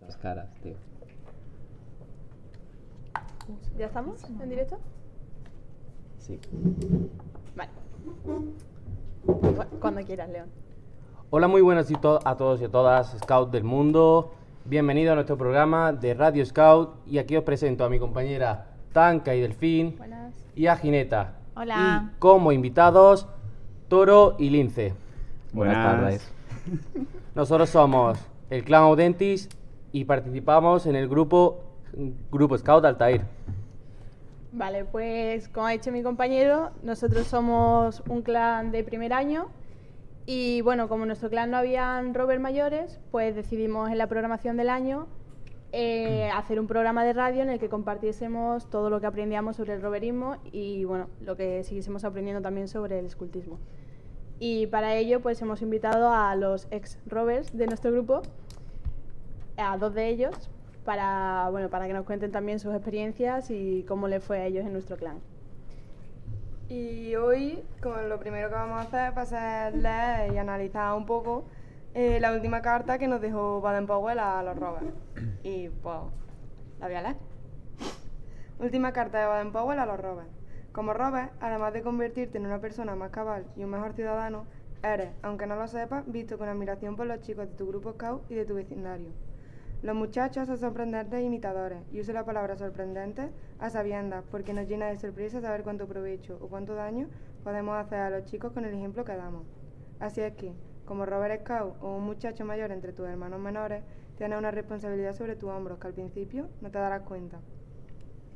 [0.00, 0.74] Las caras, tío.
[3.78, 4.78] ¿Ya estamos en directo?
[6.18, 6.38] Sí.
[7.54, 7.70] Vale.
[9.26, 10.48] Cu- Cuando quieras, León.
[11.30, 11.90] Hola, muy buenas
[12.24, 14.32] a todos y a todas, Scout del mundo.
[14.64, 16.94] Bienvenido a nuestro programa de Radio Scout.
[17.06, 20.34] Y aquí os presento a mi compañera Tanca y Delfín Buenas.
[20.54, 21.34] y a Gineta.
[21.56, 22.10] Hola.
[22.14, 23.26] Y como invitados,
[23.88, 24.94] Toro y Lince.
[25.52, 26.32] Buenas tardes.
[27.34, 28.18] Nosotros somos
[28.50, 29.48] el clan Audentis
[29.96, 31.58] y participamos en el grupo,
[32.30, 33.22] grupo Scout Altair.
[34.52, 39.46] Vale, pues como ha dicho mi compañero, nosotros somos un clan de primer año
[40.26, 44.58] y bueno, como en nuestro clan no habían rovers mayores, pues decidimos en la programación
[44.58, 45.06] del año
[45.72, 49.72] eh, hacer un programa de radio en el que compartiésemos todo lo que aprendíamos sobre
[49.72, 53.58] el roverismo y bueno, lo que siguiésemos aprendiendo también sobre el escultismo.
[54.40, 58.20] Y para ello pues hemos invitado a los ex rovers de nuestro grupo,
[59.56, 60.50] a dos de ellos,
[60.84, 64.64] para, bueno, para que nos cuenten también sus experiencias y cómo les fue a ellos
[64.64, 65.18] en nuestro clan.
[66.68, 70.94] Y hoy, como lo primero que vamos a hacer va a ser leer y analizar
[70.94, 71.44] un poco
[71.94, 74.92] eh, la última carta que nos dejó Baden Powell a los Rovers.
[75.42, 75.96] Y pues,
[76.80, 77.16] la voy a leer.
[78.58, 80.28] Última carta de Baden Powell a los Rovers.
[80.72, 84.44] Como Robert, además de convertirte en una persona más cabal y un mejor ciudadano,
[84.82, 88.30] eres, aunque no lo sepas, visto con admiración por los chicos de tu grupo Scout
[88.30, 89.08] y de tu vecindario.
[89.86, 94.86] Los muchachos son sorprendentes imitadores, y uso la palabra sorprendente a sabiendas, porque nos llena
[94.86, 97.06] de sorpresa saber cuánto provecho o cuánto daño
[97.44, 99.44] podemos hacer a los chicos con el ejemplo que damos.
[100.00, 100.52] Así es que,
[100.86, 103.84] como Robert Scout o un muchacho mayor entre tus hermanos menores,
[104.16, 107.38] tienes una responsabilidad sobre tus hombros que al principio no te darás cuenta.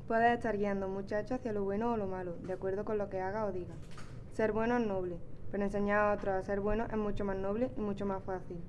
[0.07, 2.97] Puedes estar guiando a un muchacho hacia lo bueno o lo malo, de acuerdo con
[2.97, 3.75] lo que haga o diga.
[4.35, 5.19] Ser bueno es noble,
[5.51, 8.63] pero enseñar a otros a ser bueno es mucho más noble y mucho más fácil.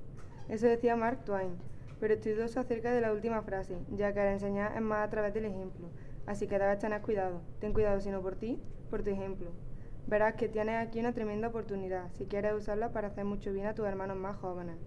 [0.50, 1.56] Eso decía Mark Twain,
[2.02, 5.10] pero estoy dudoso acerca de la última frase, ya que el enseñar es más a
[5.12, 5.88] través del ejemplo.
[6.26, 7.42] Así que debes tener cuidado.
[7.60, 9.52] Ten cuidado si no por ti, por tu ejemplo.
[10.08, 13.76] Verás que tienes aquí una tremenda oportunidad, si quieres usarla para hacer mucho bien a
[13.76, 14.78] tus hermanos más jóvenes.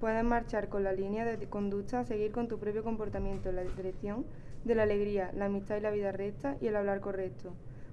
[0.00, 4.24] Puedes marchar con la línea de conducta seguir con tu propio comportamiento en la dirección
[4.64, 7.52] de la alegría, la amistad y la vida recta y el hablar correcto.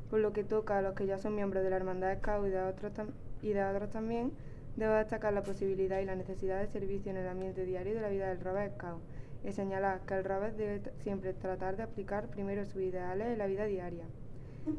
[0.10, 2.62] Por lo que toca a los que ya son miembros de la Hermandad y de
[2.62, 2.94] otros,
[3.42, 4.32] y de otros también,
[4.76, 8.10] debo destacar la posibilidad y la necesidad de servicio en el ambiente diario de la
[8.10, 9.02] vida del Robert Scout
[9.44, 13.48] y señalar que el Robert debe siempre tratar de aplicar primero sus ideales en la
[13.48, 14.06] vida diaria.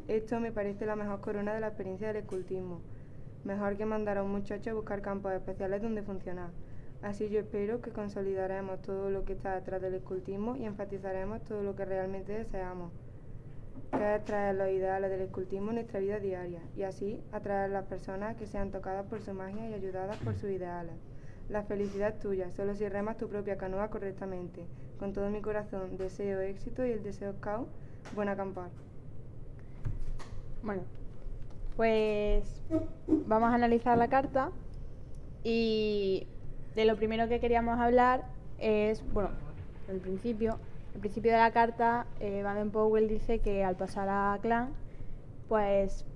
[0.07, 2.81] Esto me parece la mejor corona de la experiencia del escultismo.
[3.45, 6.49] Mejor que mandar a un muchacho a buscar campos especiales donde funcionar.
[7.01, 11.63] Así yo espero que consolidaremos todo lo que está detrás del escultismo y enfatizaremos todo
[11.63, 12.91] lo que realmente deseamos,
[13.91, 17.73] que es traer los ideales del escultismo en nuestra vida diaria y así atraer a
[17.73, 20.95] las personas que sean tocadas por su magia y ayudadas por sus ideales.
[21.49, 24.65] La felicidad es tuya, solo si remas tu propia canoa correctamente.
[24.99, 27.67] Con todo mi corazón deseo éxito y el deseo scout,
[28.15, 28.69] buen acampar.
[30.63, 30.81] Bueno,
[31.75, 32.61] pues
[33.07, 34.51] vamos a analizar la carta
[35.43, 36.27] y
[36.75, 38.25] de lo primero que queríamos hablar
[38.59, 39.29] es, bueno,
[39.87, 40.59] el principio.
[40.97, 44.73] El principio de la carta, eh, Baden Powell dice que al pasar a clan,
[45.47, 46.07] pues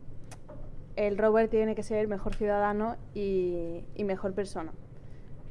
[0.95, 4.71] el Robert tiene que ser mejor ciudadano y, y mejor persona.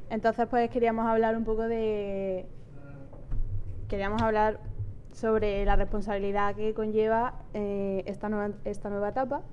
[0.09, 2.45] Entonces, pues queríamos hablar un poco de.
[3.87, 4.59] Queríamos hablar
[5.13, 9.43] sobre la responsabilidad que conlleva eh, esta, nueva, esta nueva etapa.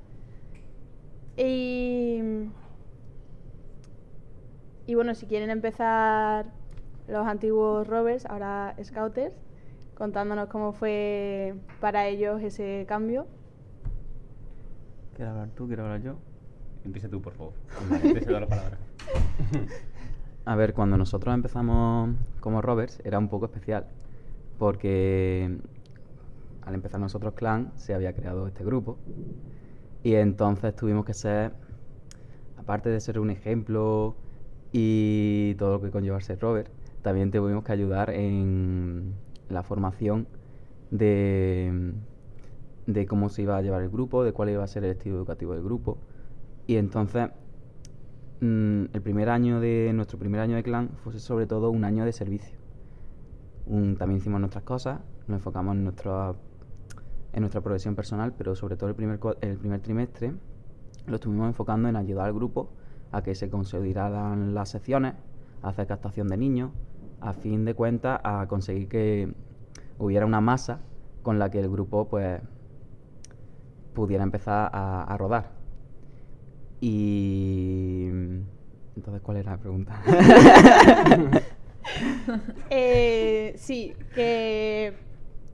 [1.37, 2.21] Y,
[4.87, 6.47] y bueno, si quieren empezar
[7.07, 9.37] los antiguos rovers, ahora scouters,
[9.99, 13.27] contándonos cómo fue para ellos ese cambio.
[15.17, 15.67] ¿Quieres hablar tú?
[15.67, 16.15] ¿Quieres hablar yo?
[16.85, 17.53] Empieza tú, por favor.
[18.23, 18.79] Cedo la palabra.
[20.45, 23.87] A ver, cuando nosotros empezamos como Roberts era un poco especial,
[24.57, 25.59] porque
[26.63, 28.99] al empezar nosotros clan se había creado este grupo
[30.05, 31.53] y entonces tuvimos que ser,
[32.57, 34.15] aparte de ser un ejemplo
[34.71, 36.71] y todo lo que conlleva ser Robert,
[37.03, 39.15] también tuvimos que ayudar en
[39.49, 40.27] la formación
[40.91, 41.95] de,
[43.09, 45.55] cómo se iba a llevar el grupo, de cuál iba a ser el estilo educativo
[45.55, 45.99] del grupo.
[46.67, 47.31] Y entonces
[48.41, 52.05] mm, el primer año de nuestro primer año de clan fue sobre todo un año
[52.05, 52.59] de servicio.
[53.67, 56.35] También hicimos nuestras cosas, nos enfocamos en nuestra
[57.35, 60.33] en nuestra progresión personal, pero sobre todo el primer el primer trimestre
[61.07, 62.71] lo estuvimos enfocando en ayudar al grupo
[63.13, 65.15] a que se consolidaran las secciones,
[65.63, 66.71] a hacer captación de niños,
[67.21, 69.33] a fin de cuentas a conseguir que
[69.99, 70.81] hubiera una masa
[71.23, 72.41] con la que el grupo pues
[73.95, 75.51] pudiera empezar a, a rodar.
[76.81, 78.07] Y
[78.97, 80.01] entonces, ¿cuál era la pregunta?
[82.71, 84.93] Eh, sí, que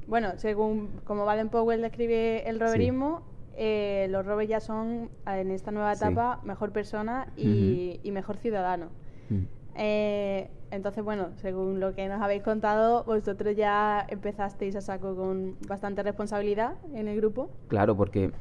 [0.09, 3.23] bueno, según como Baden Powell describe el roverismo,
[3.57, 6.05] eh, los rovers ya son en esta nueva Sí.
[6.05, 8.89] etapa mejor persona y, y mejor ciudadano.
[9.31, 9.43] Mm.
[9.77, 15.57] Eh, entonces, bueno, según lo que nos habéis contado, vosotros ya empezasteis a saco con
[15.69, 17.51] bastante responsabilidad en el grupo.
[17.69, 18.33] Claro, porque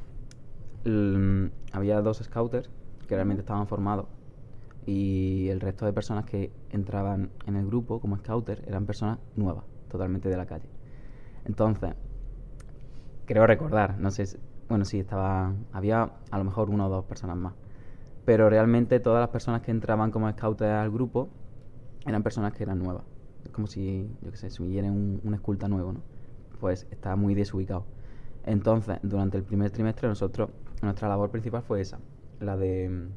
[0.86, 2.70] mm, había dos scouters
[3.08, 4.08] que realmente estaban formados
[4.86, 9.66] y el resto de personas que entraban en el grupo como scouter eran personas nuevas,
[9.90, 10.70] totalmente de la calle.
[11.46, 11.96] Entonces,
[13.26, 14.38] creo recordar, no sé, si-
[14.70, 17.54] bueno, sí, estaba, había a lo mejor una o dos personas más,
[18.26, 21.30] pero realmente todas las personas que entraban como scouters al grupo
[22.06, 23.04] eran personas que eran nuevas.
[23.46, 26.02] Es como si, yo qué sé, si hubiera un, un esculta nuevo, ¿no?
[26.60, 27.86] Pues está muy desubicado.
[28.46, 30.50] Entonces, durante el primer trimestre nosotros,
[30.82, 32.00] nuestra labor principal fue esa,
[32.40, 33.08] la de mm,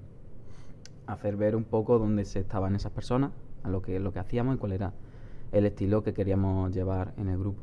[1.07, 4.57] hacer ver un poco dónde se estaban esas personas, a lo que, lo que hacíamos
[4.57, 4.93] y cuál era
[5.53, 7.61] el estilo que queríamos llevar en el grupo.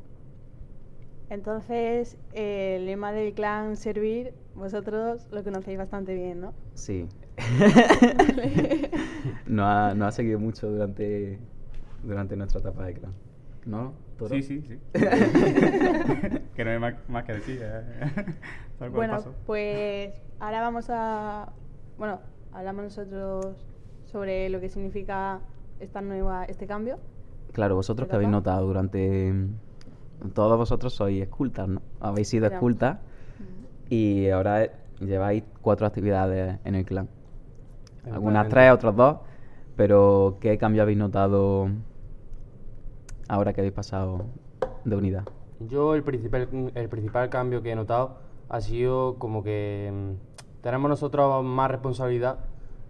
[1.29, 6.53] Entonces, eh, el lema del clan Servir, vosotros lo conocéis bastante bien, ¿no?
[6.75, 7.07] Sí.
[9.47, 11.39] no, ha, no ha seguido mucho durante,
[12.03, 13.13] durante nuestra etapa de clan.
[13.65, 13.93] ¿No?
[14.17, 14.35] Toro?
[14.35, 14.79] Sí, sí, sí.
[16.55, 17.61] que no hay más, más que decir.
[17.63, 18.35] eh.
[18.91, 21.53] Bueno, pues ahora vamos a...
[21.97, 22.19] Bueno,
[22.51, 23.65] hablamos nosotros
[24.03, 25.39] sobre lo que significa
[25.79, 26.99] esta nueva, este cambio.
[27.53, 29.33] Claro, vosotros que habéis notado durante...
[30.33, 31.81] Todos vosotros sois escultas, ¿no?
[32.01, 32.97] Habéis sido escultas
[33.89, 34.69] y ahora
[34.99, 37.09] lleváis cuatro actividades en el clan.
[38.11, 39.17] Algunas tres, otras dos.
[39.75, 41.67] Pero ¿qué cambio habéis notado
[43.27, 44.25] ahora que habéis pasado
[44.85, 45.23] de unidad?
[45.59, 48.17] Yo el principal, el principal cambio que he notado
[48.49, 52.39] ha sido como que mm, tenemos nosotros más responsabilidad.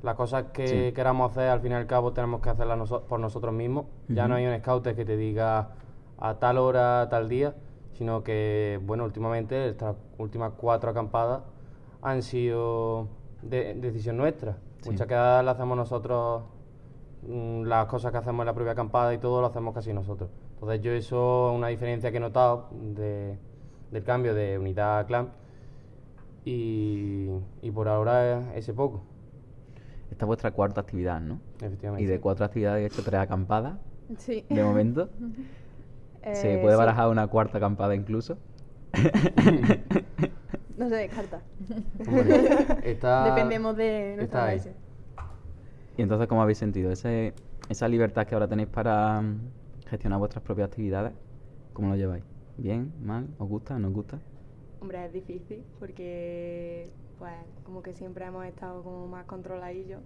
[0.02, 0.94] Las cosas que Sí.
[0.94, 3.86] queramos hacer, al fin y al cabo, tenemos que hacerlas noso- por nosotros mismos.
[4.10, 5.70] Ya no hay un scout que te diga
[6.18, 7.54] a tal hora, tal día,
[7.94, 11.44] sino que, bueno, últimamente, estas últimas cuatro acampadas
[12.02, 13.08] han sido
[13.42, 14.58] de, decisión nuestra.
[14.84, 14.90] Sí.
[14.92, 16.44] Muchas quedadas las hacemos nosotros
[17.28, 20.30] mm, las cosas que hacemos en la propia acampada y todo lo hacemos casi nosotros.
[20.56, 23.38] Entonces yo eso es una diferencia que he notado de-
[23.92, 25.30] del cambio de unidad a clan
[26.46, 27.30] y,
[27.62, 29.02] y por ahora ese poco,
[30.12, 31.40] Esta es vuestra cuarta actividad, ¿no?
[31.62, 32.04] efectivamente.
[32.04, 33.76] Y de cuatro actividades he hecho tres acampadas,
[34.18, 34.46] Sí.
[34.50, 35.10] de momento.
[36.34, 36.78] ¿Se Eh, puede sí.
[36.78, 38.38] barajar una cuarta acampada incluso?
[40.78, 41.42] No se descarta.
[42.08, 42.46] Hombre,
[42.84, 44.62] está- Dependemos de nuestro está ahí.
[45.98, 46.92] Y entonces, ¿cómo habéis sentido?
[46.92, 47.34] Ese,
[47.70, 49.38] esa libertad que ahora tenéis para mm,
[49.88, 51.14] gestionar vuestras propias actividades,
[51.74, 52.24] ¿cómo lo lleváis?
[52.58, 52.92] ¿Bien?
[53.04, 53.28] ¿Mal?
[53.38, 53.78] ¿Os gusta?
[53.78, 54.20] ¿No os gusta?
[54.82, 56.90] Hombre, es difícil porque,
[57.20, 57.34] pues,
[57.64, 60.02] como que siempre hemos estado como más controladillos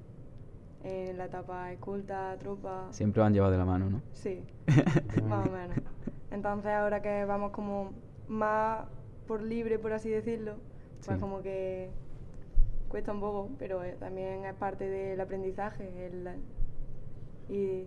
[0.83, 2.87] en la etapa esculta, trupa.
[2.91, 4.01] Siempre han llevado de la mano, ¿no?
[4.13, 4.43] Sí,
[5.27, 5.77] más o menos.
[6.29, 7.91] Entonces ahora que vamos como
[8.27, 8.85] más
[9.27, 10.56] por libre, por así decirlo,
[11.06, 11.21] pues Sí.
[11.21, 11.89] como que
[12.89, 16.07] cuesta un poco, pero eh, también es parte del aprendizaje.
[16.07, 16.29] el-
[17.50, 17.83] y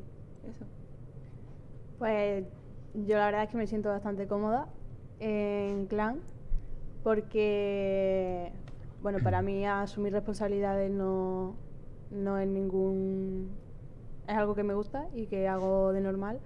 [0.48, 0.64] eso.
[1.98, 2.44] Pues
[2.94, 4.68] yo la verdad es que me siento bastante cómoda
[5.18, 6.20] en clan
[7.02, 8.52] porque,
[9.02, 11.54] bueno, para mí asumir responsabilidades no,
[12.10, 13.50] no es ningún...
[14.26, 16.38] es algo que me gusta y que hago de normal.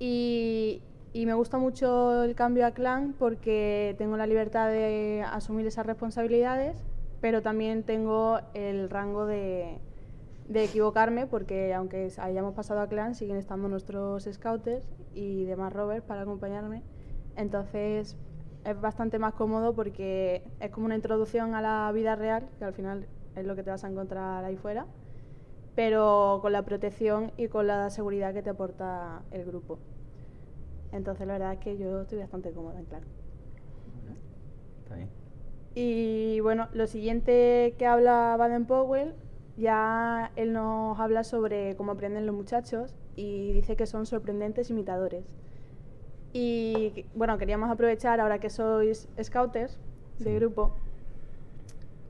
[0.00, 0.80] Y,
[1.12, 5.86] y me gusta mucho el cambio a clan porque tengo la libertad de asumir esas
[5.86, 6.84] responsabilidades,
[7.20, 9.80] pero también tengo el rango de,
[10.52, 14.84] equivocarme porque aunque hayamos pasado a clan siguen estando nuestros scouters
[15.14, 16.82] y demás rovers para acompañarme.
[17.36, 18.16] Entonces
[18.64, 22.74] es bastante más cómodo porque es como una introducción a la vida real, que al
[22.74, 24.86] final es lo que te vas a encontrar ahí fuera,
[25.74, 29.78] pero con la protección y con la seguridad que te aporta el grupo.
[30.92, 33.02] Entonces la verdad es que yo estoy bastante cómoda en clan.
[34.82, 35.08] Está bien.
[35.74, 39.14] Y bueno, lo siguiente que habla Baden Powell,
[39.56, 45.24] ya él nos habla sobre cómo aprenden los muchachos y dice que son sorprendentes imitadores.
[46.32, 49.78] Y bueno, queríamos aprovechar ahora que sois scouters
[50.18, 50.34] de Sí.
[50.34, 50.72] grupo,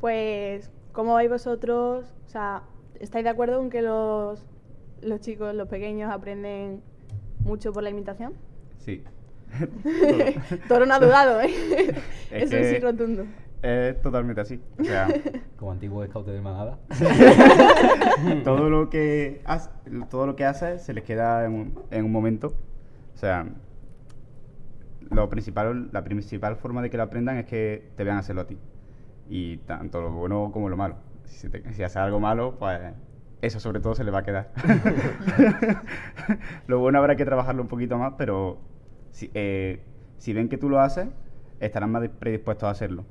[0.00, 2.12] pues, ¿cómo vais vosotros?
[2.26, 2.62] O sea,
[3.00, 4.44] ¿estáis de acuerdo con que los,
[5.02, 6.82] los chicos, los pequeños, aprenden
[7.44, 8.34] mucho por la imitación?
[8.88, 9.04] Sí.
[10.68, 11.50] Toro no ha dudado, ¿eh?
[12.30, 13.26] Es Eso sí que- rotundo.
[13.60, 14.62] Es totalmente así.
[14.80, 15.08] O sea,
[15.58, 16.78] Como antiguo scout de manada.
[18.44, 19.68] todo lo que hace,
[20.08, 22.54] todo lo que hace se les queda en un, en un momento.
[23.14, 23.46] O sea,
[25.10, 28.46] lo principal, la principal forma de que lo aprendan es que te vean hacerlo a
[28.46, 28.56] ti.
[29.28, 30.94] Y tanto lo bueno como lo malo.
[31.24, 32.80] Si, se te- si haces algo malo, pues
[33.42, 34.50] eso sobre todo se le va a quedar.
[36.68, 38.58] lo bueno habrá que trabajarlo un poquito más, pero
[39.18, 39.80] si, eh,
[40.18, 41.08] si ven que tú lo haces,
[41.58, 43.04] estarán más predispuestos a hacerlo.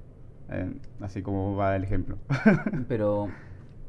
[0.49, 0.71] Eh,
[1.01, 2.15] así como va el ejemplo.
[2.87, 3.27] Pero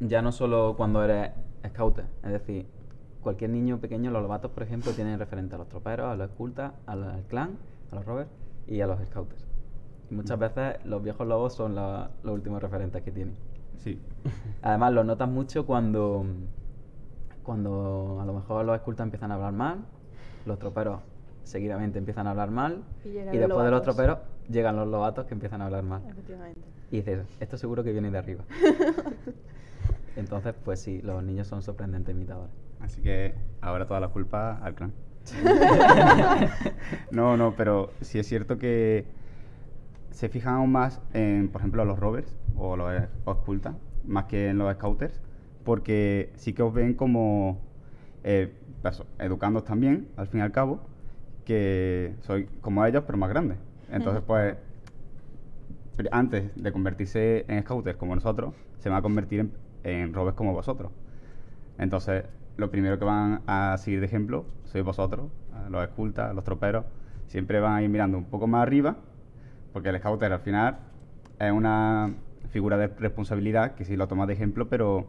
[0.00, 1.30] ya no solo cuando eres
[1.68, 2.66] scouter, es decir,
[3.22, 6.72] cualquier niño pequeño, los lobatos, por ejemplo, tienen referente a los troperos, a los escultas,
[6.86, 7.50] al, al clan,
[7.92, 8.28] a los rovers
[8.66, 9.44] y a los scouters.
[10.10, 13.36] Y muchas veces los viejos lobos son la- los últimos referentes que tienen.
[13.76, 13.96] sí.
[14.62, 16.24] Además, lo notas mucho cuando,
[17.44, 19.78] cuando a lo mejor los escultas empiezan a hablar mal,
[20.46, 21.00] los troperos
[21.48, 23.82] seguidamente empiezan a hablar mal, Y después de los lobatos.
[23.82, 26.02] troperos llegan los lobatos que empiezan a hablar mal.
[26.08, 26.60] Efectivamente.
[26.90, 28.44] Y dices, esto seguro que viene de arriba.
[30.16, 32.52] Entonces, pues sí, los niños son sorprendentes imitadores.
[32.80, 34.92] Así que ahora toda la culpa al clan.
[37.10, 39.06] no, no, pero sí es cierto que
[40.10, 42.90] se fijan aún más en, por ejemplo, los rovers o los
[43.24, 43.74] o escultas,
[44.04, 45.20] más que en los scouters,
[45.64, 47.60] porque sí que os ven como
[48.24, 48.52] eh,
[49.18, 50.80] educandos también, al fin y al cabo,
[51.48, 53.56] que soy como ellos, pero más grandes.
[53.90, 54.58] Entonces, pues,
[56.12, 59.52] antes de convertirse en scouters como nosotros, se van a convertir en,
[59.82, 60.92] en rovers como vosotros.
[61.78, 62.24] Entonces,
[62.58, 65.30] lo primero que van a seguir de ejemplo sois vosotros,
[65.70, 66.84] los escultas, los troperos.
[67.28, 68.96] Siempre van a ir mirando un poco más arriba,
[69.72, 70.80] porque el scouter al final
[71.38, 72.12] es una
[72.50, 75.06] figura de responsabilidad que sí lo tomas de ejemplo, pero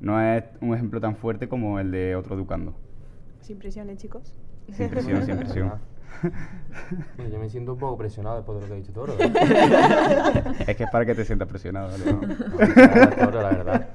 [0.00, 2.74] no es un ejemplo tan fuerte como el de otro educando.
[3.40, 4.34] Sin presiones, chicos.
[4.72, 5.72] Sin presión, sin presión.
[7.16, 9.14] Mira, yo me siento un poco presionado después de lo que ha dicho Toro.
[10.66, 11.90] es que es para que te sientas presionado.
[11.98, 12.20] ¿no?
[13.24, 13.88] Toro, la verdad.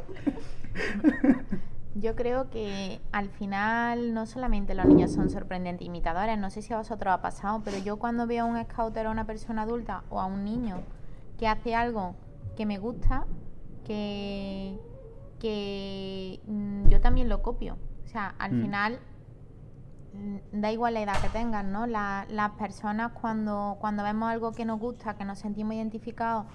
[1.95, 6.73] Yo creo que al final no solamente los niños son sorprendentes imitadores, no sé si
[6.73, 9.61] a vosotros ha pasado, pero yo cuando veo a un scouter o a una persona
[9.61, 10.77] adulta o a un niño
[11.37, 12.15] que hace algo
[12.57, 13.25] que me gusta,
[13.85, 14.75] que,
[15.39, 17.77] que mm, yo también lo copio.
[18.05, 18.61] O sea, al Mm.
[18.61, 18.99] final
[20.51, 21.87] da igual la edad que tengan, ¿no?
[21.87, 26.45] La- las personas cuando, cuando vemos algo que nos gusta, que nos sentimos identificados,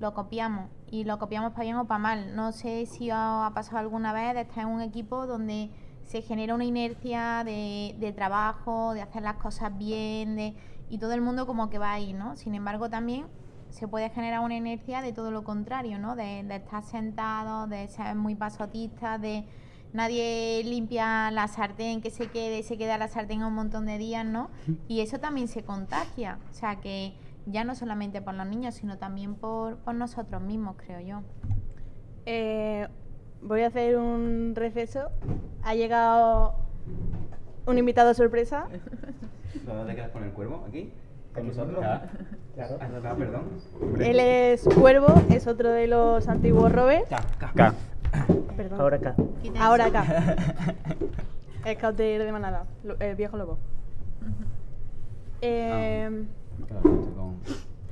[0.00, 2.34] lo copiamos y lo copiamos para bien o para mal.
[2.34, 5.70] No sé si os ha pasado alguna vez de estar en un equipo donde
[6.02, 10.56] se genera una inercia de, de trabajo, de hacer las cosas bien, de,
[10.88, 12.34] y todo el mundo como que va ahí, ¿no?
[12.36, 13.26] Sin embargo, también
[13.70, 16.16] se puede generar una inercia de todo lo contrario, ¿no?
[16.16, 19.46] De, de estar sentado, de ser muy pasotistas, de
[19.92, 24.24] nadie limpia la sartén, que se quede, se queda la sartén un montón de días,
[24.24, 24.50] ¿no?
[24.88, 26.38] Y eso también se contagia.
[26.50, 27.14] O sea que
[27.46, 31.22] ya no solamente por los niños, sino también por, por nosotros mismos, creo yo.
[32.26, 32.88] Eh,
[33.42, 35.10] voy a hacer un receso.
[35.62, 36.54] Ha llegado
[37.66, 38.68] un invitado sorpresa.
[39.66, 40.64] ¿Dónde te quedas con el cuervo?
[40.68, 40.92] ¿Aquí?
[41.34, 41.78] ¿Con nosotros?
[42.54, 42.78] Claro.
[42.80, 43.44] Ah, perdón.
[44.00, 47.04] Él es Cuervo, es otro de los antiguos Robes.
[48.56, 48.80] Perdón.
[48.80, 49.14] Ahora acá.
[49.58, 50.36] Ahora acá.
[51.74, 53.58] Scouter de manada, lo- el viejo lobo.
[55.40, 56.24] Eh,
[56.68, 57.36] Claro, estoy con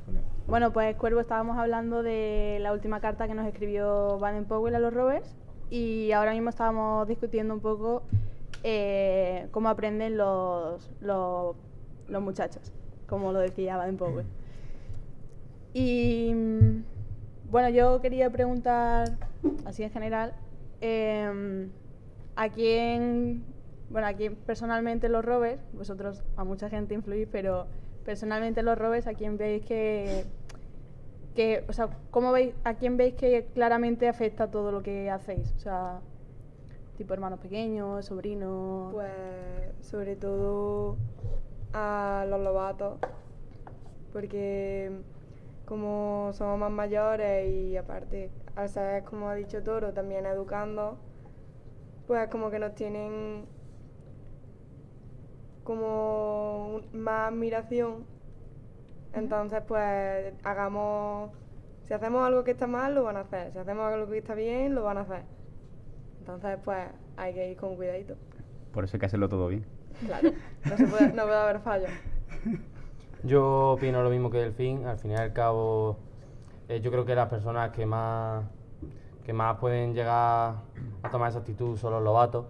[0.05, 0.23] Julián.
[0.47, 4.79] Bueno, pues Cuervo estábamos hablando de la última carta que nos escribió Baden Powell a
[4.79, 5.35] los Rovers
[5.69, 8.03] y ahora mismo estábamos discutiendo un poco
[8.63, 11.55] eh, cómo aprenden los, los,
[12.07, 12.71] los muchachos,
[13.07, 14.25] como lo decía Baden Powell.
[15.73, 16.83] Y mm,
[17.51, 19.09] bueno, yo quería preguntar,
[19.65, 20.33] así en general,
[20.79, 21.69] em,
[22.37, 23.43] a quién,
[23.89, 27.67] bueno, a quién personalmente los Rovers, vosotros a mucha gente influís, pero
[28.05, 30.23] personalmente los Rovers, a quién veis que,
[31.35, 35.51] que, o sea, ¿cómo veis, a quién veis que claramente afecta todo lo que hacéis?
[35.57, 35.99] O sea,
[36.97, 38.93] tipo hermanos pequeños, sobrinos.
[38.93, 39.11] Pues
[39.81, 40.95] sobre todo
[41.73, 42.97] a los lobatos,
[44.13, 45.01] porque
[45.71, 50.97] como somos más mayores y aparte al ser, como ha dicho Toro, también educando,
[52.07, 53.45] pues como que nos tienen
[55.63, 58.05] como un- más admiración.
[59.13, 61.31] Entonces, pues hagamos,
[61.83, 63.53] si hacemos algo que está mal, lo van a hacer.
[63.53, 65.23] Si hacemos algo que está bien, lo van a hacer.
[66.19, 66.79] Entonces, pues
[67.15, 68.15] hay que ir con cuidadito.
[68.73, 69.63] Por eso hay que hacerlo todo bien.
[70.05, 70.31] Claro,
[70.69, 71.91] no, se puede, no puede haber fallos.
[73.23, 74.85] Yo opino lo mismo que el fin.
[74.85, 75.97] Al fin y al cabo,
[76.69, 78.43] eh, yo creo que las personas que más
[79.25, 80.55] que más pueden llegar
[81.03, 82.45] a tomar esa actitud son los lobatos.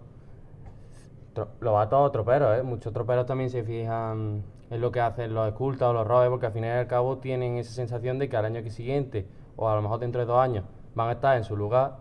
[1.34, 2.62] Tro- lobatos o troperos, ¿eh?
[2.62, 6.46] Muchos troperos también se fijan en lo que hacen los escultas o los robes, porque
[6.46, 9.26] al fin y al cabo tienen esa sensación de que al año que siguiente,
[9.56, 10.64] o a lo mejor dentro de dos años,
[10.94, 11.96] van a estar en su lugar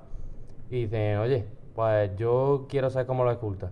[0.70, 3.72] y dicen, oye, pues yo quiero ser como los escultas.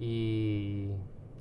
[0.00, 0.90] Y,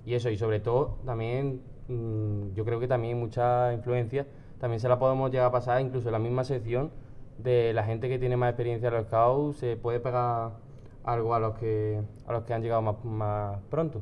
[0.06, 4.26] y eso, y sobre todo también, mm, yo creo que también mucha influencia,
[4.60, 6.92] también se la podemos llegar a pasar incluso en la misma sección
[7.38, 10.52] de la gente que tiene más experiencia en los scouts, se puede pegar
[11.04, 14.02] algo a los que, a los que han llegado más, más pronto.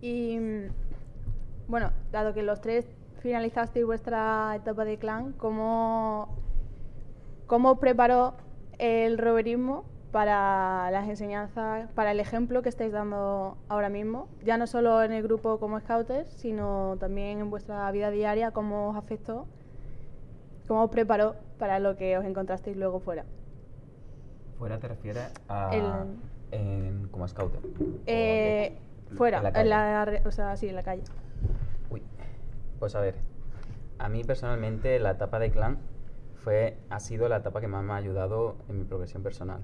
[0.00, 0.66] Y mm,
[1.68, 2.86] bueno, dado que los tres
[3.20, 6.28] finalizasteis vuestra etapa de clan, ¿cómo,
[7.46, 8.34] cómo preparó
[8.78, 14.28] el roverismo para las enseñanzas, para el ejemplo que estáis dando ahora mismo?
[14.44, 18.90] Ya no solo en el grupo como scouters, sino también en vuestra vida diaria, ¿cómo
[18.90, 19.46] os afectó?
[20.68, 23.24] ¿Cómo os preparó para lo que os encontrasteis luego fuera?
[24.58, 25.70] Fuera te refieres a.
[25.74, 26.18] El-
[26.52, 27.60] en- como scouter.
[28.06, 28.76] Eh,
[29.12, 29.68] ¿O fuera, en la en calle?
[29.68, 31.02] la, o sea, sí, en la calle.
[31.90, 32.02] Uy,
[32.78, 33.14] pues a ver,
[33.98, 35.78] a mí personalmente la etapa de clan
[36.34, 39.60] fue, ha sido la etapa que más me ha ayudado en mi progresión personal.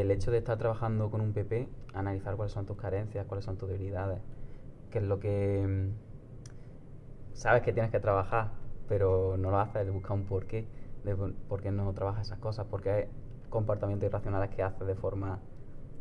[0.00, 3.56] El hecho de estar trabajando con un PP, analizar cuáles son tus carencias, cuáles son
[3.58, 4.20] tus debilidades,
[4.90, 5.90] qué es lo que mm,
[7.34, 8.52] sabes que tienes que trabajar,
[8.88, 10.66] pero no lo haces, de buscar un porqué,
[11.04, 11.14] de
[11.48, 13.04] por qué no trabajas esas cosas, porque hay
[13.50, 15.40] comportamientos irracionales que haces de forma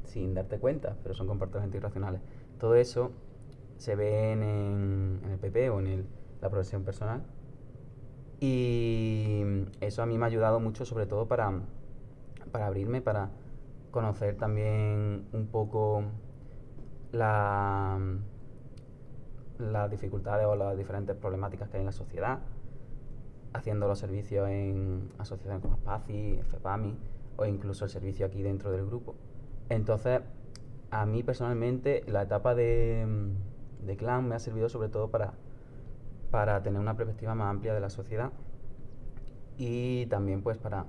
[0.05, 2.21] sin darte cuenta, pero son comportamientos irracionales.
[2.59, 3.11] Todo eso
[3.77, 6.07] se ven en, en el PP o en el-
[6.41, 7.23] la progresión personal.
[8.39, 9.43] Y
[9.81, 11.51] eso a mí me ha ayudado mucho, sobre todo para,
[12.51, 13.31] para abrirme, para
[13.91, 16.03] conocer también un poco
[17.11, 17.99] la,
[19.59, 22.39] las dificultades o las diferentes problemáticas que hay en la sociedad,
[23.53, 26.97] haciendo los servicios en asociaciones como SPACI, FEPAMI
[27.37, 29.15] o incluso el servicio aquí dentro del grupo.
[29.69, 30.21] Entonces,
[30.89, 33.05] a mí personalmente la etapa de,
[33.85, 35.33] de clan me ha servido sobre todo para,
[36.29, 38.31] para tener una perspectiva más amplia de la sociedad
[39.57, 40.85] y también pues para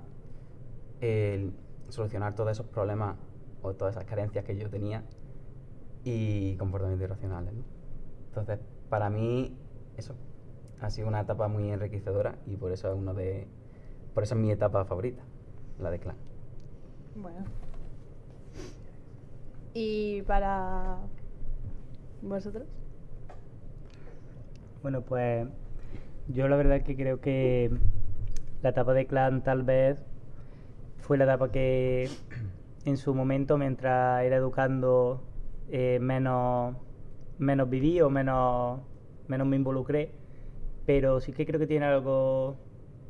[1.00, 1.52] el
[1.92, 3.16] solucionar todos esos problemas
[3.61, 5.04] o todas esas carencias que yo tenía
[6.04, 7.52] y comportamientos irracionales.
[7.52, 7.62] ¿no?
[8.28, 8.58] Entonces,
[8.88, 9.56] para mí
[9.96, 10.14] eso
[10.80, 13.46] ha sido una etapa muy enriquecedora y por eso es uno de
[14.14, 15.22] por eso es mi etapa favorita,
[15.78, 16.16] la de clan.
[17.14, 17.44] Bueno.
[19.74, 20.98] ¿Y para
[22.22, 22.66] vosotros?
[24.83, 25.46] Bueno, pues
[26.28, 27.70] yo la verdad es que creo que
[28.62, 30.05] la etapa de clan tal vez
[31.12, 32.09] fue la etapa que
[32.87, 35.22] en su momento, mientras era educando,
[35.70, 36.75] eh, menos,
[37.37, 38.81] menos viví o menos,
[39.29, 40.12] menos me involucré.
[40.87, 42.57] Pero sí que creo que tiene algo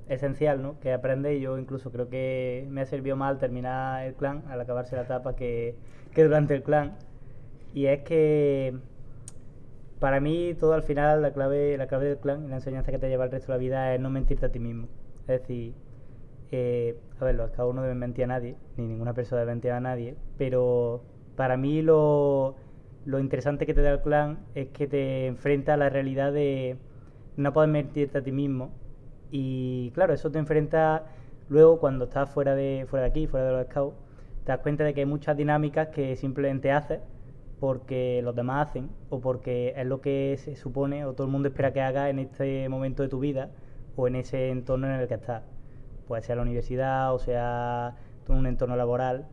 [0.09, 0.81] esencial, ¿no?
[0.81, 4.43] Que aprende y yo incluso creo que me ha servido más al terminar el clan,
[4.49, 5.77] al acabarse la etapa, que,
[6.13, 6.97] que durante el clan.
[7.73, 8.75] Y es que
[10.01, 12.99] para mí todo al final la clave, la clave del clan y la enseñanza que
[12.99, 14.89] te lleva el resto de la vida es no mentirte a ti mismo.
[15.21, 15.75] Es decir,
[16.53, 19.73] eh, a ver, los scouts no deben mentir a nadie, ni ninguna persona debe mentir
[19.73, 21.03] a nadie, pero
[21.35, 22.57] para mí lo,
[23.07, 26.77] interesante que te da el clan es que te enfrenta a la realidad de
[27.37, 28.71] no poder mentirte a ti mismo.
[29.31, 31.07] Y claro, eso te enfrenta
[31.49, 33.97] luego cuando estás fuera de, fuera de aquí, fuera de los scouts,
[34.45, 37.01] te das cuenta de que hay muchas dinámicas que simplemente haces
[37.61, 41.49] porque los demás hacen o porque es lo que se supone o todo el mundo
[41.49, 43.51] espera que hagas en este momento de tu vida
[43.97, 45.52] o en ese entorno en el que estás.
[46.13, 47.97] Puede ser la universidad o sea
[48.29, 49.25] un entorno laboral.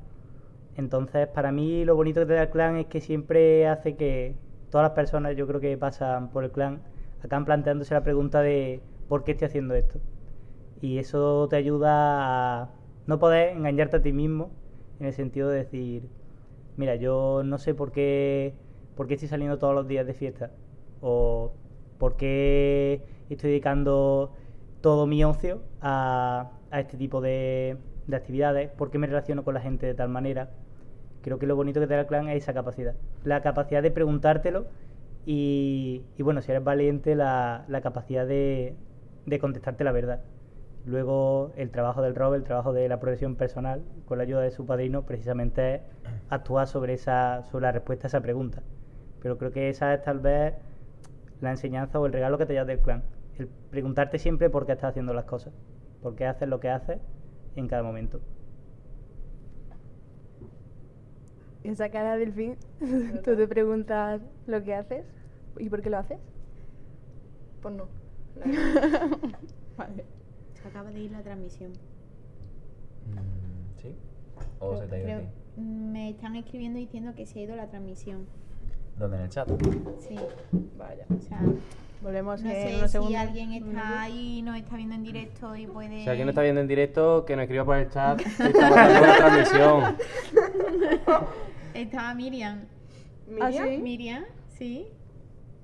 [0.78, 4.38] Entonces, para mí lo bonito que te da el clan es que siempre hace que
[4.70, 6.82] todas las personas, yo creo que pasan por el clan,
[7.22, 10.00] acaban planteándose la pregunta de ¿por qué estoy haciendo esto?
[10.80, 12.70] Y eso te ayuda a
[13.08, 14.50] no poder engañarte a ti mismo
[15.02, 16.08] en el sentido de decir,
[16.78, 18.56] mira, yo no sé por qué,
[18.96, 20.52] por qué estoy saliendo todos los días de fiesta
[21.02, 21.52] o
[21.98, 24.34] por qué estoy dedicando
[24.80, 27.78] todo mi ocio a, a este tipo de,
[28.08, 30.50] de actividades, por qué me relaciono con la gente de tal manera.
[31.22, 33.92] Creo que lo bonito que te da el clan es esa capacidad, la capacidad de
[33.92, 34.68] preguntártelo
[35.26, 38.76] y, bueno, si eres valiente, la, capacidad de,
[39.26, 40.22] de contestarte la verdad.
[40.86, 44.52] Luego el trabajo del Rob, el trabajo de la progresión personal, con la ayuda de
[44.52, 45.82] su padrino, precisamente es
[46.30, 48.64] actuar sobre esa, sobre la respuesta a esa pregunta.
[49.22, 50.56] Pero creo que esa es tal vez
[51.42, 53.04] la enseñanza o el regalo que te llevas del clan.
[53.38, 55.54] El preguntarte siempre por qué estás haciendo las cosas,
[56.02, 57.00] por qué haces lo que haces
[57.56, 58.20] en cada momento.
[61.64, 62.56] Esa cara del fin,
[63.24, 65.06] tú te preguntas lo que haces
[65.58, 66.18] y por qué lo haces.
[67.62, 67.88] Pues no.
[69.78, 70.06] Vale.
[70.62, 71.72] Se acaba de ir la transmisión.
[73.82, 73.96] ¿Sí?
[74.60, 77.68] ¿O se te ha ido Creo- me están escribiendo diciendo que se ha ido la
[77.68, 78.26] transmisión.
[78.98, 79.18] ¿Dónde?
[79.18, 79.50] ¿En el chat?
[80.00, 80.16] Sí.
[80.78, 81.06] Vaya.
[81.10, 81.42] O sea,
[82.02, 83.22] Volvemos no en sé unos si segundos.
[83.22, 86.04] alguien está ahí y nos está viendo en directo y puede.
[86.04, 88.22] Si alguien lo está viendo en directo, que nos escriba por el chat.
[88.40, 89.98] Estamos haciendo la transmisión.
[91.74, 92.62] Estaba Miriam.
[93.42, 93.78] ¿Ah, Miriam, sí?
[93.82, 94.88] Miriam, sí.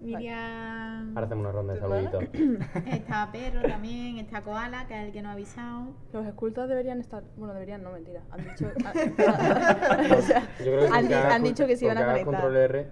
[0.01, 1.09] Miriam.
[1.15, 2.23] Ahora hacemos una ronda de saluditos.
[2.85, 5.87] Está Perro también, está Koala, que es el que nos ha avisado.
[6.13, 7.23] Los escultos deberían estar.
[7.37, 8.21] Bueno, deberían, no, mentira.
[8.29, 8.65] Han dicho.
[10.17, 12.25] o sea, Yo creo que han, han dicho que se iban a conectar.
[12.25, 12.87] control R,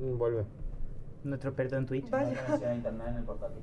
[0.00, 0.44] mm, vuelve.
[1.26, 2.08] Nuestro experto en Twitch.
[2.08, 2.40] Vaya.
[2.44, 3.62] conexión a internet en el portátil.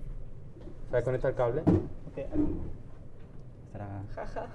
[0.90, 1.62] ¿Sabes conectar el cable?
[1.62, 2.60] Ok, aquí.
[3.68, 4.04] Estará...
[4.14, 4.48] Jaja.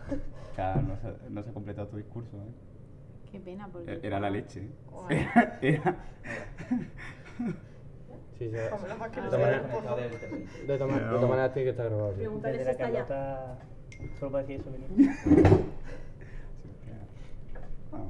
[0.55, 3.31] Claro, no se, no se ha completado tu discurso, ¿eh?
[3.33, 3.93] Qué pena, porque.
[3.95, 4.61] E- Era la leche.
[4.61, 4.71] ¿eh?
[5.33, 5.97] Era, era-
[8.39, 8.51] Sí, sí.
[8.51, 9.63] De todas maneras-
[10.67, 10.91] de todas
[11.55, 12.15] tiene que estar grabado.
[12.15, 12.21] sí.
[12.43, 13.59] Desde la Carlota,
[14.21, 15.11] solo para decir eso, venir.
[17.91, 18.05] Ah,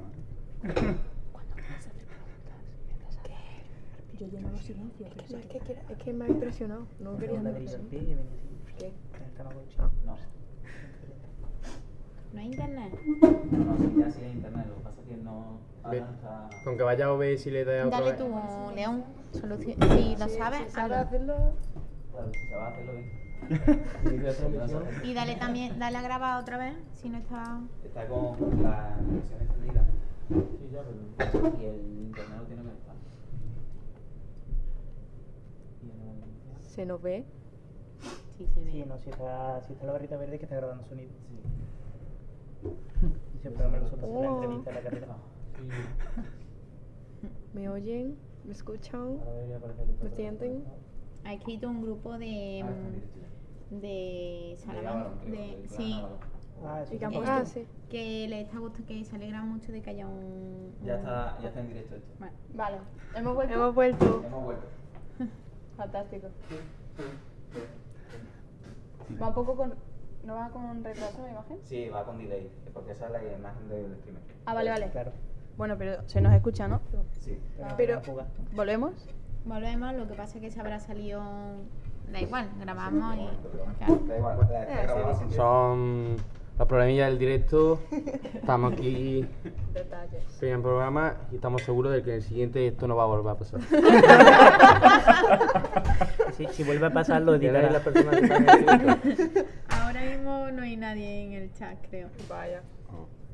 [4.19, 5.11] Yo lleno los silencios.
[5.31, 6.87] No, es que, quiera- es que me ha impresionado.
[7.01, 8.17] No quería y venir así.
[8.79, 8.93] ¿Qué?
[9.79, 9.91] Ah.
[10.05, 10.17] No.
[12.35, 12.93] No hay internet.
[13.51, 14.67] No, no, sí, ya sí hay internet.
[14.69, 15.59] Lo que pasa es que no.
[15.83, 16.51] Ahora no está.
[16.65, 18.29] Con que vaya a OBS y le dé otra Dale tú,
[18.75, 19.05] León.
[19.33, 19.77] Solución.
[19.81, 21.37] Si lo sabes, si sabes hacerlo.
[22.13, 23.09] Claro, si se va a hacerlo bien.
[25.05, 27.61] Y dale también, dale a grabar otra vez, si no está.
[27.85, 29.85] Está con la conexión extendida.
[30.29, 31.57] Sí, ya, pero.
[31.61, 31.77] Y el
[32.09, 32.99] internet lo tiene conectado.
[35.83, 37.25] Y el- Se nos ve.
[38.37, 38.71] Sí, se ve.
[38.71, 41.11] Sí, no, si está, si está la barrita verde que está grabando sonido.
[42.63, 42.69] Sí.
[43.35, 45.17] Y siempre me en la entrevista en la carrera.
[47.53, 48.17] ¿Me oyen?
[48.45, 49.19] ¿Me escuchan?
[50.05, 50.63] ¿Me sienten?
[51.25, 52.63] Ha escrito un grupo de.
[52.65, 55.25] Ah, de Salamanca.
[55.25, 56.19] De, sí, Avalon.
[56.65, 56.99] Ah, sí.
[57.03, 57.67] Ah, sí.
[57.91, 60.77] que le está gustando, que se alegra mucho de que haya un.
[60.85, 62.15] Ya está, ya está en directo esto.
[62.21, 62.79] Bueno, Vale,
[63.17, 63.55] hemos vuelto.
[63.55, 64.23] Hemos vuelto.
[64.25, 64.79] Hemos vuelto.
[65.79, 66.27] Fantástico.
[69.23, 69.75] Va un poco con.
[70.25, 71.59] ¿No va con retraso la imagen?
[71.63, 74.23] Sí, va con delay, porque esa es la imagen del streamer.
[74.45, 74.91] Ah, vale, vale.
[74.91, 75.13] Claro.
[75.57, 76.81] Bueno, pero se nos escucha, ¿no?
[77.13, 77.39] Sí.
[77.77, 78.03] Pero-.
[78.53, 78.93] ¿Volvemos?
[79.45, 81.23] volvemos, lo que pasa es que se habrá salido.
[82.13, 84.09] Da igual, grabamos y.
[84.09, 86.17] Da igual, la- la grabamos Son
[86.59, 87.81] los problemillas del directo.
[88.35, 89.25] Estamos aquí
[89.73, 90.43] Detalles.
[90.43, 93.33] en programa y estamos seguros de que en el siguiente esto no va a volver
[93.33, 93.61] a pasar.
[96.37, 97.73] Sí, si vuelve a pasar, lo ¿Quién es editará.
[97.73, 99.41] la persona que está en el directo?
[99.71, 102.09] Ahora mismo no hay nadie en el chat, creo.
[102.29, 102.63] Vaya.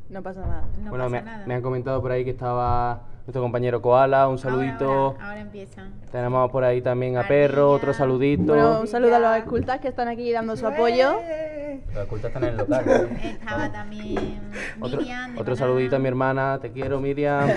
[0.09, 0.65] No pasa nada.
[0.83, 1.47] No bueno, pasa me, nada.
[1.47, 4.91] me han comentado por ahí que estaba nuestro compañero Koala, un saludito.
[4.91, 5.83] Ahora, ahora empieza.
[6.13, 7.27] Tenemos por ahí también a.
[7.27, 8.53] Perro, otro saludito.
[8.53, 11.21] Bueno, un saludo a los escultas que están aquí dando su apoyo.
[11.95, 12.85] Los ocultos están en el local.
[12.87, 12.93] ¿no?
[13.29, 14.41] Estaba también
[14.81, 15.39] Otro, Miriam.
[15.39, 17.49] otro saludito a mi hermana, te quiero Miriam.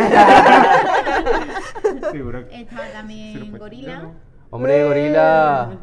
[2.51, 4.09] Estaba también Gorila.
[4.49, 5.77] Hombre, gorila.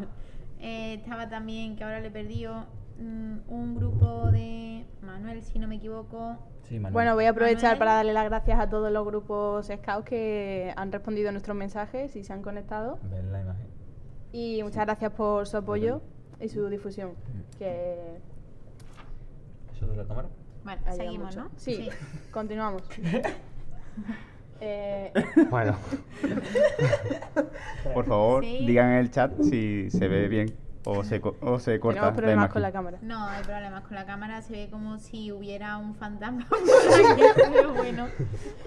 [0.59, 2.65] Eh, estaba también, que ahora le he perdido,
[2.99, 6.37] mm, un grupo de Manuel, si no me equivoco.
[6.63, 6.93] Sí, Manuel.
[6.93, 7.79] Bueno, voy a aprovechar Manuel.
[7.79, 12.15] para darle las gracias a todos los grupos scouts que han respondido a nuestros mensajes
[12.15, 12.97] y se han conectado.
[13.03, 13.67] Ven la imagen.
[14.31, 16.01] Y muchas gracias por su apoyo
[16.39, 17.13] y su difusión.
[17.57, 18.17] Que
[19.75, 20.27] ¿Eso de la cámara?
[20.63, 21.43] Bueno, ayuda seguimos, mucho.
[21.49, 21.49] ¿no?
[21.57, 21.89] Sí,
[22.31, 22.83] continuamos.
[24.61, 25.11] Eh,
[25.49, 25.75] Bueno,
[27.93, 28.65] Por favor, Sí.
[28.65, 30.53] digan en el chat si se ve bien
[30.85, 32.53] o se, o se corta tenemos la problemas imagen.
[32.53, 32.97] con la cámara.
[33.01, 36.45] No, hay problemas con la cámara, se ve como si hubiera un fantasma
[37.53, 38.07] pero bueno,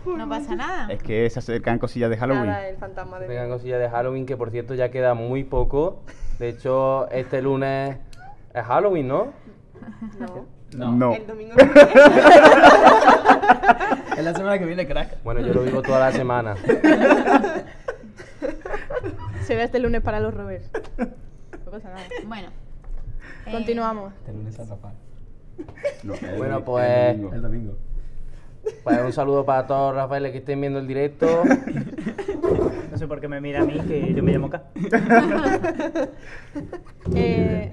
[0.05, 0.93] no pasa nada.
[0.93, 2.47] Es que se acercan cosillas de Halloween.
[2.47, 3.27] Nada, el fantasma de.
[3.29, 6.03] tengan cosillas de Halloween, que por cierto ya queda muy poco.
[6.39, 7.97] De hecho, este lunes
[8.55, 9.33] es Halloween, ¿no?
[10.19, 10.93] No.
[10.93, 11.15] No.
[11.15, 11.55] El domingo.
[14.17, 15.23] Es la semana que viene, crack.
[15.23, 16.57] Bueno, yo lo vivo toda la semana.
[19.43, 20.69] Se ve este lunes para los rovers.
[21.71, 22.03] Pasa nada.
[22.27, 22.49] Bueno.
[23.47, 24.13] eh, Continuamos.
[24.27, 24.97] Lunes a Rafael.
[26.05, 27.35] No, el Bueno, domi- pues- el domingo.
[27.35, 27.77] El domingo.
[28.85, 31.27] Pues un saludo para todos los Rafaeles que estén viendo el directo.
[32.91, 34.63] No sé por qué me mira a mí, que yo me llamo K.
[37.15, 37.73] Eh,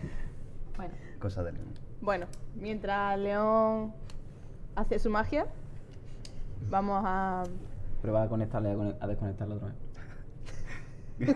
[0.76, 1.68] Bueno, Cosa de León.
[2.02, 3.94] bueno, mientras León
[4.76, 5.48] hace su magia,
[6.70, 7.44] vamos a...
[8.02, 9.70] Prueba a conectarle, a a desconectarlo otra
[11.20, 11.36] vez.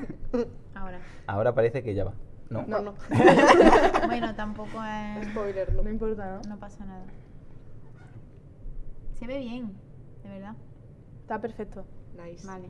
[0.75, 0.99] ahora.
[1.25, 2.13] Ahora parece que ya va.
[2.49, 2.65] No.
[2.67, 2.93] No, no.
[4.07, 5.27] Bueno, tampoco es.
[5.29, 5.83] Spoiler, no.
[5.83, 6.49] No importa, ¿no?
[6.49, 7.03] No pasa nada.
[9.19, 9.73] Se ve bien,
[10.23, 10.55] de verdad.
[11.21, 11.85] Está perfecto.
[12.17, 12.47] Nice.
[12.47, 12.69] Vale.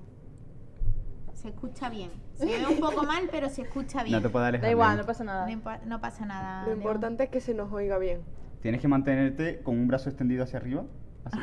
[1.33, 2.11] Se escucha bien.
[2.33, 4.17] Se ve un poco mal, pero se escucha bien.
[4.17, 4.65] No te puedes alejar.
[4.65, 5.45] Da igual, no pasa nada.
[5.45, 6.65] No, impo- no pasa nada.
[6.65, 8.21] Lo importante es que se nos oiga bien.
[8.61, 10.83] Tienes que mantenerte con un brazo extendido hacia arriba.
[11.23, 11.39] Así.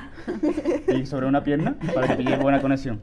[0.93, 3.01] y sobre una pierna para que pille buena conexión.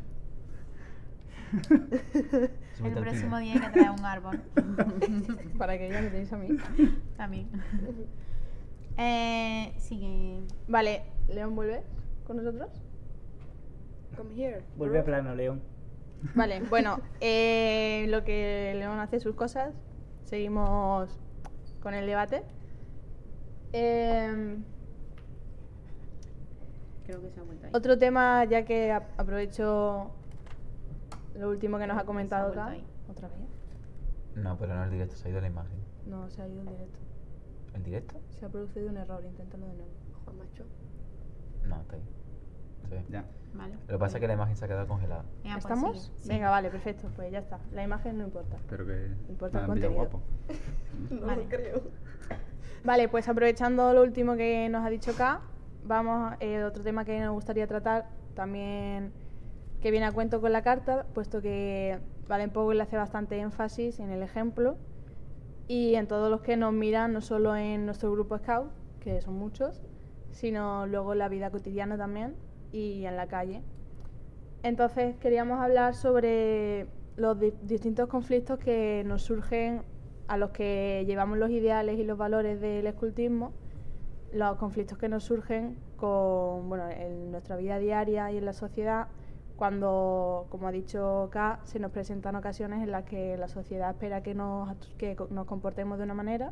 [2.84, 4.42] El próximo día hay que traer un árbol.
[5.58, 6.58] Para que ya me tenéis a mí.
[7.18, 7.50] También.
[8.98, 10.42] Eh, sigue.
[10.68, 11.84] Vale, León, ¿vuelves
[12.26, 12.70] con nosotros?
[14.18, 14.63] Come here.
[14.78, 15.62] Vuelve a plano, León.
[16.36, 19.74] Vale, bueno, eh, lo que León hace sus cosas,
[20.24, 21.20] seguimos
[21.82, 22.44] con el debate.
[23.74, 24.58] Eh,
[27.06, 27.72] Creo que se ha vuelto ahí.
[27.74, 30.12] otro tema, ya que aprovecho
[31.36, 32.76] lo último que nos ha comentado acá.
[33.10, 33.38] ¿Otra vez?
[34.36, 35.78] No, pero no el directo, se ha ido la imagen.
[36.08, 37.00] No, se ha ido en directo.
[37.76, 38.15] ¿El directo?
[38.39, 39.91] Se ha producido un error, inténtalo de nuevo.
[40.26, 40.63] Juan Macho.
[41.67, 42.02] No, está ahí.
[42.89, 42.96] Sí.
[43.10, 43.26] Ya.
[43.54, 43.76] Vale.
[43.88, 45.24] Lo que pasa es que la imagen se ha quedado congelada.
[45.43, 46.12] Venga, pues ¿Estamos?
[46.17, 46.28] Sí.
[46.30, 47.08] Venga, vale, perfecto.
[47.15, 47.60] Pues ya está.
[47.72, 48.56] La imagen no importa.
[48.58, 49.93] Espero que Importa el contenido.
[49.93, 50.22] guapo.
[51.10, 51.43] No Vale.
[51.43, 51.82] lo creo.
[52.84, 55.41] Vale, pues aprovechando lo último que nos ha dicho K,
[55.86, 59.13] vamos eh, otro tema que nos gustaría tratar también
[59.84, 64.12] que viene a cuento con la carta, puesto que Baden Powell hace bastante énfasis en
[64.12, 64.78] el ejemplo
[65.67, 69.34] y en todos los que nos miran, no solo en nuestro grupo Scout, que son
[69.34, 69.82] muchos,
[70.32, 72.38] sino luego en la vida cotidiana también
[72.72, 73.62] y en la calle.
[74.63, 79.84] Entonces queríamos hablar sobre los di- distintos conflictos que nos surgen
[80.30, 83.52] a los que llevamos los ideales y los valores del escultismo,
[84.32, 89.08] los conflictos que nos surgen con, bueno, en nuestra vida diaria y en la sociedad,
[89.63, 94.21] cuando, como ha dicho K, se nos presentan ocasiones en las que la sociedad espera
[94.21, 96.52] que nos, que nos comportemos de una manera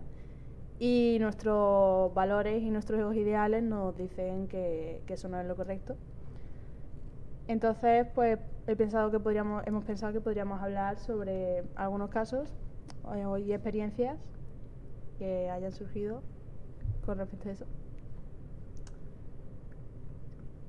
[0.80, 5.98] y nuestros valores y nuestros ideales nos dicen que, eso no es lo correcto.
[7.50, 12.54] Entonces, pues he pensado que podríamos, hemos pensado que podríamos hablar sobre algunos casos
[13.04, 14.18] o- y experiencias
[15.20, 16.22] que hayan surgido
[17.06, 17.66] con respecto a eso.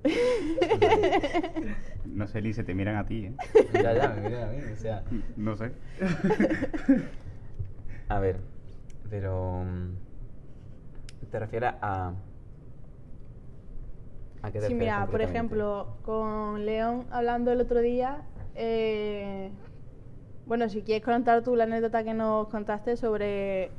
[2.04, 3.32] No sé, Liz, se te miran a ti, ¿eh?
[3.72, 5.04] ya, ya, me miren a mí, o sea.
[5.36, 5.72] No sé.
[8.08, 8.40] A ver,
[9.08, 9.62] pero.
[9.64, 9.96] mm,
[11.30, 12.12] ¿Te refieres a.
[14.42, 18.22] ¿A qué te Sí, mira, por ejemplo, con León hablando el otro día,
[18.54, 19.50] eh,
[20.44, 23.70] bueno, si quieres contar tú la anécdota que nos contaste sobre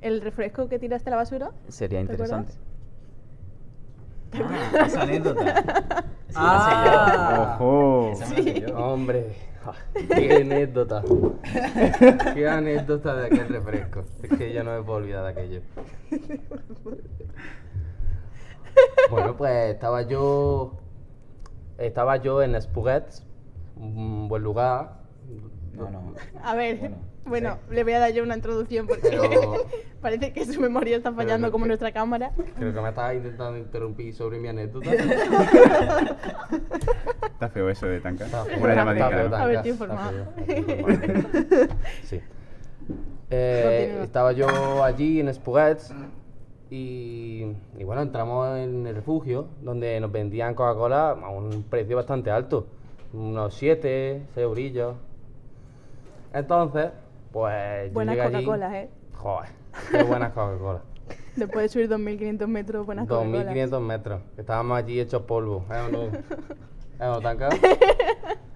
[0.00, 1.52] el refresco que tiraste a la basura.
[1.68, 2.52] Sería ¿te interesante.
[2.52, 2.65] acuerdas?
[4.32, 6.04] Ah, esa anécdota.
[6.28, 7.56] Sí, Ah.
[7.58, 8.10] ¡Ojo!
[8.12, 8.76] esa me la sé yo.
[8.78, 9.34] Hombre,
[10.14, 11.02] qué anécdota.
[12.34, 14.04] qué anécdota de aquel refresco.
[14.22, 15.60] Es que yo no me puedo olvidar de aquello.
[19.10, 20.74] Bueno, pues estaba yo.
[21.78, 23.24] Estaba yo en Spuguets,
[23.76, 25.00] un buen lugar.
[25.76, 26.14] No, no.
[26.42, 27.74] A ver, Bueno, bueno, sí.
[27.74, 29.66] le voy a dar yo una introducción porque Pero-
[30.00, 32.30] parece que su memoria está fallando como nuestra cámara.
[32.56, 34.90] Creo que me estabas intentando interrumpir sobre mi anécdota.
[37.36, 38.24] Está feo eso de tanca.
[38.24, 39.30] Está feo, Una está feo, ¿no?
[39.30, 40.12] Tanca, A ver, estoy está informado.
[40.46, 40.46] feo,
[40.88, 41.68] estoy informado.
[42.04, 42.20] Sí.
[43.30, 45.92] Eh, estaba yo allí en Spuguets
[46.70, 47.44] y,
[47.76, 52.66] y bueno, entramos en el refugio donde nos vendían Coca-Cola a un precio bastante alto,
[53.12, 54.94] unos 7, 6 eurillos.
[56.32, 56.90] Entonces,
[57.32, 58.90] pues Buenas Coca-Colas, ¿eh?
[59.14, 59.48] Joder,
[59.90, 60.82] qué buenas Coca-Cola.
[61.36, 63.44] Después de subir 2.500 metros, buenas Coca-Colas.
[63.44, 65.64] 2500 metros, estábamos allí hechos polvo.
[65.70, 66.02] ¿eh no?
[66.08, 66.10] ¿Eh
[66.98, 67.20] no?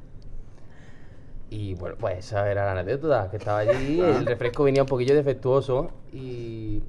[1.53, 5.17] Y bueno, pues esa era la anécdota, que estaba allí, el refresco venía un poquillo
[5.17, 6.81] defectuoso y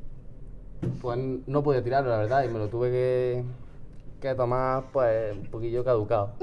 [1.02, 1.18] pues
[1.48, 3.44] no podía tirarlo, la verdad, y me lo tuve que,
[4.20, 6.36] que tomar pues un poquillo caducado.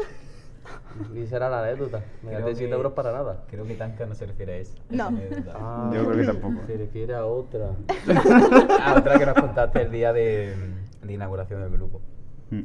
[1.15, 3.45] Y esa era la anécdota, me gasté 7 que- euros para nada.
[3.51, 4.75] Creo que Tanka no se refiere a eso.
[4.91, 5.11] No.
[5.55, 6.67] Ah, Yo creo que tampoco.
[6.67, 7.71] Se refiere a otra.
[8.81, 10.55] Ah, otra que nos contaste el día de,
[11.03, 12.01] de inauguración del grupo.
[12.51, 12.63] Mm.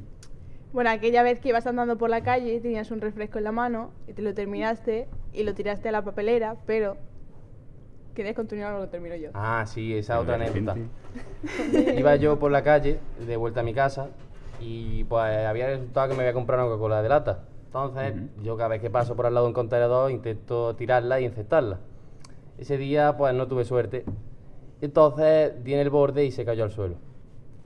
[0.72, 3.52] Bueno, aquella vez que ibas andando por la calle y tenías un refresco en la
[3.52, 6.98] mano y te lo terminaste y lo tiraste a la papelera, pero
[8.16, 9.30] ¿queréis continuar o lo termino yo?
[9.36, 10.76] Ah, sí, esa otra anécdota.
[11.98, 14.08] Iba yo por la calle, de vuelta a mi casa,
[14.60, 17.44] y pues había resultado que me había comprado una Coca-Cola de lata.
[17.74, 21.26] Entonces, yo cada vez que paso por al lado de un contenedor intento tirarla y
[21.26, 21.80] encestarla.
[22.60, 24.06] Ese día, pues no tuve suerte.
[24.80, 26.98] Entonces, di en el borde y se cayó al suelo.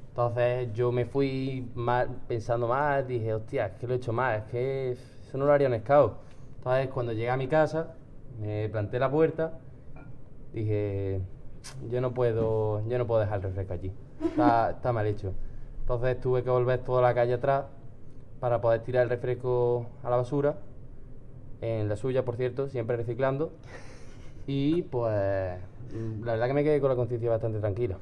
[0.09, 4.37] Entonces, yo me fui mal, pensando mal, dije, hostia, es que lo he hecho mal,
[4.37, 6.13] es que eso no lo haría un scout.
[6.59, 7.93] Entonces, cuando llegué a mi casa,
[8.39, 9.59] me planté la puerta
[10.53, 11.21] dije
[11.89, 13.91] yo no puedo yo no puedo dejar el refresco allí
[14.23, 15.33] está, está mal hecho
[15.79, 17.65] entonces tuve que volver toda la calle atrás
[18.39, 20.57] para poder tirar el refresco a la basura
[21.61, 23.51] en la suya por cierto siempre reciclando
[24.47, 25.59] y pues
[26.23, 27.97] la verdad que me quedé con la conciencia bastante tranquila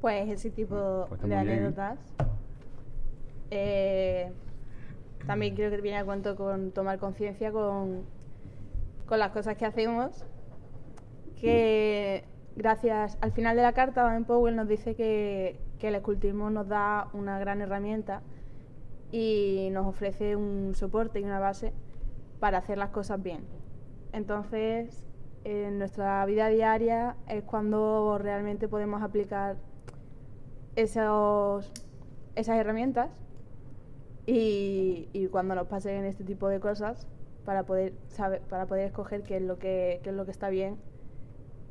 [0.00, 1.36] Pues ese tipo Pues de ¿eh?
[1.36, 1.98] anécdotas.
[3.50, 4.32] Eh,
[5.26, 8.06] también creo que viene a cuento con tomar conciencia con,
[9.06, 10.26] con las cosas que hacemos.
[11.40, 12.24] Que
[12.56, 16.68] gracias al final de la carta, Baden Powell nos dice que, que el escultismo nos
[16.68, 18.22] da una gran herramienta
[19.10, 21.72] y nos ofrece un soporte y una base
[22.40, 23.44] para hacer las cosas bien.
[24.12, 25.04] Entonces,
[25.44, 29.56] en nuestra vida diaria es cuando realmente podemos aplicar
[30.76, 31.72] esos,
[32.34, 33.10] esas herramientas
[34.26, 37.06] y, y cuando nos pasen este tipo de cosas
[37.44, 40.50] para poder saber, para poder escoger qué es lo que, qué es lo que está
[40.50, 40.76] bien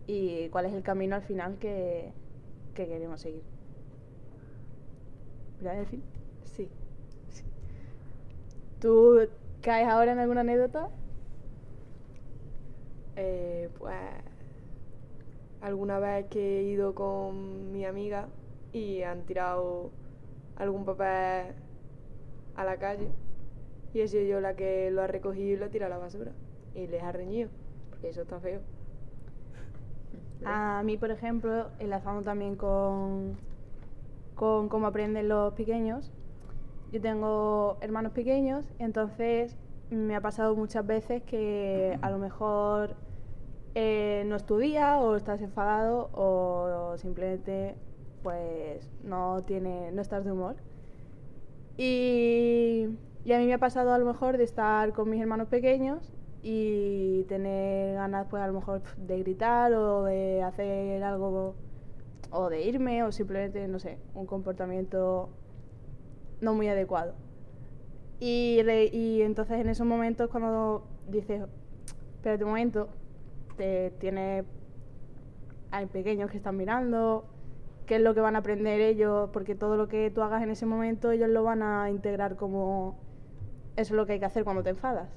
[0.07, 2.13] y cuál es el camino al final que,
[2.73, 3.43] que queremos seguir.
[5.59, 6.16] ¿Verdad, Delfín?
[8.79, 9.27] ¿Tú
[9.61, 10.89] caes ahora en alguna anécdota?
[13.15, 13.95] Eh, pues
[15.61, 18.27] alguna vez que he ido con mi amiga
[18.71, 19.89] y han tirado
[20.57, 21.55] algún papel
[22.55, 23.09] a la calle
[23.93, 26.03] y he sido yo la que lo ha recogido y lo ha tirado a la
[26.03, 26.31] basura
[26.75, 27.49] y les ha reñido
[27.89, 28.59] porque eso está feo.
[30.45, 33.37] A mí, por ejemplo, enlazando también con,
[34.35, 36.11] con cómo aprenden los pequeños,
[36.91, 39.57] yo tengo hermanos pequeños, entonces
[39.89, 42.95] me ha pasado muchas veces que a lo mejor
[43.75, 47.75] eh, no estudia o estás enfadado o, simplemente
[48.23, 50.55] pues no tiene no estás de humor.
[51.77, 52.87] Y,
[53.23, 56.11] y a mí me ha pasado a lo mejor de estar con mis hermanos pequeños
[56.41, 61.55] y tener ganas pues a lo mejor de gritar o de hacer algo
[62.31, 65.29] o de irme o simplemente no sé un comportamiento
[66.41, 67.13] no muy adecuado.
[68.19, 68.59] Y,
[69.21, 71.43] entonces en esos momentos cuando dices
[72.15, 72.89] espérate un momento
[73.57, 74.43] te tienes
[75.69, 77.25] hay pequeños que están mirando
[77.85, 80.49] qué es lo que van a aprender ellos porque todo lo que tú hagas en
[80.49, 82.97] ese momento ellos lo van a integrar como
[83.75, 85.09] eso es lo que hay que hacer cuando te enfadas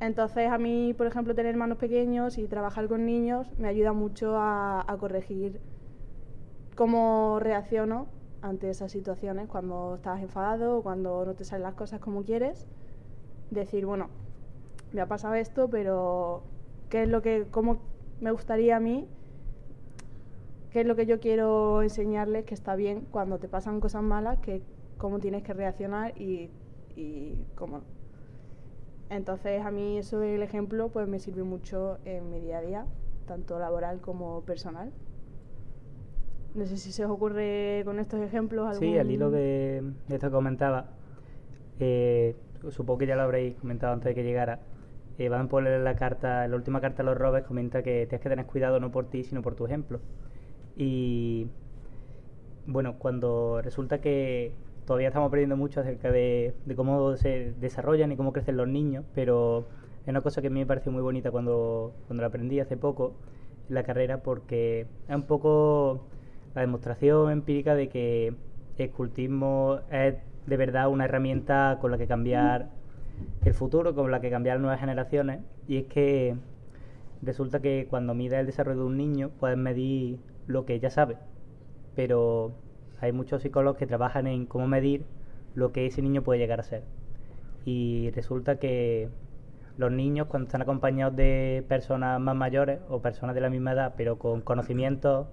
[0.00, 4.36] entonces a mí, por ejemplo, tener hermanos pequeños y trabajar con niños me ayuda mucho
[4.38, 5.60] a corregir
[6.76, 8.06] cómo reacciono
[8.42, 12.66] ante esas situaciones cuando estás enfadado cuando no te salen las cosas como quieres.
[13.50, 14.08] Decir, bueno,
[14.92, 16.42] me ha pasado esto, pero
[16.88, 17.78] ¿qué es lo que, cómo
[18.20, 19.08] me gustaría a mí?
[20.70, 24.38] ¿Qué es lo que yo quiero enseñarles que está bien cuando te pasan cosas malas?
[24.38, 24.62] Que
[24.98, 26.50] cómo tienes que reaccionar y,
[26.94, 27.84] y cómo no.
[29.10, 32.86] Entonces a mí eso el ejemplo pues me sirve mucho en mi día a día,
[33.26, 34.92] tanto laboral como personal.
[36.58, 38.80] No sé si se os ocurre con estos ejemplos algún...
[38.80, 40.86] Sí, al hilo de, de esto que comentaba,
[41.78, 42.34] eh,
[42.70, 44.58] supongo que ya lo habréis comentado antes de que llegara.
[45.18, 48.28] Eh, Van en la carta, la última carta a los Robes comenta que tienes que
[48.28, 50.00] tener cuidado no por ti, sino por tu ejemplo.
[50.76, 51.46] Y
[52.66, 54.50] bueno, cuando resulta que
[54.84, 59.04] todavía estamos aprendiendo mucho acerca de, de cómo se desarrollan y cómo crecen los niños,
[59.14, 59.68] pero
[60.02, 62.76] es una cosa que a mí me pareció muy bonita cuando, cuando la aprendí hace
[62.76, 63.14] poco
[63.68, 66.00] en la carrera, porque es un poco
[66.54, 68.34] la demostración empírica de que
[68.76, 72.70] el cultismo es de verdad una herramienta con la que cambiar
[73.44, 76.36] el futuro, con la que cambiar nuevas generaciones, y es que
[77.22, 81.16] resulta que cuando mides el desarrollo de un niño puedes medir lo que ya sabe,
[81.94, 82.52] pero
[83.00, 85.04] hay muchos psicólogos que trabajan en cómo medir
[85.54, 86.84] lo que ese niño puede llegar a ser.
[87.64, 89.08] Y resulta que
[89.76, 93.94] los niños cuando están acompañados de personas más mayores o personas de la misma edad,
[93.96, 95.26] pero con conocimientos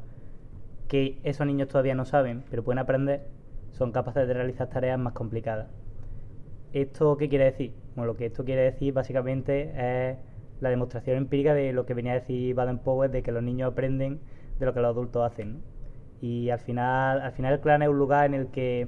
[0.88, 3.28] que esos niños todavía no saben, pero pueden aprender,
[3.71, 5.67] son capaces de realizar tareas más complicadas.
[6.74, 7.74] ¿Esto qué quiere decir?
[7.95, 10.17] Bueno, lo que esto quiere decir básicamente es
[10.60, 14.19] la demostración empírica de lo que venía a decir Baden-Powell, de que los niños aprenden
[14.60, 15.62] de lo que los adultos hacen.
[16.21, 18.88] Y al final, al final el clan es un lugar en el que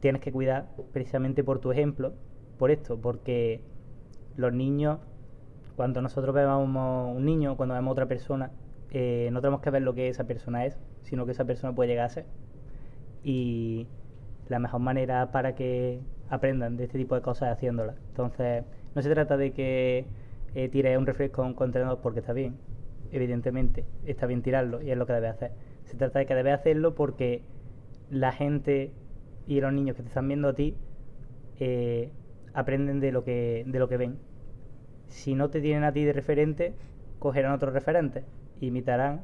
[0.00, 2.14] tienes que cuidar precisamente por tu ejemplo,
[2.58, 3.62] por esto, porque
[4.36, 4.98] los niños,
[5.76, 8.50] cuando nosotros vemos un niño, cuando vemos otra persona,
[8.90, 11.90] eh, no tenemos que ver lo que esa persona es, sino que esa persona puede
[11.90, 12.26] llegar a ser.
[13.22, 13.86] Y
[14.48, 17.96] la mejor manera para que aprendan de este tipo de cosas es haciéndolas.
[18.08, 20.06] Entonces, no se trata de que
[20.54, 22.56] eh, tires un refresco a un contenedor porque está bien,
[23.12, 25.52] evidentemente, está bien tirarlo y es lo que debes hacer.
[25.84, 27.42] Se trata de que debes hacerlo porque
[28.10, 28.92] la gente
[29.46, 30.76] y los niños que te están viendo a ti
[31.58, 32.10] eh,
[32.54, 34.18] aprenden de lo que de lo que ven.
[35.08, 36.74] Si no te tienen a ti de referente,
[37.18, 39.22] cogerán otros referentes e imitarán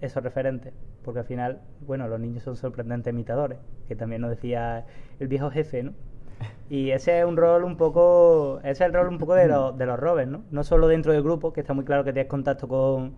[0.00, 0.72] esos referentes.
[1.04, 4.86] Porque al final, bueno, los niños son sorprendentes imitadores, que también nos decía
[5.18, 5.92] el viejo jefe, ¿no?
[6.70, 9.76] Y ese es un rol un poco, ese es el rol un poco de, los
[9.76, 10.44] de los rovers, ¿no?
[10.50, 13.14] No solo dentro del grupo, que está muy claro que tienes contacto con,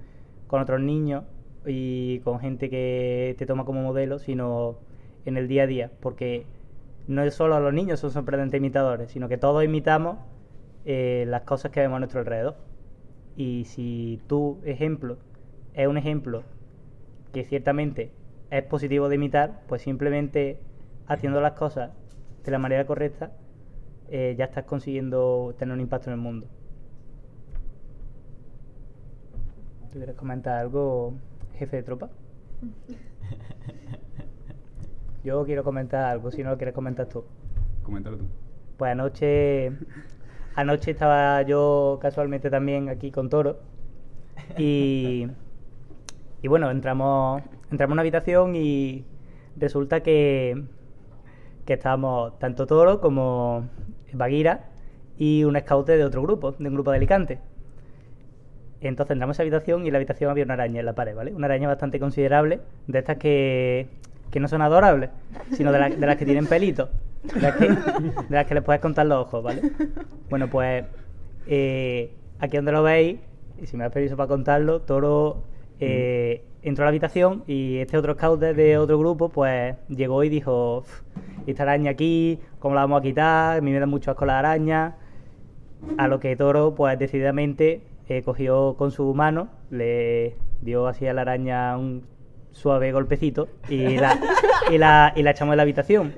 [0.47, 1.25] con otros niños
[1.67, 4.79] y con gente que te toma como modelo, sino
[5.25, 6.47] en el día a día, porque
[7.09, 10.19] no es solo los niños son sorprendentes imitadores, sino que todos imitamos
[10.85, 12.57] eh, las cosas que vemos a nuestro alrededor.
[13.37, 15.19] Y si tu ejemplo
[15.75, 16.43] es un ejemplo
[17.33, 18.11] que ciertamente
[18.51, 20.59] es positivo de imitar, pues simplemente
[21.07, 21.91] haciendo las cosas
[22.45, 23.33] de la manera correcta,
[24.09, 26.47] eh, ya estás consiguiendo tener un impacto en el mundo.
[29.93, 31.15] ¿Tú quieres comentar algo,
[31.59, 32.11] jefe de tropa?
[35.25, 37.25] Yo quiero comentar algo, si no lo quieres comentar tú.
[37.83, 38.25] Coméntalo tú.
[38.79, 39.73] Pues anoche,
[40.55, 43.59] anoche estaba yo casualmente también aquí con Toro
[44.57, 45.29] y,
[46.43, 49.05] y bueno, entramos, entramos a una habitación y
[49.57, 50.63] resulta que,
[51.67, 53.69] que estábamos tanto Toro como
[54.13, 54.65] Baguira
[55.19, 57.39] y un scout de otro grupo, de un grupo de Alicante.
[58.81, 61.15] Entonces entramos a esa habitación y en la habitación había una araña en la pared,
[61.15, 61.35] ¿vale?
[61.35, 63.89] Una araña bastante considerable, de estas que,
[64.31, 65.11] que no son adorables,
[65.53, 66.89] sino de, la- de las que tienen pelitos,
[67.35, 69.61] de las que, de les puedes contar los ojos, ¿vale?
[70.31, 70.87] Bueno, pues
[71.47, 73.19] eh, aquí donde lo veis,
[73.61, 75.43] y si me das permiso para contarlo, Toro
[75.81, 80.23] eh, entró a la habitación y este otro scout de- de otro grupo, pues llegó
[80.25, 81.03] y dijo, "Uf,
[81.47, 83.59] esta araña aquí, ¿cómo la vamos a quitar?
[83.59, 84.97] A mí me da mucho asco la araña.
[85.97, 91.15] A lo que Toro, pues decididamente eh, cogió con su mano, le dio así a
[91.15, 92.05] la araña un
[92.53, 94.19] suave golpecito y la,
[94.71, 96.15] y la, y la echamos de la habitación.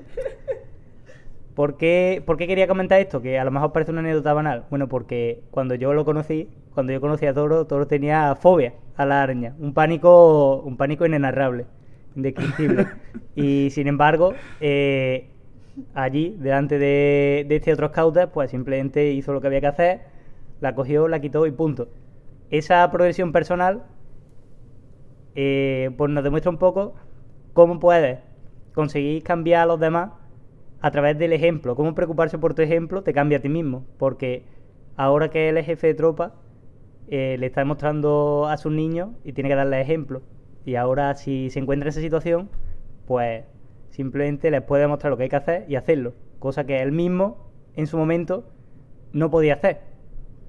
[1.55, 3.21] ¿Por qué, por qué quería comentar esto?
[3.21, 4.65] Que a lo mejor parece una anécdota banal.
[4.69, 9.05] Bueno, porque cuando yo lo conocí, cuando yo conocí a Toro, Toro tenía fobia a
[9.05, 11.65] la araña, un pánico, un pánico inenarrable,
[12.15, 12.87] indescriptible.
[13.35, 15.29] y sin embargo, eh,
[15.93, 20.01] allí, delante de, de este otro scouter, pues simplemente hizo lo que había que hacer,
[20.59, 21.89] la cogió, la quitó y punto.
[22.49, 23.83] Esa progresión personal
[25.35, 26.93] eh, pues nos demuestra un poco
[27.53, 28.19] cómo puedes
[28.73, 30.11] conseguir cambiar a los demás
[30.83, 31.75] a través del ejemplo.
[31.75, 33.85] Cómo preocuparse por tu ejemplo te cambia a ti mismo.
[33.97, 34.43] Porque
[34.97, 36.35] ahora que él es jefe de tropa,
[37.07, 40.21] eh, le está demostrando a sus niños y tiene que darle ejemplo.
[40.65, 42.49] Y ahora si se encuentra en esa situación,
[43.07, 43.45] pues
[43.91, 46.13] simplemente les puede demostrar lo que hay que hacer y hacerlo.
[46.39, 48.43] Cosa que él mismo, en su momento,
[49.13, 49.79] no podía hacer.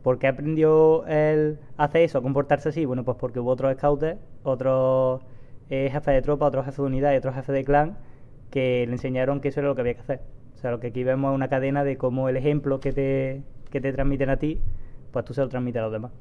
[0.03, 2.85] ¿Por qué aprendió él a hacer eso, a comportarse así?
[2.87, 5.23] Bueno, pues porque hubo otros scouters, otros
[5.71, 7.97] eh, jefes de tropa, otros jefes de unidad y otros jefes de clan
[8.55, 10.21] que le enseñaron que eso era lo que había que hacer.
[10.55, 13.43] O sea, lo que aquí vemos es una cadena de cómo el ejemplo que te,
[13.71, 14.61] que te transmiten a ti,
[15.11, 16.13] pues tú se lo transmites a los demás.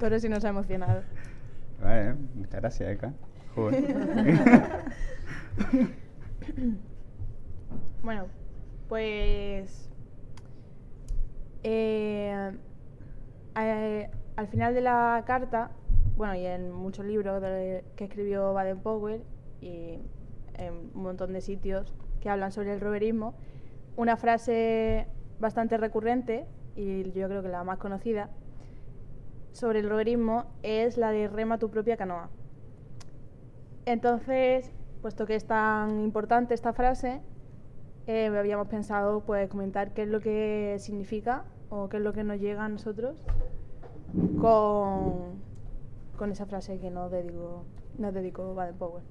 [0.00, 1.02] Toro sí nos ha emocionado.
[1.80, 3.14] Vale, muchas gracias, Eka.
[8.02, 8.26] Bueno,
[8.88, 9.88] pues
[11.62, 12.52] eh,
[13.54, 15.70] eh, al final de la carta,
[16.22, 17.42] bueno, y en muchos libros
[17.96, 19.24] que escribió Baden-Powell
[19.60, 19.98] y
[20.54, 23.34] en un montón de sitios que hablan sobre el roverismo,
[23.96, 25.08] una frase
[25.40, 26.46] bastante recurrente
[26.76, 28.30] y yo creo que la más conocida
[29.50, 32.30] sobre el roverismo es la de rema tu propia canoa.
[33.84, 34.70] Entonces,
[35.00, 37.20] puesto que es tan importante esta frase,
[38.06, 42.22] eh, habíamos pensado pues comentar qué es lo que significa o qué es lo que
[42.22, 43.24] nos llega a nosotros
[44.40, 45.41] con,
[46.22, 47.64] con esa frase que nos dedicó,
[47.98, 49.02] nos dedicó Baden Powell.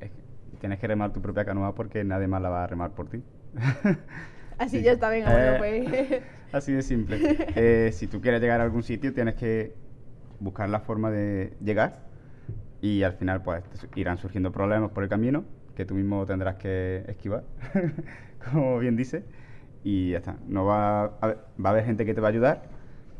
[0.00, 2.90] Es que tienes que remar tu propia canoa porque nadie más la va a remar
[2.90, 3.22] por ti.
[4.58, 4.82] Así Sí.
[4.82, 6.22] ya está, venga, bueno, Eh, pues.
[6.52, 7.20] Así de simple.
[7.54, 9.72] Eh, si tú quieres llegar a algún sitio, tienes que
[10.40, 12.00] buscar la forma de llegar
[12.82, 13.62] y al final pues
[13.94, 15.44] irán surgiendo problemas por el camino
[15.76, 17.44] que tú mismo tendrás que esquivar,
[18.52, 19.24] como bien dice,
[19.84, 20.36] y ya está.
[20.48, 22.62] No va a, haber- va a haber gente que te va a ayudar,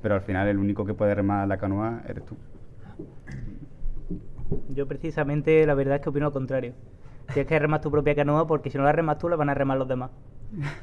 [0.02, 2.36] pero al final el único que puede remar la canoa eres tú.
[4.68, 6.74] Yo precisamente la verdad es que opino lo contrario.
[7.32, 9.54] Tienes que remar tu propia canoa porque si no la remas tú la van a
[9.54, 10.10] remar los demás.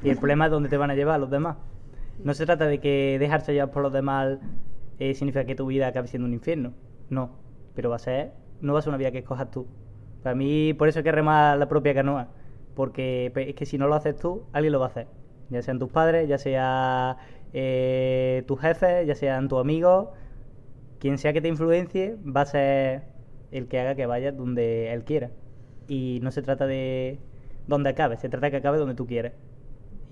[0.03, 1.57] Y el problema es dónde te van a llevar los demás.
[2.23, 4.37] No se trata de que dejarse llevar por los demás
[4.99, 6.73] eh, significa que tu vida acabe siendo un infierno.
[7.09, 7.31] No.
[7.75, 9.67] Pero va a ser, no va a ser una vida que escojas tú.
[10.23, 12.27] Para mí, por eso hay que remar la propia canoa.
[12.75, 15.07] Porque pe- es que si no lo haces tú, alguien lo va a hacer.
[15.49, 17.17] Ya sean tus padres, ya sea
[17.53, 20.09] eh, tus jefes, ya sean tus amigos.
[21.01, 23.01] Quien sea que te influencie va a ser
[23.51, 25.31] el que haga que vayas donde él quiera.
[25.87, 27.17] Y no se trata de
[27.65, 29.33] donde acabe, se trata de que acabe donde tú quieres.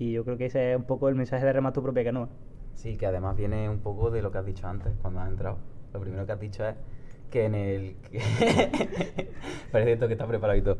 [0.00, 2.28] Y yo creo que ese es un poco el mensaje de remar tu propia canoa.
[2.74, 5.58] Sí, que además viene un poco de lo que has dicho antes, cuando has entrado.
[5.94, 6.74] Lo primero que has dicho es
[7.30, 7.96] que en el...
[9.70, 10.78] Parece esto que está preparado y todo.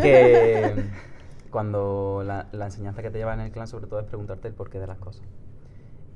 [0.00, 0.72] Que
[1.50, 4.54] cuando la, la enseñanza que te lleva en el clan sobre todo es preguntarte el
[4.54, 5.26] porqué de las cosas.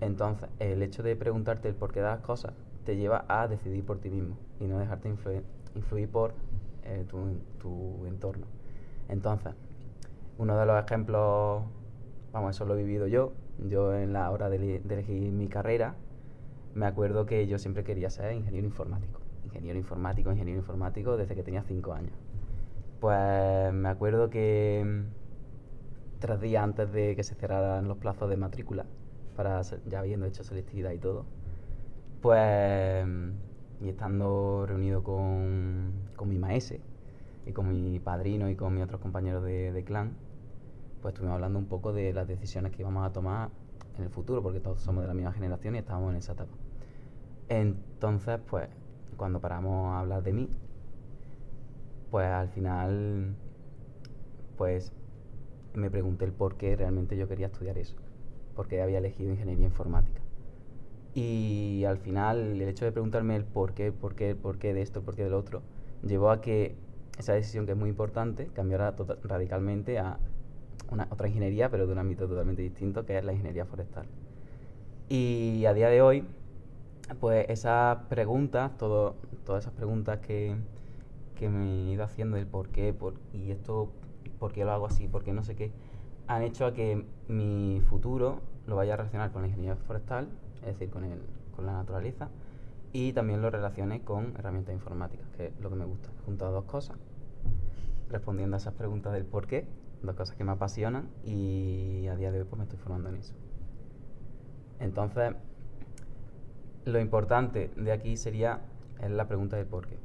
[0.00, 2.54] Entonces, el hecho de preguntarte el porqué de las cosas
[2.84, 6.34] te lleva a decidir por ti mismo y no dejarte influir, por
[6.84, 8.46] eh, tu, entorno.
[9.08, 9.54] Entonces,
[10.38, 11.62] uno de los ejemplos,
[12.32, 13.32] vamos, eso lo he vivido yo.
[13.68, 15.94] Yo en la hora de, elegir mi carrera,
[16.74, 19.20] me acuerdo que yo siempre quería ser ingeniero informático.
[19.44, 22.12] Ingeniero informático, ingeniero informático desde que tenía 5 años.
[23.00, 25.04] Pues me acuerdo que
[26.18, 28.86] tres días antes de que se cerraran los plazos de matrícula,
[29.36, 31.26] para ya habiendo hecho selectividad y todo,
[32.24, 33.06] pues,
[33.82, 36.80] y estando reunido con, con mi maese
[37.44, 40.14] y con mi padrino y con mis otros compañeros de, clan,
[41.02, 43.50] pues estuvimos hablando un poco de las decisiones que íbamos a tomar
[43.98, 46.54] en el futuro, porque todos somos de la misma generación y estábamos en esa etapa.
[47.50, 48.70] Entonces, pues,
[49.18, 50.48] cuando paramos a hablar de mí,
[52.10, 53.34] pues al final,
[54.56, 54.94] pues
[55.74, 57.96] me pregunté el por qué realmente yo quería estudiar eso,
[58.56, 60.23] por qué había elegido ingeniería informática.
[61.14, 64.82] Y al final, el hecho de preguntarme el por qué, por qué, por qué de
[64.82, 65.62] esto, por qué del otro,
[66.02, 66.74] llevó a que
[67.18, 70.18] esa decisión que es muy importante cambiara radicalmente a
[70.90, 74.06] una, otra ingeniería, pero de un ámbito totalmente distinto, que es la ingeniería forestal.
[75.08, 76.24] Y a día de hoy,
[77.20, 80.56] pues esas preguntas, todo, todas esas preguntas que,
[81.36, 83.92] que me he ido haciendo, el por qué, por, y esto,
[84.40, 85.70] por qué lo hago así, por qué no sé qué,
[86.26, 90.28] han hecho a que mi futuro lo vaya a relacionar con la ingeniería forestal,
[90.64, 91.20] es decir, con, el,
[91.54, 92.28] con la naturaleza,
[92.92, 96.10] y también lo relacione con herramientas informáticas, que es lo que me gusta.
[96.20, 96.96] He juntado dos cosas,
[98.08, 99.66] respondiendo a esas preguntas del por qué,
[100.02, 103.16] dos cosas que me apasionan, y a día de hoy pues me estoy formando en
[103.16, 103.34] eso.
[104.80, 105.34] Entonces,
[106.84, 108.60] lo importante de aquí sería
[109.00, 109.98] es la pregunta del por qué.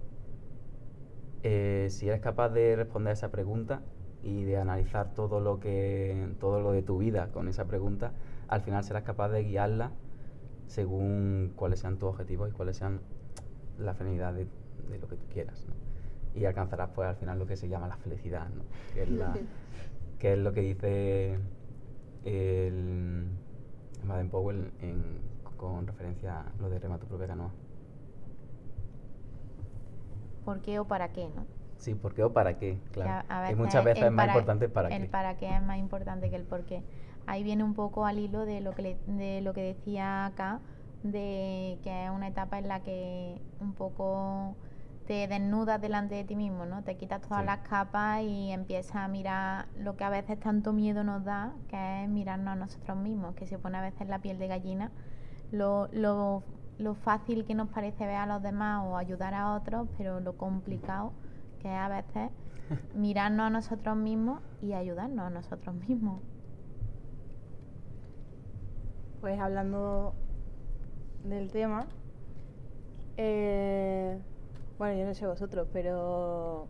[1.44, 3.82] Eh, si eres capaz de responder a esa pregunta
[4.24, 8.12] y de analizar todo lo que todo lo de tu vida con esa pregunta,
[8.48, 9.92] al final serás capaz de guiarla
[10.70, 13.02] según cuáles sean tus objetivos y cuáles sean
[13.80, 14.46] la finalidad de,
[14.90, 15.66] de lo que tú quieras.
[15.68, 15.74] ¿no?
[16.40, 18.62] Y alcanzarás pues al final lo que se llama la felicidad, ¿no?
[18.94, 19.34] que, es la-
[20.20, 21.40] que es lo que dice
[22.24, 23.26] el
[24.06, 27.52] Baden Powell en- con referencia a lo de rema tu propia canoa.
[30.46, 31.46] ¿Por qué o para qué, no?
[31.78, 32.78] Sí, ¿por qué o para qué?
[32.92, 33.52] Que Claro.
[33.52, 35.10] y muchas veces el es más importante el para el qué.
[35.10, 36.84] para qué es más importante que el por qué.
[37.30, 40.60] Ahí viene un poco al hilo de lo que le- de lo que decía acá,
[41.04, 44.56] de que es una etapa en la que un poco
[45.06, 46.84] te desnudas delante de ti mismo, ¿no?
[46.84, 47.46] Te quitas todas Sí.
[47.46, 52.04] las capas y empiezas a mirar lo que a veces tanto miedo nos da, que
[52.04, 54.92] es mirarnos a nosotros mismos, que se pone a veces la piel de gallina,
[55.52, 56.44] lo, lo,
[56.80, 60.34] lo fácil que nos parece ver a los demás o ayudar a otros, pero lo
[60.38, 61.12] complicado
[61.60, 62.32] que es a veces
[62.94, 66.22] mirarnos a nosotros mismos y ayudarnos a nosotros mismos.
[69.22, 70.14] Pues hablando
[71.26, 71.86] del tema,
[73.18, 74.18] eh,
[74.78, 76.70] bueno, yo no sé vosotros, pero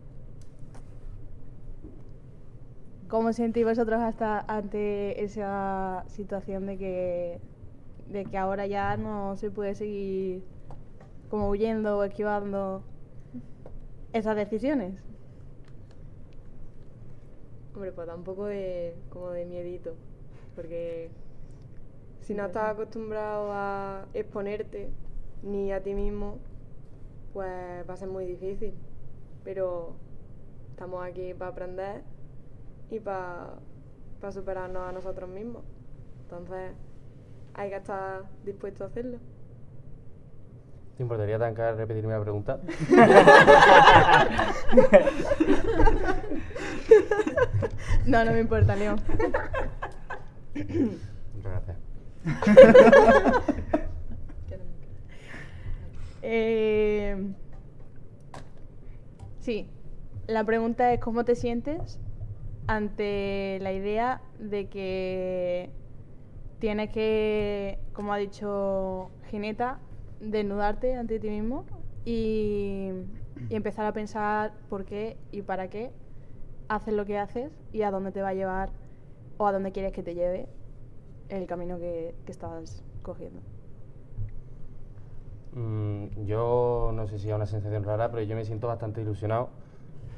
[3.07, 7.39] ¿cómo sentís vosotros hasta ante esa situación de que,
[8.07, 10.43] de que ahora ya no se puede seguir
[11.29, 12.83] como huyendo o esquivando
[14.11, 15.03] esas decisiones?
[17.75, 19.93] Hombre, pues da un poco de, como de miedito,
[20.55, 21.11] porque
[22.29, 24.91] si no estás acostumbrado a exponerte
[25.41, 26.37] ni a ti mismo,
[27.33, 27.49] pues
[27.89, 28.75] va a ser muy difícil.
[29.43, 29.95] Pero
[30.69, 32.03] estamos aquí para aprender
[32.91, 33.55] y para
[34.31, 35.63] superarnos a nosotros mismos.
[36.21, 36.73] Entonces
[37.55, 39.17] hay que estar dispuesto a hacerlo.
[40.97, 42.59] ¿Te importaría, Tanca, repetirme la pregunta?
[48.05, 48.99] No, no me importa, León.
[51.43, 51.88] Gracias.
[56.21, 57.15] Eh,
[59.39, 59.69] sí,
[60.27, 61.97] la pregunta es cómo te sientes
[62.67, 65.71] ante la idea de que
[66.59, 69.79] tienes que, como ha dicho Gineta,
[70.19, 71.65] desnudarte ante ti mismo
[72.03, 72.89] y,
[73.49, 75.91] y empezar a pensar por qué y para qué
[76.67, 78.71] haces lo que haces y a dónde te va a llevar
[79.37, 80.49] o a dónde quieres que te lleve
[81.29, 83.41] el camino que, que estás cogiendo.
[85.53, 89.49] Mm, yo no sé si es una sensación rara, pero yo me siento bastante ilusionado.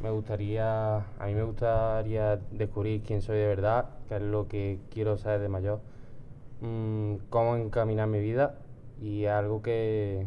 [0.02, 4.80] Me gustaría, a mí me gustaría descubrir quién soy de verdad, qué es lo que
[4.90, 5.80] quiero saber de mayor,
[6.62, 8.56] mm, cómo encaminar mi vida
[9.00, 10.26] y algo que,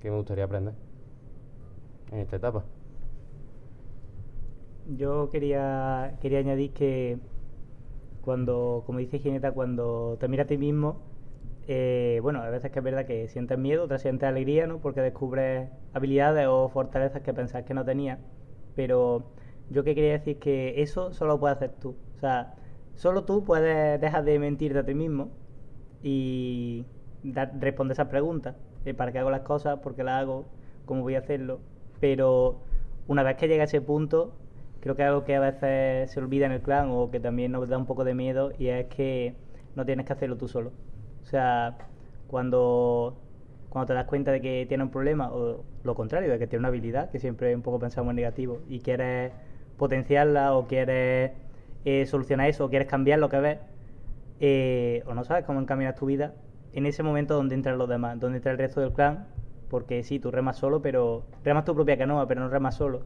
[0.00, 0.74] que me gustaría aprender
[2.12, 2.64] en esta etapa.
[4.96, 7.18] Yo quería, quería añadir que
[8.26, 11.00] cuando, como dice Gineta, cuando te miras a ti mismo,
[11.68, 14.80] eh, bueno, a veces que es verdad que sientes miedo, otras sientes alegría, ¿no?
[14.80, 18.18] Porque descubres habilidades o fortalezas que pensás que no tenías.
[18.74, 19.32] Pero
[19.70, 21.90] yo que quería decir que eso solo lo puedes hacer tú.
[22.16, 22.54] O sea,
[22.96, 25.30] solo tú puedes dejar de mentirte a ti mismo
[26.02, 26.84] y
[27.22, 28.56] dar, responder esas preguntas.
[28.84, 29.78] eh, ¿Para qué hago las cosas?
[29.80, 30.46] ¿Por qué las hago?
[30.84, 31.60] ¿Cómo voy a hacerlo?
[32.00, 32.64] Pero
[33.06, 34.32] una vez que llega a ese punto,
[34.86, 37.68] creo que algo que a veces se olvida en el clan o que también nos
[37.68, 39.34] da un poco de miedo y es que
[39.74, 40.70] no tienes que hacerlo tú solo.
[41.24, 41.76] O sea,
[42.28, 43.18] cuando,
[43.68, 46.60] cuando te das cuenta de que tienes un problema o lo contrario, de que tienes
[46.60, 49.32] una habilidad, que siempre un poco pensamos en negativo, y quieres
[49.76, 51.32] potenciarla o quieres
[51.84, 53.58] eh, solucionar eso o quieres cambiar lo que ves,
[54.38, 56.34] eh, o no sabes cómo encaminar tu vida,
[56.72, 59.26] en ese momento donde entran los demás, donde entra el resto del clan,
[59.68, 63.02] porque sí, tú remas solo, pero remas tu propia canoa, pero no remas solo.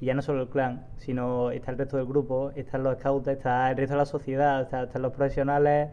[0.00, 3.28] Y ya no solo el clan, sino está el resto del grupo, están los scouts,
[3.28, 5.90] está el resto de la sociedad, está- están los profesionales.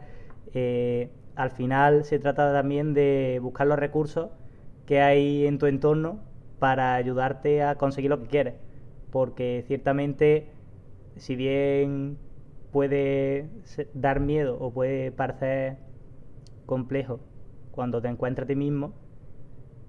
[0.54, 4.30] eh, al final se trata también de buscar los recursos
[4.86, 6.24] que hay en tu entorno
[6.60, 8.56] para ayudarte a conseguir lo que quieres.
[9.10, 10.54] Porque ciertamente,
[11.18, 12.20] si bien
[12.72, 13.50] puede
[13.94, 15.78] dar miedo o puede parecer
[16.66, 17.22] complejo
[17.72, 18.96] cuando te encuentras a ti mismo,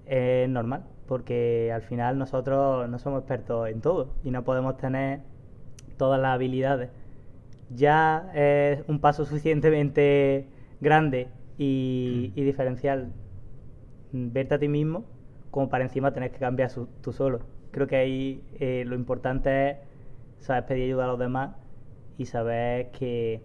[0.04, 5.22] es normal, porque al final nosotros no somos expertos en todo y no podemos tener
[5.98, 6.90] todas las habilidades.
[7.70, 10.48] Ya es un paso suficientemente
[10.80, 11.28] grande
[11.58, 13.12] y, y diferencial
[14.12, 15.04] mm, verte a ti mismo
[15.50, 17.40] como para encima tener que cambiar su- tú solo.
[17.70, 19.76] Creo que ahí eh, lo importante es
[20.40, 21.56] saber pedir ayuda a los demás
[22.18, 23.42] y saber que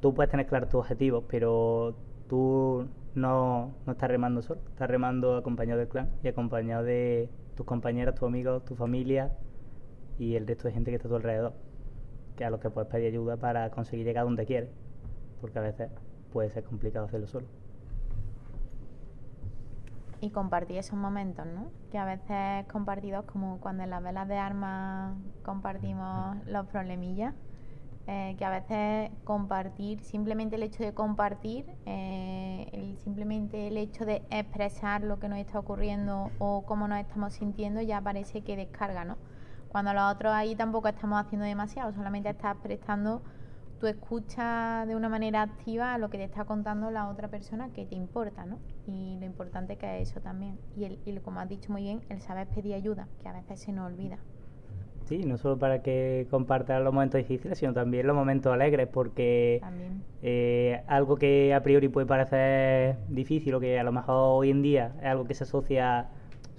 [0.00, 1.96] tú puedes tener claro tus objetivos, pero
[2.28, 7.66] tú no, no estás remando solo, estás remando acompañado del clan y acompañado de tus
[7.66, 9.32] compañeros, tus amigos, tu familia
[10.18, 11.54] y el resto de gente que está a tu alrededor,
[12.36, 14.70] que a los que puedes pedir ayuda para conseguir llegar donde quieres,
[15.40, 15.90] porque a veces
[16.32, 17.46] puede ser complicado hacerlo solo.
[20.24, 21.70] y compartir esos momentos, ¿no?
[21.90, 27.34] Que a veces compartidos como cuando en las velas de armas compartimos los problemillas,
[28.06, 34.04] eh, que a veces compartir, simplemente el hecho de compartir, eh, el- simplemente el hecho
[34.04, 38.56] de expresar lo que nos está ocurriendo o cómo nos estamos sintiendo ya parece que
[38.56, 39.16] descarga, ¿no?
[39.68, 43.22] Cuando los otros ahí tampoco estamos haciendo demasiado, solamente estás prestando
[43.80, 47.70] tu escucha de una manera activa a lo que te está contando la otra persona
[47.70, 48.58] que te importa, ¿no?
[48.86, 50.58] Y lo importante que es eso también.
[50.76, 53.60] Y, el, y como has dicho muy bien, el saber pedir ayuda, que a veces
[53.60, 54.18] se nos olvida.
[55.04, 59.60] Sí, no solo para que compartas los momentos difíciles, sino también los momentos alegres, porque
[60.22, 64.62] eh, algo que a priori puede parecer difícil o que a lo mejor hoy en
[64.62, 66.08] día es algo que se asocia,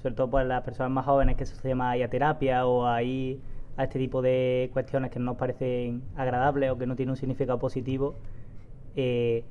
[0.02, 3.02] sobre todo por las personas más jóvenes, que se asocia más a terapia o a
[3.02, 7.58] este tipo de cuestiones que no nos parecen agradables o que no tienen un significado
[7.58, 8.16] positivo,
[8.96, 9.44] eh,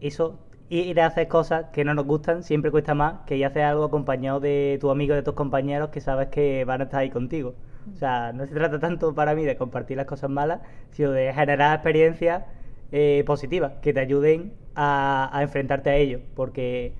[0.00, 0.38] eso,
[0.70, 3.64] ir a hacer cosas que no nos gustan siempre cuesta más que ir a hacer
[3.64, 7.10] algo acompañado de tus amigos, de tus compañeros que sabes que van a estar ahí
[7.10, 7.54] contigo.
[7.94, 10.60] O sea, no se trata tanto para mí de compartir las cosas malas,
[10.90, 12.44] sino de generar experiencias
[12.92, 16.20] eh, positivas que te ayuden a, a enfrentarte a ello.
[16.34, 16.92] Porque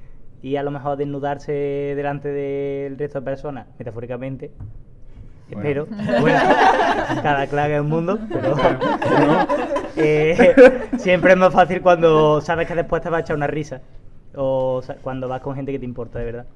[0.42, 4.50] y a lo mejor desnudarse delante del resto de personas, metafóricamente,
[5.50, 5.82] Bueno.
[5.86, 6.20] espero.
[6.20, 6.38] Bueno,
[7.22, 9.46] cada clan es un mundo, pero no.
[9.96, 10.54] Eh,
[10.98, 13.82] siempre es más fácil cuando sabes que después te va a echar una risa.
[14.36, 16.46] O cuando vas con gente que te importa de verdad.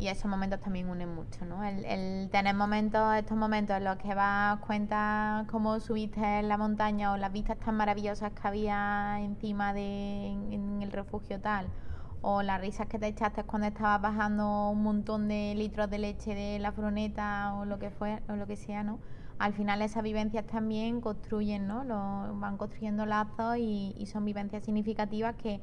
[0.00, 1.62] Y esos momentos también unen mucho, ¿no?
[1.62, 6.56] El, el tener momentos, estos momentos en los que vas cuenta cómo subiste en la
[6.56, 11.70] montaña o las vistas tan maravillosas que había encima de en, en el refugio tal,
[12.22, 16.34] o las risas que te echaste cuando estabas bajando un montón de litros de leche
[16.34, 19.00] de la furgoneta o lo que fue, o lo que sea, ¿no?
[19.38, 21.84] Al final esas vivencias también construyen, ¿no?
[21.84, 25.60] Lo- van construyendo lazos y, y son vivencias significativas que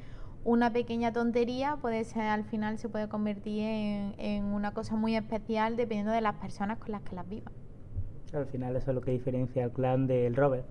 [0.48, 5.14] una pequeña tontería puede ser al final se puede convertir en, en una cosa muy
[5.14, 7.54] especial dependiendo de las personas con las que las vivas.
[8.34, 10.66] Al final eso es lo que diferencia al clan del Robert.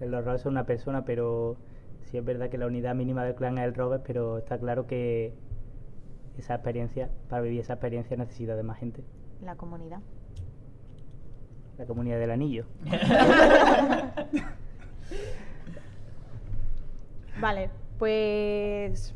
[0.00, 1.58] El Robert es una persona, pero
[2.04, 4.86] sí es verdad que la unidad mínima del clan es el Robert, pero está claro
[4.86, 5.34] que
[6.38, 9.04] esa experiencia, para vivir esa experiencia necesita de más gente.
[9.42, 10.00] La comunidad.
[11.76, 12.64] La comunidad del anillo.
[17.40, 19.14] Vale, pues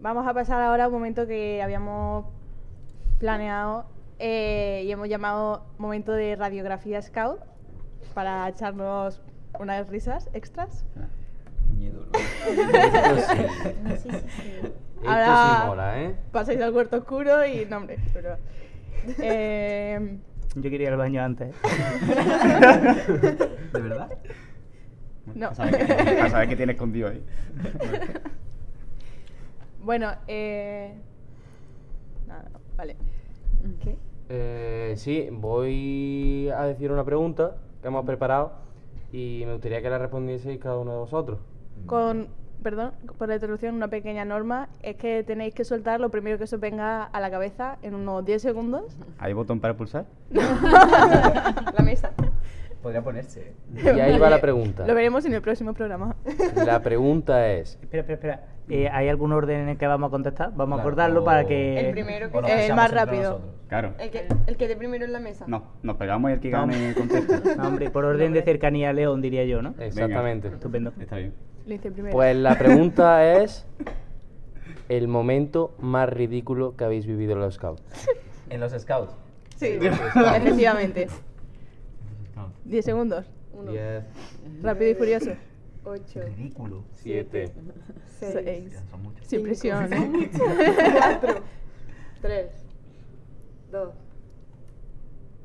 [0.00, 2.26] vamos a pasar ahora a un momento que habíamos
[3.18, 3.86] planeado
[4.18, 7.40] eh, y hemos llamado momento de radiografía scout
[8.12, 9.20] para echarnos
[9.58, 10.84] unas risas extras.
[10.94, 12.18] Qué miedo, ¿no?
[13.96, 14.72] Sí, sí, sí.
[15.06, 16.14] Ahora- mola, ¿eh?
[16.32, 18.36] Pasáis al cuarto oscuro y no hombre, pero
[19.18, 20.18] eh,
[20.54, 21.54] Yo quería ir al baño antes.
[23.72, 24.10] ¿De verdad?
[25.34, 25.50] No.
[25.50, 27.22] Para saber que, para saber tiene escondido ahí.
[29.84, 30.94] Bueno, eh...
[32.26, 32.96] nada, vale.
[33.82, 33.96] ¿Qué?
[34.30, 38.52] Eh, sí, voy a decir una pregunta que hemos preparado
[39.12, 41.38] y me gustaría que la respondieseis cada uno de vosotros.
[41.84, 42.28] Con,
[42.62, 46.46] perdón, por la introducción, una pequeña norma es que tenéis que soltar lo primero que
[46.46, 48.96] se os venga a la cabeza en unos 10 segundos.
[49.18, 50.06] ¿Hay botón para pulsar?
[52.84, 53.54] Podría ponerse.
[53.82, 54.86] Y ahí va la pregunta.
[54.86, 56.16] Lo veremos en el próximo programa.
[56.66, 58.44] La pregunta es, Espera, espera, espera.
[58.68, 60.52] Eh, ¿Hay algún orden en el que vamos a contestar?
[60.54, 61.80] Vamos a acordarlo para que...
[61.80, 63.40] El primero que nos El más rápido.
[63.68, 63.94] Claro.
[63.98, 65.46] El que, el que dé primero en la mesa.
[65.48, 66.58] No, nos pegamos y el que No.
[66.58, 67.40] gane contesta.
[67.56, 69.74] No, hombre, por orden de cercanía a León, diría yo, ¿no?
[69.78, 70.48] exactamente.
[70.48, 70.92] Estupendo.
[71.00, 71.32] Está bien.
[71.66, 72.12] Lo hice primero.
[72.12, 73.66] Pues la pregunta es
[74.90, 77.82] el momento más ridículo que habéis vivido en los scouts.
[78.50, 79.14] En los scouts.
[79.56, 81.08] sí, efectivamente.
[82.64, 83.26] 10 segundos.
[83.52, 84.04] Uno, 10.
[84.62, 85.30] Rápido y furioso.
[85.84, 86.84] ocho, Ridículo.
[86.92, 87.52] 7.
[88.18, 88.82] seis, Seis.
[88.90, 89.26] Son muchos.
[89.26, 90.30] Sin presión, ¿eh?
[90.98, 91.34] cuatro,
[92.20, 92.50] tres,
[93.70, 93.94] dos,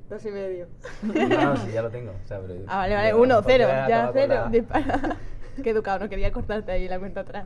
[0.09, 0.67] dos y medio.
[1.03, 2.11] No, sí, ya lo tengo.
[2.23, 3.13] O sea, pero- Ah, vale, vale.
[3.13, 3.67] Uno, cero.
[3.67, 4.45] Ya, cero.
[4.51, 5.17] Dispara.
[5.63, 7.45] Qué educado, no quería cortarte ahí la cuenta atrás.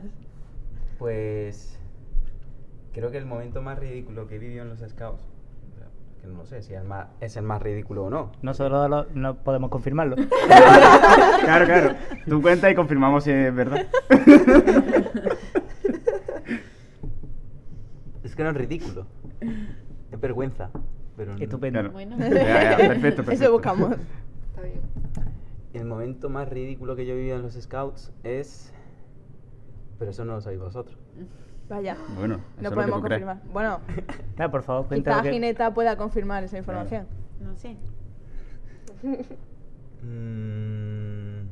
[0.98, 1.78] Pues
[2.92, 5.20] creo que el momento más ridículo que he vivido en los scouts,
[6.24, 8.32] que no sé si es el más, es el más ridículo o no.
[8.42, 10.16] Nosotros lo- no podemos confirmarlo.
[11.44, 11.94] Claro, claro.
[12.26, 13.86] Tú cuenta y confirmamos si es verdad.
[18.22, 19.06] Es que no es ridículo.
[20.10, 20.70] Es vergüenza.
[21.16, 21.80] Pero no- Estupendo.
[21.80, 21.92] Claro.
[21.92, 22.16] Bueno.
[22.18, 23.32] Ya, ya, perfecto, perfecto.
[23.32, 23.92] Eso buscamos.
[23.92, 24.80] Está bien.
[25.74, 28.72] El momento más ridículo que yo he vivido en los scouts es...
[29.98, 30.96] Pero eso no lo sabéis vosotros.
[31.68, 31.96] Vaya.
[32.16, 33.22] Bueno, No es lo que podemos tú crees.
[33.24, 33.52] confirmar.
[33.52, 33.80] Bueno,
[34.36, 35.32] Nada, por favor, quizá que...
[35.32, 37.06] Gineta pueda confirmar esa información.
[37.40, 37.76] No sé.
[40.06, 41.48] Mm,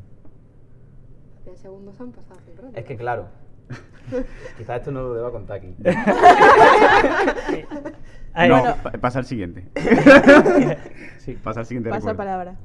[1.46, 2.68] 10 segundos han pasado rato.
[2.74, 3.28] es que claro.
[4.58, 5.74] Quizás esto no lo deba contar aquí.
[8.34, 8.76] Ay, no, bueno.
[8.82, 9.68] pa- pasa al siguiente.
[11.18, 11.32] Sí.
[11.42, 12.16] Pasa al siguiente Pasa recuerdo.
[12.18, 12.56] palabra.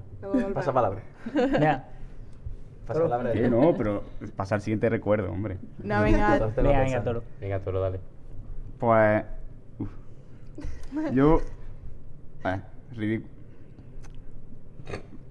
[0.53, 1.01] Pasa palabra.
[1.33, 1.87] Mira,
[2.87, 4.03] Pasa no, pero
[4.35, 5.57] pasa al siguiente recuerdo, hombre.
[5.83, 6.33] No, venga.
[6.33, 7.23] Entonces venga, venga, toro.
[7.41, 7.99] Venga, Toro, dale.
[8.79, 9.23] Pues.
[9.79, 9.89] uf.
[11.13, 11.41] Yo.
[12.45, 12.61] eh,
[12.95, 13.33] ridículo.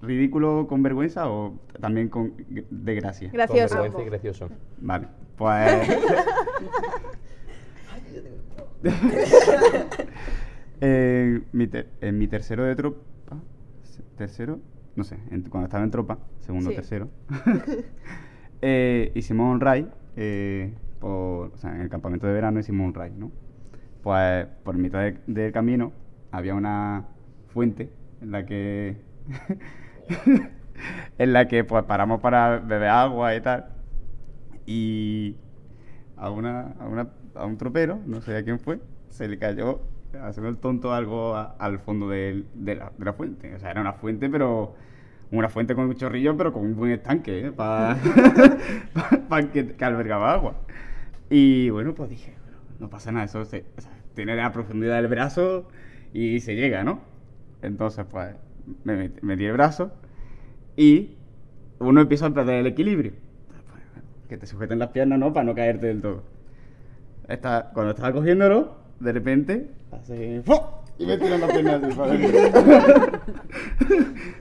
[0.01, 3.31] ¿Ridículo con vergüenza o también con de gracia?
[3.33, 3.75] Gracioso.
[3.75, 4.49] Con vergüenza y gracioso.
[4.79, 5.89] Vale, pues.
[10.81, 13.01] en, mi ter- en mi tercero de tropa.
[14.17, 14.59] ¿Tercero?
[14.97, 16.75] No sé, en- cuando estaba en tropa, segundo o Sí.
[16.75, 17.07] tercero.
[18.61, 19.85] eh, hicimos un raid.
[20.17, 23.31] eh, por, o sea, en el campamento de verano hicimos un raid, ¿no?
[24.01, 25.93] Pues por mitad de- del camino
[26.31, 27.05] había una
[27.53, 27.91] fuente
[28.21, 28.97] en la que.
[31.19, 33.67] en la que pues paramos para beber agua y tal.
[34.65, 35.35] Y
[36.15, 38.79] a, una, a, una- a un tropero, no sé a quién fue,
[39.09, 39.81] se le cayó
[40.21, 43.53] haciendo el tonto algo a- al fondo del- de, la, de la fuente.
[43.55, 44.75] O sea, era una fuente, pero
[45.31, 47.97] una fuente con un chorrillo, pero con un buen estanque, para
[49.53, 50.55] que, que albergaba agua.
[51.29, 54.95] Y bueno, pues dije, "Bueno, no pasa nada, eso se- o sea, tiene la profundidad
[54.95, 55.67] del brazo
[56.13, 57.01] y se llega, ¿no?
[57.61, 58.35] Entonces, pues,
[58.83, 59.91] me met- metí el brazo
[60.75, 61.15] y
[61.79, 63.11] uno empieza a perder el equilibrio.
[64.29, 65.31] Que te sujeten las piernas, ¿no?
[65.33, 66.23] Para no caerte del todo.
[67.27, 70.41] Esta- cuando estaba cogiéndolo, de repente, así.
[70.99, 73.21] Y me tiran para adentro.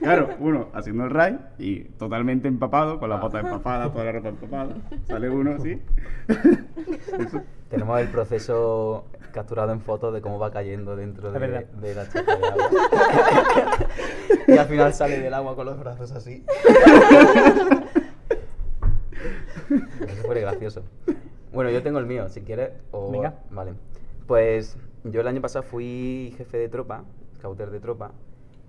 [0.01, 4.29] Claro, uno haciendo el ray y totalmente empapado, con las botas empapadas, toda la ropa
[4.29, 4.77] empapada.
[5.09, 5.83] Sale uno así.
[7.71, 12.47] Tenemos el proceso capturado en fotos de cómo va cayendo dentro de, la chapa de
[12.47, 12.69] agua.
[14.47, 16.45] y al final sale del agua con los brazos así.
[20.07, 20.85] Eso fue gracioso.
[21.53, 22.71] Bueno, yo tengo el mío, si quieres.
[22.93, 23.11] O...
[23.11, 23.35] Venga.
[23.51, 23.73] Vale.
[24.27, 27.05] Pues yo el año pasado fui jefe de tropa,
[27.37, 28.13] scouter de tropa,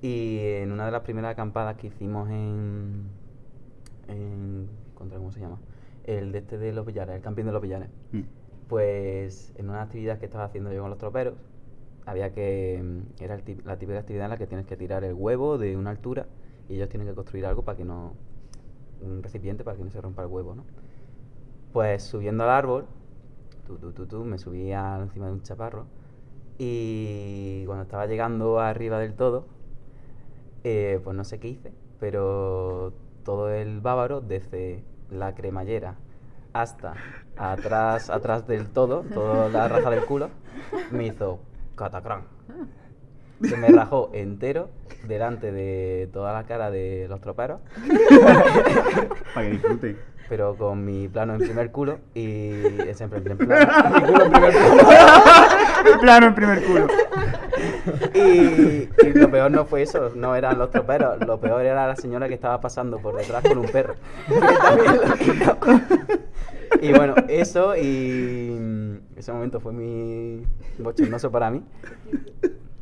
[0.02, 3.06] y en una de las primeras acampadas que hicimos en.
[4.08, 5.58] en contra, ¿Cómo se llama?
[6.06, 7.90] El de este de los Villares, el camping de los Villares.
[8.12, 8.22] Mm.
[8.70, 11.34] Pues en una actividad que estaba haciendo yo con los troperos,
[12.06, 12.82] había que.
[12.84, 15.58] mm, Era el tip- la típica actividad en la que tienes que tirar el huevo
[15.58, 16.28] de una altura
[16.70, 18.14] y ellos tienen que construir algo para que no.
[19.02, 20.64] un recipiente para que no se rompa el huevo, ¿no?
[21.74, 22.86] Pues subiendo al árbol,
[23.68, 25.86] tú, tú, tú, tú, me subí encima de un chaparro
[26.58, 29.46] y cuando estaba llegando arriba del todo,
[30.64, 32.94] eh, pues no sé qué hice, pero
[33.24, 35.96] todo el bávaro desde la cremallera
[36.54, 36.94] hasta
[37.36, 40.30] atrás, atrás del todo, toda la raja del culo,
[40.92, 41.40] me hizo
[41.76, 42.24] catacrán.
[43.44, 44.70] Se me rajó entero
[45.08, 47.60] delante de toda la cara de los troperos,
[49.36, 50.17] Para que disfruten.
[50.30, 52.62] Pero con mi plano en primer culo y
[52.94, 53.92] siempre en primer plano.
[53.96, 56.02] Mi culo en primer plano.
[56.02, 56.88] Plano en primer culo.
[58.14, 61.96] Y, y lo peor no fue eso, no eran los troperos, lo peor era la
[61.96, 63.96] señora que estaba pasando por detrás con un perro.
[66.82, 70.46] Y bueno, eso y mm, ese momento fue muy
[70.78, 71.64] bochornoso para mí.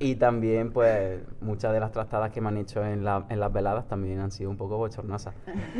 [0.05, 3.51] Y también, pues, muchas de las trastadas que me han hecho en, la- en las
[3.51, 5.33] veladas también han sido un poco bochornosas.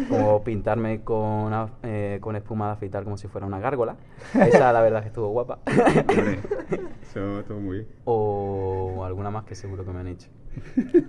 [0.09, 3.97] Como pintarme con, a- eh, con espuma de afeitar como si fuera una gárgola.
[4.33, 5.59] Esa, la verdad, que estuvo guapa.
[7.03, 7.87] Eso estuvo muy bien.
[8.05, 10.27] o alguna más que seguro que me han hecho.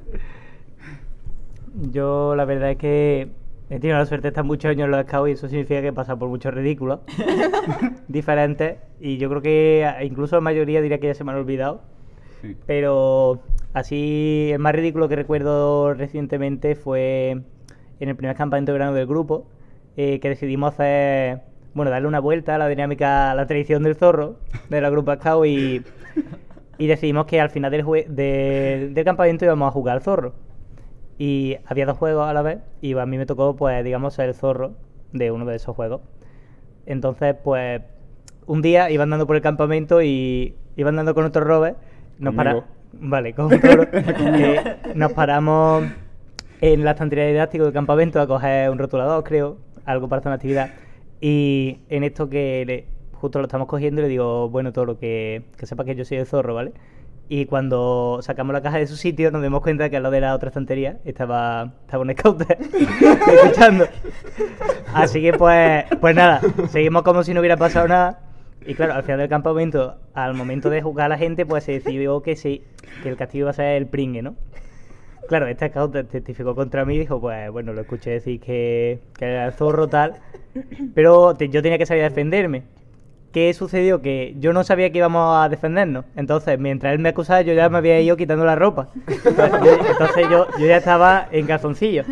[1.90, 3.30] Yo la verdad es que
[3.70, 5.88] he tenido la suerte de estar muchos años en los scouts y eso significa que
[5.88, 7.00] he pasado por muchos ridículos
[8.08, 11.38] diferentes y yo creo que a- incluso la mayoría diría que ya se me han
[11.38, 11.95] olvidado.
[12.66, 13.40] Pero
[13.72, 17.42] así el más ridículo que recuerdo recientemente fue
[18.00, 19.46] en el primer campamento de verano del grupo
[19.96, 21.40] eh, que decidimos hacer,
[21.74, 24.36] bueno, darle una vuelta a la dinámica, a la tradición del zorro
[24.68, 25.82] de la grupo scout y,
[26.78, 30.34] y decidimos que al final del, jue- de- del campamento íbamos a jugar al zorro.
[31.18, 34.28] Y había dos juegos a la vez y a mí me tocó, pues, digamos, ser
[34.28, 34.74] el zorro
[35.12, 36.02] de uno de esos juegos.
[36.84, 37.80] Entonces, pues,
[38.46, 41.78] un día iba andando por el campamento y iba andando con otro Robert.
[42.18, 42.64] Nos para...
[42.98, 43.52] Vale, con.
[43.52, 45.84] Eh, nos paramos
[46.60, 50.36] en la estantería didáctica del campamento a coger un rotulador, creo, algo para hacer una
[50.36, 50.70] actividad.
[51.20, 55.66] Y en esto que le- justo lo estamos cogiendo, le digo, bueno, Toro, que, que
[55.66, 56.72] sepa que yo soy el zorro, ¿vale?
[57.28, 60.20] Y cuando sacamos la caja de su sitio, nos dimos cuenta que al lado de
[60.20, 62.56] la otra estantería estaba, estaba un scouter
[63.42, 63.86] escuchando.
[64.94, 68.20] Así que pues, pues nada, seguimos como si no hubiera pasado nada.
[68.66, 71.72] Y claro, al final del campamento, al momento de jugar a la gente, pues se
[71.72, 72.62] decidió que sí,
[73.02, 74.34] que el castigo iba a ser el pringue, ¿no?
[75.28, 79.00] Claro, este scout te- testificó contra mí y dijo, pues bueno, lo escuché decir que,
[79.18, 80.14] que era el zorro tal,
[80.94, 82.62] pero yo tenía que salir a defenderme.
[83.32, 84.00] ¿Qué sucedió?
[84.00, 86.06] Que yo no sabía que íbamos a defendernos.
[86.16, 88.88] Entonces, mientras él me acusaba, yo ya me había ido quitando la ropa.
[89.06, 92.04] Entonces yo, yo, ya estaba en calzoncillo.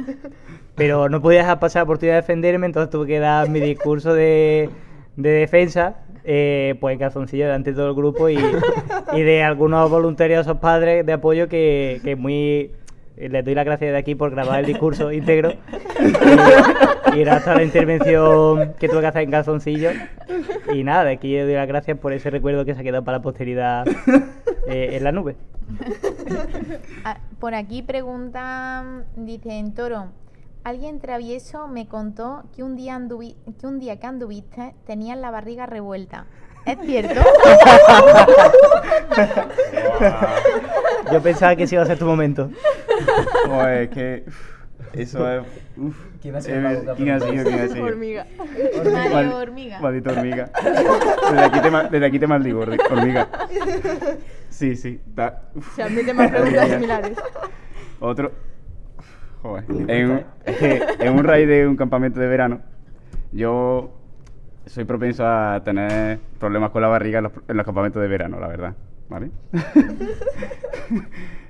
[0.75, 4.69] Pero no podía pasar la oportunidad de defenderme, entonces tuve que dar mi discurso de,
[5.17, 8.37] de defensa, eh, pues en calzoncillo delante de todo el grupo y,
[9.13, 12.73] de algunos voluntariosos padres de apoyo que, que muy...
[13.17, 15.53] Les doy las gracias de aquí por grabar el discurso íntegro.
[17.15, 19.91] Y, era hasta la intervención que tuve que hacer en calzoncillo.
[20.73, 23.05] Y nada, de aquí yo doy las gracias por ese recuerdo que se ha quedado
[23.05, 23.87] para la posteridad
[24.67, 25.37] eh, en la nube.
[27.05, 30.09] Ah, Por aquí preguntan, dicen Toro,
[30.65, 35.31] alguien travieso me contó que un día anduvi- que un día que anduviste tenías la
[35.31, 36.27] barriga revuelta.
[36.67, 37.21] ¿Es cierto?
[41.13, 42.51] Yo pensaba que ese iba a ser tu momento.
[43.47, 44.25] Pues que.
[44.27, 44.35] uf,
[44.95, 45.43] Eso es.
[45.77, 45.95] uf.
[46.23, 47.45] ¿Quién ha sido Eh, ¿Quién ha sido?
[47.45, 47.85] ¿Quién ha sido?
[47.85, 48.27] Hormiga.
[49.13, 49.79] Mal- Hormiga.
[49.81, 50.51] Maldita hormiga.
[51.31, 53.29] Desde aquí te, desde aquí te maldigo, hormi- hormiga.
[54.49, 55.03] Sí, sí.
[55.15, 55.43] da-.
[55.77, 56.75] Se admiten más preguntas Hormiga.
[56.77, 57.19] similares.
[58.01, 58.33] Otro.
[59.45, 59.65] Joder.
[59.91, 62.61] En un, en raid de un campamento de verano,
[63.31, 63.93] yo
[64.65, 68.41] soy propenso a tener problemas con la barriga en los, en los campamentos de verano,
[68.41, 68.75] la verdad.
[69.09, 69.31] ¿Vale?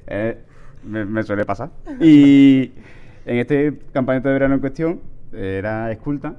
[0.06, 0.38] Eh,
[0.84, 1.70] me, me suele pasar.
[1.98, 2.72] Y
[3.24, 5.00] en este campamento de verano en cuestión,
[5.32, 6.34] era esculta.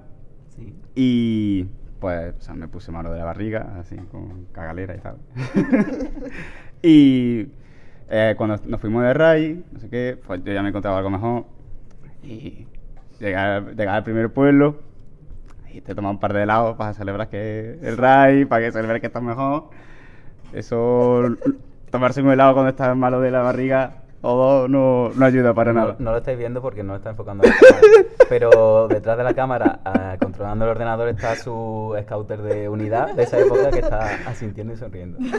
[0.49, 0.75] Sí.
[0.93, 1.67] Y
[1.99, 5.17] pues o sea, me puse malo de la barriga, así con cagalera y tal.
[6.83, 7.47] y
[8.09, 11.09] eh, cuando nos fuimos de RAI, no sé qué, pues yo ya me encontraba algo
[11.09, 11.45] mejor.
[12.23, 12.67] Y
[13.19, 14.77] llegar, llegar al primer pueblo,
[15.71, 19.01] y te tomas un par de helados para celebrar que el RAI, para que celebres
[19.01, 19.65] que estás mejor.
[20.53, 21.23] Eso,
[21.91, 25.71] tomarse un helado cuando estás malo de la barriga o dos no, no ayuda para
[25.71, 25.95] No, nada.
[25.99, 27.87] no lo estáis viendo porque no está enfocando la cámara.
[28.29, 33.21] Pero detrás de la cámara, ah, controlando el ordenador, está su scouter de unidad de
[33.21, 35.19] esa época que está asintiendo y sonriendo.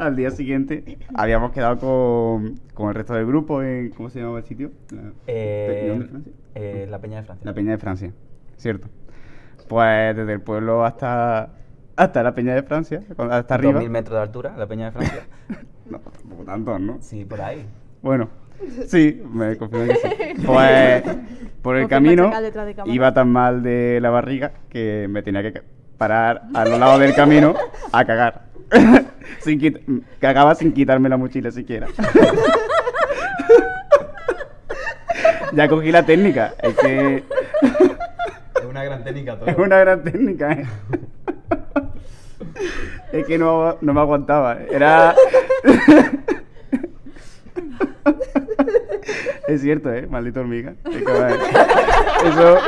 [0.00, 3.90] Al día siguiente habíamos quedado con, con el resto del grupo en.
[3.90, 4.70] ¿Cómo se llamaba el sitio?
[4.90, 6.32] La, Eh, ¿Peñón de Francia?
[6.54, 7.44] eh, la Peña de Francia.
[7.44, 8.12] La Peña de Francia,
[8.56, 8.88] cierto.
[9.68, 11.50] Pues desde el pueblo hasta,
[11.96, 13.74] hasta la Peña de Francia, hasta arriba.
[13.74, 15.22] 2000 metros de altura, la Peña de Francia.
[15.90, 16.98] No, tampoco tantos, ¿no?
[17.00, 17.66] Sí, por ahí.
[18.00, 18.28] Bueno,
[18.86, 20.42] sí, me confirmo que sí.
[20.46, 21.02] Pues
[21.62, 25.60] por el camino de iba tan mal de la barriga que me tenía que
[25.98, 27.54] parar a los lados del camino
[27.92, 28.46] a cagar.
[29.40, 29.80] sin quit-
[30.20, 31.86] cagaba sin quitarme la mochila siquiera.
[35.52, 36.54] ya cogí la técnica.
[36.62, 37.24] Es que
[38.56, 39.46] Es una gran técnica todo.
[39.50, 40.66] es una gran técnica, ¿eh?
[43.12, 44.58] es que no, no me aguantaba.
[44.70, 45.14] Era.
[49.48, 50.06] es cierto, ¿eh?
[50.08, 50.74] Maldita hormiga.
[50.90, 51.36] Es que, vale,
[52.26, 52.58] Eso.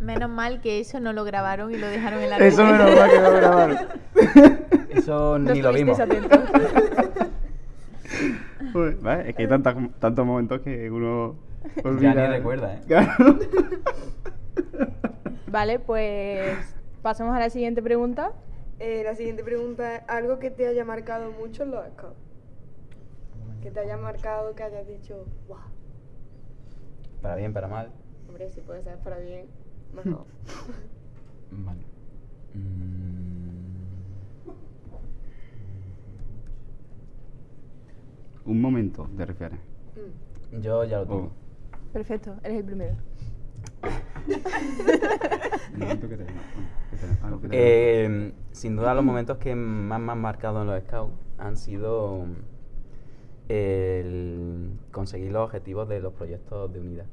[0.00, 3.10] Menos mal que eso no lo grabaron y lo dejaron en la Eso menos mal
[3.10, 3.78] que no grabaron.
[4.90, 5.98] Eso No ni lo vimos.
[8.74, 11.36] Uy, vale, Es que hay tantas- tantos momentos que uno.
[11.76, 12.14] Ya olvida.
[12.14, 12.80] ni recuerda, ¿eh?
[12.86, 13.38] Claro.
[15.48, 16.56] Vale, pues
[17.02, 18.32] pasamos a la siguiente pregunta.
[18.78, 22.14] Eh, la siguiente pregunta es algo que te haya marcado mucho en los scouts.
[23.60, 25.58] Que te haya marcado, que hayas dicho, wow.
[27.20, 27.90] Para bien, para mal.
[28.28, 29.46] Hombre, si puede ser para bien,
[29.94, 30.24] mejor.
[31.50, 31.80] Vale.
[32.54, 33.30] Mm,
[38.46, 39.58] Un momento, te refieres.
[39.94, 40.60] Mm.
[40.60, 41.20] yo ya lo tengo.
[41.20, 41.30] Oh.
[41.92, 42.96] Perfecto, eres el primero.
[47.52, 52.26] Eh, sin duda los momentos que más me han marcado en los scouts han sido
[53.48, 57.06] el conseguir los objetivos de los proyectos de unidad.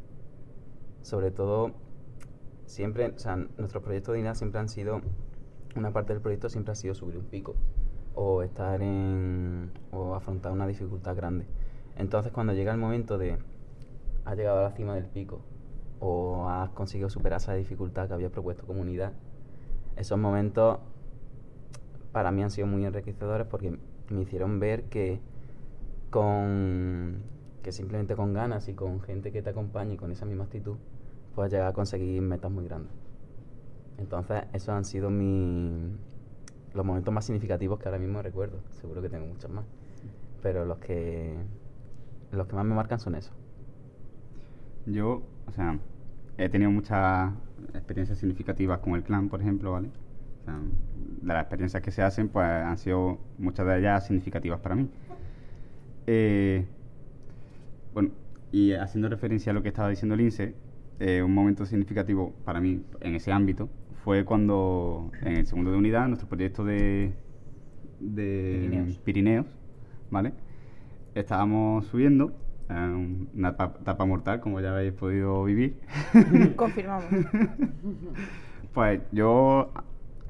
[1.02, 1.72] Sobre todo,
[2.68, 5.02] siempre, o sea, nuestros proyectos de unidad siempre han sido,
[5.76, 7.56] una parte del proyecto siempre ha sido subir un pico
[8.14, 11.46] o estar en, o afrontar una dificultad grande.
[11.96, 13.38] Entonces cuando llega el momento de,
[14.26, 15.42] has llegado a la cima del pico
[16.00, 19.14] o has conseguido superar esa dificultad que había propuesto como unidad,
[19.96, 20.80] esos momentos
[22.12, 23.78] para mí han sido muy enriquecedores porque
[24.10, 25.20] me hicieron ver que
[26.10, 27.24] con
[27.64, 30.78] que simplemente con ganas y con gente que te acompañe con esa misma actitud
[31.38, 32.92] puedes llegar a conseguir metas muy grandes.
[34.00, 35.96] Entonces, esos han sido mi,
[36.74, 38.58] los momentos más significativos que ahora mismo recuerdo.
[38.72, 39.64] Seguro que tengo muchos más.
[40.42, 41.36] Pero los que
[42.32, 43.36] los que más me marcan son esos.
[44.88, 45.78] Yo, o sea,
[46.40, 47.32] he tenido muchas
[47.76, 49.92] experiencias significativas con el clan, por ejemplo, ¿vale?
[50.42, 50.60] O sea,
[51.22, 54.90] de las experiencias que se hacen, pues han sido muchas de ellas significativas para mí.
[56.08, 56.66] Eh,
[57.94, 58.10] bueno,
[58.52, 60.56] y haciendo referencia a lo que estaba diciendo Lince,
[61.00, 63.70] eh, un momento significativo para mí en ese ámbito
[64.04, 67.14] fue cuando en el segundo de unidad, nuestro proyecto de,
[68.00, 68.98] de Pirineos.
[69.04, 69.46] Pirineos,
[70.10, 70.34] ¿vale?
[71.16, 72.32] Estábamos subiendo
[72.70, 75.80] eh, una etapa etapa mortal, como ya habéis podido vivir.
[76.56, 77.06] Confirmamos.
[78.74, 79.72] Pues yo,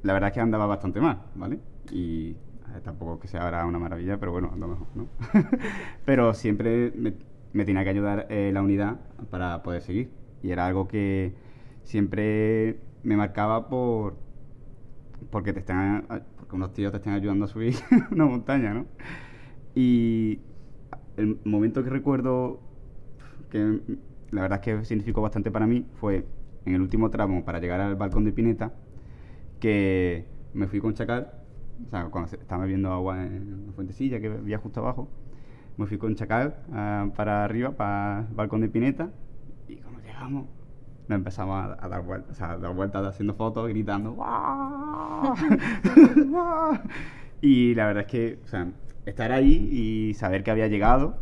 [0.03, 1.59] la verdad es que andaba bastante mal, ¿vale?
[1.91, 5.07] Y eh, tampoco que sea ahora una maravilla, pero bueno, ando mejor, ¿no?
[6.05, 7.13] pero siempre me,
[7.53, 8.99] me tenía que ayudar eh, la unidad
[9.29, 10.11] para poder seguir.
[10.43, 11.33] Y era algo que
[11.83, 14.17] siempre me marcaba por
[15.31, 16.05] porque te están
[16.37, 17.75] porque unos tíos te están ayudando a subir
[18.11, 18.85] una montaña, ¿no?
[19.75, 20.39] Y
[21.17, 22.59] el momento que recuerdo
[23.49, 23.79] que
[24.31, 26.25] la verdad es que significó bastante para mí fue
[26.65, 28.73] en el último tramo para llegar al balcón de Pineta
[29.59, 31.31] que me fui con Chacal,
[31.87, 35.07] o sea, cuando estaba bebiendo agua en una fuentecilla que había justo abajo,
[35.77, 39.11] me fui con Chacal ah, para arriba, para el balcón de Pineta,
[39.67, 40.45] y cuando llegamos
[41.07, 44.17] nos empezamos a, a dar vueltas, o sea, a dar vueltas haciendo fotos, gritando.
[47.41, 48.67] Y la verdad es que, o sea,
[49.05, 51.17] estar ahí y saber que había llegado,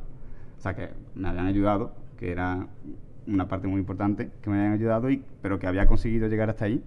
[0.58, 2.68] o sea, que me habían ayudado, que era
[3.28, 6.66] una parte muy importante, que me habían ayudado, y, pero que había conseguido llegar hasta
[6.66, 6.84] ahí,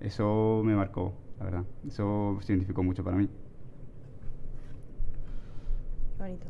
[0.00, 1.64] eso me marcó, la verdad.
[1.86, 3.28] Eso significó mucho para mí.
[6.16, 6.46] Qué bonito.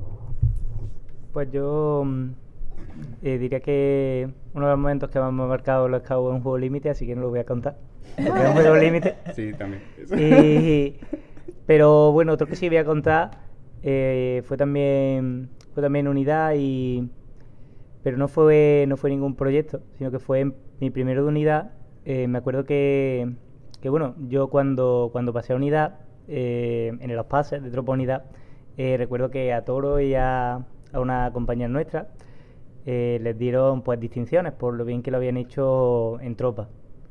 [1.33, 2.31] Pues yo mm,
[3.23, 6.29] eh, diría que uno de los momentos que más me ha marcado lo he estado
[6.31, 7.77] en un juego límite, así que no lo voy a contar.
[8.17, 9.15] Es un juego límite.
[9.35, 9.83] Sí, también.
[10.19, 10.97] Y-
[11.67, 13.31] pero bueno, otro que sí voy a contar
[13.83, 17.11] eh, fue también fue también unidad y
[18.03, 21.73] pero no fue no fue ningún proyecto, sino que fue en mi primero de unidad.
[22.05, 23.31] Eh, me acuerdo que,
[23.81, 25.95] que bueno, yo cuando cuando pasé a unidad
[26.29, 28.25] eh, en los pases de tropa unidad
[28.77, 30.55] eh, recuerdo que a Toro y a,
[30.93, 32.09] a una compañera nuestra
[32.87, 36.69] eh, les dieron pues distinciones por lo bien que lo habían hecho en tropa,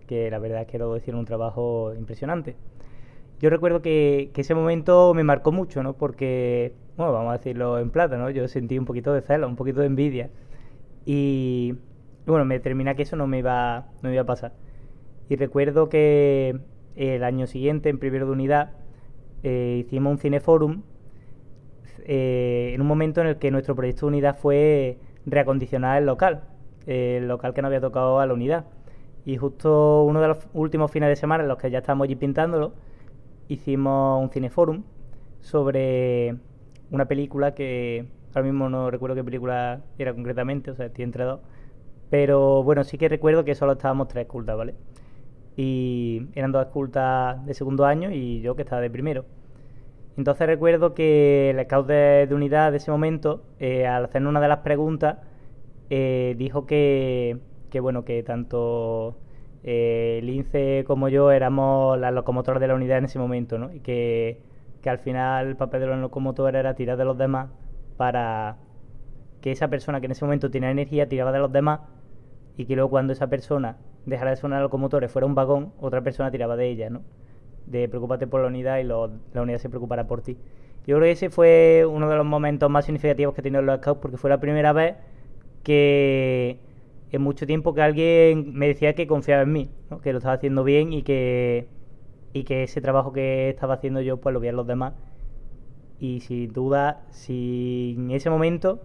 [0.08, 2.56] que la verdad es que luego hicieron un trabajo impresionante.
[3.40, 5.94] Yo recuerdo que, que ese momento me marcó mucho, ¿no?
[5.94, 8.30] Porque, bueno, vamos a decirlo en plata, ¿no?
[8.30, 10.30] Yo sentí un poquito de celo, un poquito de envidia.
[11.06, 11.76] Y,
[12.26, 14.54] bueno, me determiné que eso no me iba, no me iba a pasar.
[15.30, 16.58] Y recuerdo que
[16.96, 18.72] el año siguiente, en primero de unidad,
[19.44, 20.84] eh, hicimos un cineforum
[22.06, 26.44] eh, en un momento en el que nuestro proyecto de unidad fue reacondicionar el local,
[26.86, 28.66] el local que nos había tocado a la unidad.
[29.26, 32.16] Y justo uno de los últimos fines de semana en los que ya estábamos allí
[32.16, 32.74] pintándolo,
[33.48, 34.84] hicimos un cineforum
[35.42, 36.36] sobre
[36.92, 41.24] una película que ahora mismo no recuerdo qué película era concretamente, o sea, estoy entre
[41.24, 41.40] dos.
[42.10, 44.76] Pero bueno, sí que recuerdo que solo estábamos tres escultas, ¿vale?
[45.56, 49.26] Y eran dos escultas de segundo año y yo que estaba de primero.
[50.18, 54.48] Entonces recuerdo que el scout de, unidad de ese momento, eh, al hacernos una de
[54.48, 55.18] las preguntas,
[55.90, 57.40] eh, dijo que,
[57.70, 59.18] que, bueno, que tanto
[59.64, 63.74] eh, Lince como yo éramos las locomotoras de la unidad en ese momento, ¿no?
[63.74, 64.42] Y que,
[64.82, 67.50] que al final el papel de los locomotores era tirar de los demás
[67.98, 68.58] para
[69.42, 71.82] que esa persona que en ese momento tenía energía tiraba de los demás
[72.58, 76.32] y que luego cuando esa persona dejara de sonar locomotores fuera un vagón, otra persona
[76.32, 77.04] tiraba de ella, ¿no?
[77.66, 80.38] De preocúpate por la unidad y la unidad se preocupará por ti.
[80.86, 83.66] Yo creo que ese fue uno de los momentos más significativos que he tenido en
[83.68, 84.96] los Scouts porque fue la primera vez
[85.64, 86.60] que
[87.12, 89.70] en mucho tiempo que alguien me decía que confiaba en mí,
[90.02, 91.68] que lo estaba haciendo bien y que,
[92.34, 94.94] y que ese trabajo que estaba haciendo yo pues lo veían los demás.
[96.00, 98.82] Y sin duda, sin ese momento,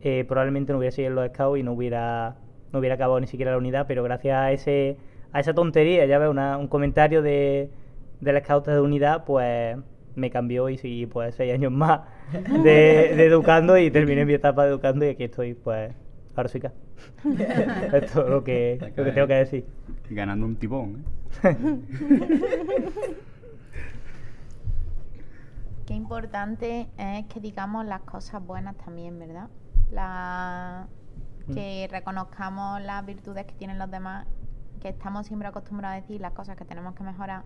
[0.00, 2.36] eh, probablemente no hubiera seguido en los Scouts y no hubiera,
[2.72, 4.96] no hubiera acabado ni siquiera la unidad, pero gracias a, ese,
[5.32, 7.70] a esa tontería, ya ves, una- un comentario de,
[8.22, 9.76] del Scout de unidad, pues
[10.14, 12.02] me cambió y seguí pues seis años más
[12.32, 15.92] de, de educando y terminé mi etapa de educando y aquí estoy, pues,
[16.34, 16.72] ahora soy K.
[17.92, 19.66] es todo lo que, lo que tengo que decir.
[20.08, 21.04] Ganando un tibón.
[21.42, 21.56] ¿eh?
[25.86, 29.48] Qué importante es que digamos las cosas buenas también, ¿verdad?
[29.90, 30.86] La...
[31.52, 34.28] Que reconozcamos las virtudes que tienen los demás,
[34.80, 37.42] que estamos siempre acostumbrados a decir las cosas que tenemos que mejorar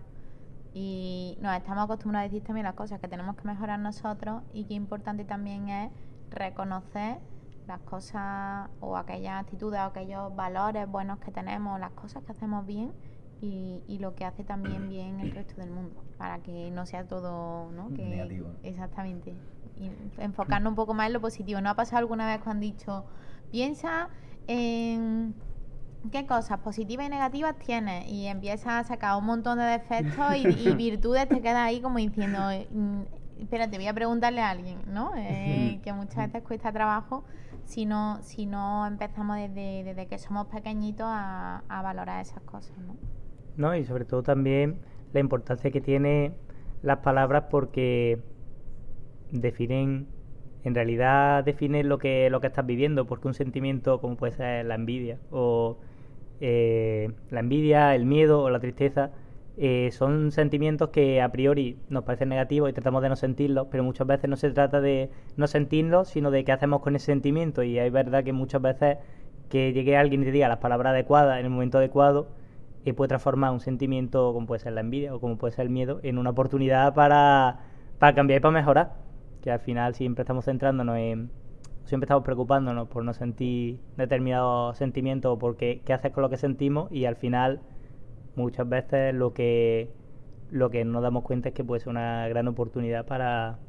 [0.73, 4.65] y nos estamos acostumbrados a decir también las cosas que tenemos que mejorar nosotros y
[4.65, 5.91] qué importante también es
[6.29, 7.19] reconocer
[7.67, 12.65] las cosas o aquellas actitudes o aquellos valores buenos que tenemos, las cosas que hacemos
[12.65, 12.93] bien
[13.41, 17.07] y, y lo que hace también bien el resto del mundo, para que no sea
[17.07, 17.89] todo ¿no?
[17.93, 18.49] que, Negativo.
[18.63, 19.35] Exactamente.
[19.75, 21.61] Y enfocarnos un poco más en lo positivo.
[21.61, 23.05] ¿No ha pasado alguna vez cuando han dicho,
[23.51, 24.09] piensa
[24.47, 25.35] en
[26.09, 28.07] qué cosas positivas y negativas tienes?
[28.07, 31.97] Y empiezas a sacar un montón de defectos y, y virtudes, te quedas ahí como
[31.97, 32.39] diciendo,
[32.71, 33.01] mm,
[33.41, 35.11] espérate, voy a preguntarle a alguien, ¿no?
[35.15, 37.23] Eh, que muchas veces cuesta trabajo
[37.65, 42.77] si no, si no empezamos desde, desde que somos pequeñitos a, a valorar esas cosas,
[42.79, 42.95] ¿no?
[43.57, 43.75] ¿no?
[43.75, 44.79] Y sobre todo también
[45.13, 46.33] la importancia que tiene
[46.81, 48.19] las palabras porque
[49.31, 50.07] definen,
[50.63, 54.65] en realidad definen lo que, lo que estás viviendo, porque un sentimiento como puede ser
[54.65, 55.77] la envidia o
[56.41, 59.11] eh, la envidia, el miedo o la tristeza,
[59.59, 63.83] eh, son sentimientos que a priori nos parecen negativos y tratamos de no sentirlos, pero
[63.83, 67.63] muchas veces no se trata de no sentirlos, sino de qué hacemos con ese sentimiento.
[67.63, 68.97] Y es verdad que muchas veces
[69.49, 72.29] que llegue alguien y te diga las palabras adecuadas en el momento adecuado,
[72.85, 75.71] eh, puede transformar un sentimiento como puede ser la envidia o como puede ser el
[75.71, 77.59] miedo en una oportunidad para,
[77.99, 78.93] para cambiar y para mejorar.
[79.41, 81.31] Que al final siempre estamos centrándonos en,
[81.87, 86.29] siempre estamos preocupándonos por no sentir determinados sentimientos o por qué, qué haces con lo
[86.29, 87.61] que sentimos y al final
[88.35, 89.91] muchas veces lo que
[90.51, 93.59] lo que nos damos cuenta es que puede ser una gran oportunidad para,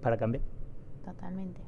[0.00, 0.42] para cambiar.
[1.04, 1.60] Totalmente.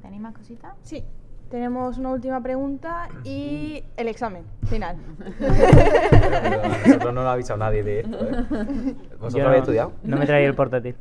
[0.00, 0.76] ¿Tenéis más cositas?
[0.82, 1.04] Sí,
[1.52, 4.96] tenemos una última pregunta y el examen final.
[6.86, 8.30] Nosotros no lo ha avisado nadie de esto, ¿eh?
[9.20, 9.92] ¿Vosotros Yo habéis no- estudiado?
[10.02, 10.96] No me traía el portátil.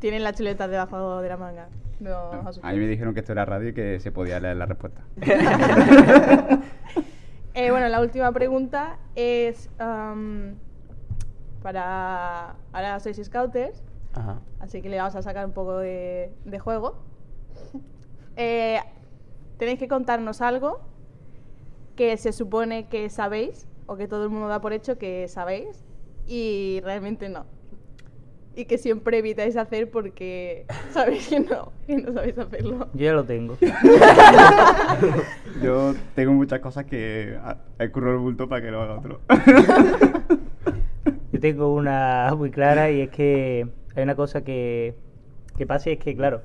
[0.00, 1.68] Tienen las chuletas debajo de la manga.
[2.00, 2.64] No os asustéis.
[2.64, 5.02] A mí me dijeron que esto era radio y que se podía leer la respuesta.
[7.54, 9.70] Eh, bueno, la última pregunta es
[11.62, 12.56] para...
[12.72, 13.80] Ahora sois scouters,
[14.14, 14.40] Ajá.
[14.58, 16.96] así que le vamos a sacar un poco de, de juego.
[18.36, 18.80] Eh,
[19.58, 20.80] tenéis que contarnos algo
[21.96, 25.84] que se supone que sabéis o que todo el mundo da por hecho que sabéis
[26.26, 27.46] y realmente no.
[28.56, 32.88] Y que siempre evitáis hacer porque sabéis que no, que no sabéis hacerlo.
[32.94, 33.56] Yo ya lo tengo.
[35.62, 37.36] Yo tengo muchas cosas que
[37.78, 39.20] escurro el bulto para que lo haga otro.
[41.32, 43.66] Yo tengo una muy clara y es que
[43.96, 44.94] hay una cosa que,
[45.56, 46.42] que pasa y es que, claro,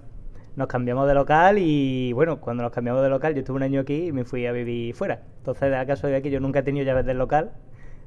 [0.60, 3.80] nos cambiamos de local y, bueno, cuando nos cambiamos de local, yo estuve un año
[3.81, 5.22] aquí y me fui a vivir fuera.
[5.40, 7.52] Entonces, da la casualidad que yo nunca he tenido llaves del local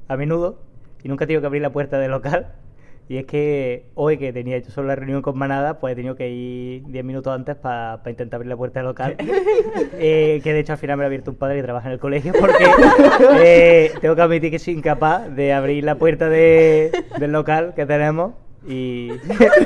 [0.07, 0.59] a menudo
[1.03, 2.47] y nunca he tenido que abrir la puerta del local.
[3.09, 6.15] Y es que hoy que tenía hecho solo la reunión con Manada, pues he tenido
[6.15, 9.17] que ir 10 minutos antes para intentar abrir la puerta del local.
[9.99, 11.93] Eh, que de hecho al final me lo ha abierto un padre que trabaja en
[11.93, 12.63] el colegio porque
[13.43, 17.85] eh, tengo que admitir que soy incapaz de abrir la puerta de- del local que
[17.85, 18.33] tenemos
[18.67, 19.11] y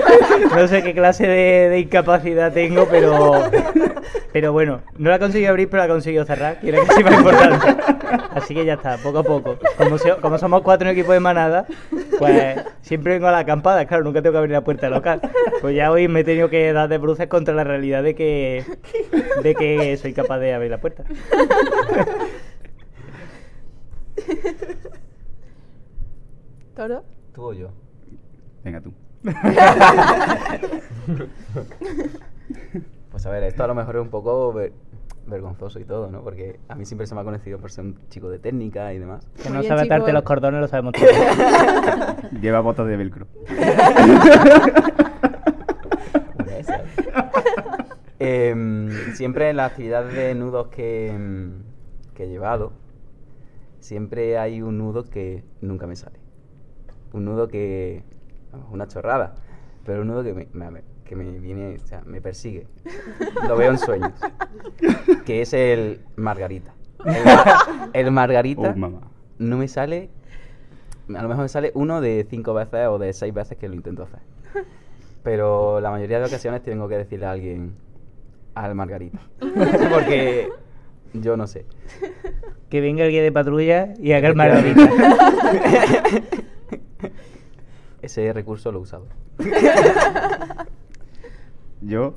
[0.56, 3.44] no sé qué clase de, de incapacidad tengo, pero
[4.34, 7.04] pero bueno, no la he conseguido abrir, pero la he conseguido cerrar, que era casi
[7.04, 7.68] más importante.
[8.36, 9.58] Así que ya está, poco a poco.
[9.78, 11.66] Como, se- como somos cuatro en equipo de manada,
[12.20, 15.22] pues siempre vengo a la acampada, claro, nunca tengo que abrir la puerta local.
[15.62, 18.64] Pues ya hoy me he tenido que dar de bruces contra la realidad de que,
[19.44, 21.04] de que soy capaz de abrir la puerta.
[26.76, 27.04] ¿Toro?
[27.34, 27.70] ¿Tú o yo?
[28.68, 28.92] Venga tú.
[33.12, 34.74] Pues a ver, esto a lo mejor es un poco ver-
[35.26, 36.22] vergonzoso y todo, ¿no?
[36.22, 39.00] Porque a mí siempre se me ha conocido por ser un chico de técnica y
[39.00, 39.26] demás.
[39.42, 41.10] Que no sabe atarte los cordones lo sabemos todos.
[42.42, 43.26] Lleva botas de velcro.
[48.20, 51.14] Em, siempre en las actividades de nudos que,
[52.16, 52.74] que he llevado,
[53.80, 56.20] siempre hay un nudo que nunca me sale.
[57.14, 58.04] Un nudo que...
[58.72, 59.36] una chorrada,
[59.86, 62.68] pero un nudo que me, me- que me viene, o sea, me persigue.
[63.48, 64.12] Lo veo en sueños.
[65.26, 66.74] Que es el Margarita.
[67.06, 69.02] El, ma- el Margarita Oh, mamá.
[69.40, 70.10] no me sale...
[71.16, 73.76] A lo mejor me sale uno de cinco veces o de seis veces que lo
[73.76, 74.20] intento hacer.
[75.24, 77.74] Pero la mayoría de ocasiones tengo que decirle a alguien
[78.56, 79.20] al Margarita.
[79.40, 80.50] Porque
[81.14, 81.66] yo no sé.
[82.70, 84.90] Que venga el guía de patrulla y haga el margarita.
[88.02, 89.08] Ese recurso lo he usado.
[91.82, 92.16] Yo,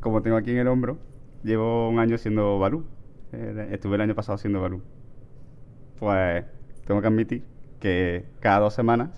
[0.00, 0.98] como tengo aquí en el hombro,
[1.42, 2.84] llevo un año siendo Balú.
[3.32, 4.82] Eh, Estuve el año pasado siendo Balú.
[5.98, 6.44] Pues
[6.86, 7.42] tengo que admitir
[7.80, 9.10] que cada dos semanas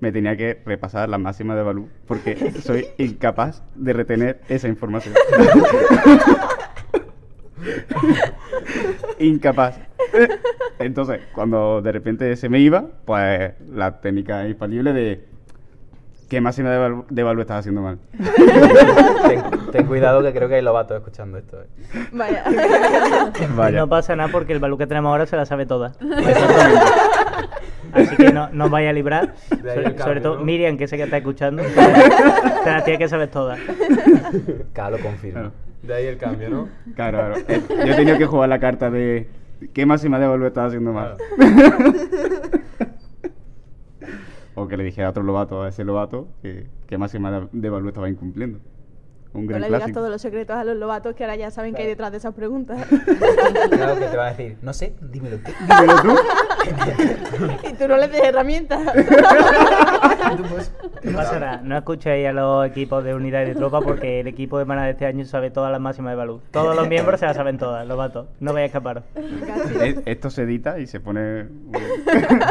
[0.00, 5.14] me tenía que repasar las máximas de Balú porque soy incapaz de retener esa información.
[9.18, 9.78] incapaz.
[10.80, 15.24] Entonces, cuando de repente se me iba, pues la técnica infalible de
[16.28, 17.98] ¿qué máxima de Balú, de Balú estás haciendo mal?
[19.28, 19.42] ten,
[19.72, 21.60] ten cuidado que creo que hay lobatos escuchando esto.
[21.60, 21.66] eh.
[22.12, 22.44] Vaya.
[23.56, 23.78] Vaya.
[23.78, 25.92] No pasa nada porque el balú que tenemos ahora se la sabe toda.
[27.92, 29.34] Así que no, no os vaya a librar.
[29.48, 30.44] Sobre, cambio, sobre todo ¿no?
[30.44, 31.62] Miriam, que sé que está escuchando.
[32.64, 33.58] Se la tiene que saber todas.
[34.72, 35.40] Cada lo confirma.
[35.40, 35.52] Claro.
[35.82, 36.68] De ahí el cambio, ¿no?
[36.94, 37.34] Claro, claro.
[37.48, 39.26] Eh, Yo he tenido que jugar la carta de
[39.72, 41.16] ¿qué máxima de Balú estás haciendo mal?
[44.54, 47.70] o que le dijera a otro lobato a ese lobato que qué máxima de, de
[47.70, 48.60] Balú estaba incumpliendo.
[49.32, 49.98] Un No gran le digas clásico.
[50.00, 52.34] todos los secretos a los lobatos que ahora ya saben que hay detrás de esas
[52.34, 52.84] preguntas.
[53.70, 55.50] Claro que te va a decir, no sé, dímelo tú.
[55.60, 56.16] Dímelo tú.
[57.70, 58.80] y tú no les des herramientas.
[61.02, 61.60] No pasa nada.
[61.64, 64.84] No escuchéis a los equipos de unidad y de tropa porque el equipo de mana
[64.84, 66.40] de este año sabe todas las máximas de balú.
[66.50, 68.28] Todos los miembros se las saben todas, los vatos.
[68.38, 69.02] No vais a escapar.
[69.80, 71.46] E- Esto se edita y se pone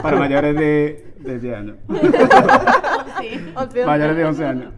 [0.02, 1.76] para mayores de, de 10 años.
[3.56, 3.86] Once.
[3.86, 4.74] Mayores de 11 años.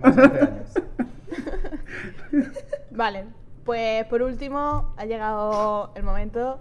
[2.91, 3.25] Vale,
[3.65, 6.59] pues por último ha llegado el momento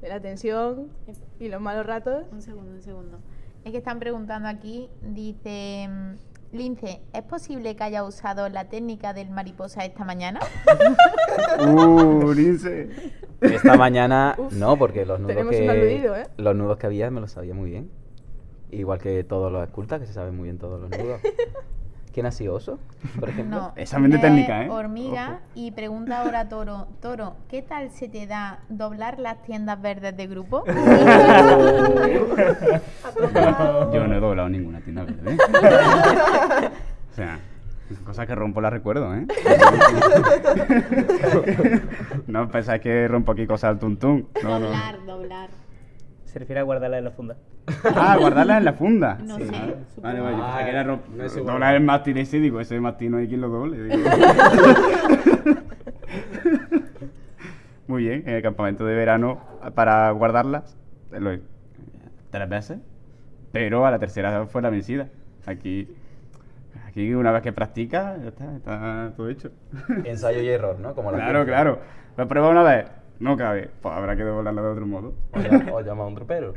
[0.00, 0.88] de la tensión
[1.38, 2.24] y los malos ratos.
[2.32, 3.18] Un segundo, un segundo.
[3.64, 9.12] Es que están preguntando aquí, dice mm, Lince, ¿es posible que haya usado la técnica
[9.12, 10.40] del mariposa esta mañana?
[11.58, 12.88] Uh, Lince.
[13.40, 16.26] Esta mañana Uf, no, porque los nudos que aludido, ¿eh?
[16.36, 17.90] los nudos que había me los sabía muy bien.
[18.70, 21.20] Igual que todos los escultas que se saben muy bien todos los nudos.
[22.16, 22.78] ¿Quién ha sido oso,
[23.20, 23.58] por ejemplo?
[23.58, 23.72] No.
[23.76, 24.70] Examen es técnica, ¿eh?
[24.70, 25.40] Hormiga Ojo.
[25.54, 30.26] y pregunta ahora Toro, Toro, ¿qué tal se te da doblar las tiendas verdes de
[30.26, 30.64] grupo?
[33.92, 35.32] Yo no he doblado ninguna tienda verde.
[35.32, 35.36] ¿eh?
[37.12, 37.38] o sea,
[38.06, 39.26] cosas que rompo las recuerdo, ¿eh?
[42.28, 44.26] no pensáis que rompo aquí cosas al tuntún.
[44.42, 44.68] No, no.
[44.68, 45.50] doblar, doblar.
[46.24, 47.36] Se refiere a guardarla en la funda.
[47.96, 49.18] Ah, guardarlas en la funda.
[49.24, 49.44] No Sí.
[49.46, 50.02] sé, Vale, supongo.
[50.02, 51.52] vale, yo pensaba que era rom- no es igual.
[51.54, 53.82] doblar el mástil ese, digo, ese mástil no hay quien lo doble.
[53.82, 53.96] digo.
[57.88, 59.40] Muy bien, en el campamento de verano,
[59.74, 60.76] para guardarlas,
[61.12, 61.38] eh, lo-
[62.30, 62.78] tres veces,
[63.52, 65.08] pero a la tercera fue la vencida.
[65.46, 65.88] Aquí,
[66.88, 69.50] aquí una vez que practica, ya está, está todo hecho.
[70.04, 70.94] Ensayo y error, ¿no?
[70.94, 71.78] Como la claro, claro.
[72.16, 72.86] Lo prueba una vez,
[73.18, 75.14] no cabe, pues habrá que doblarla de otro modo.
[75.32, 76.54] O, llama, o llama a un tropero.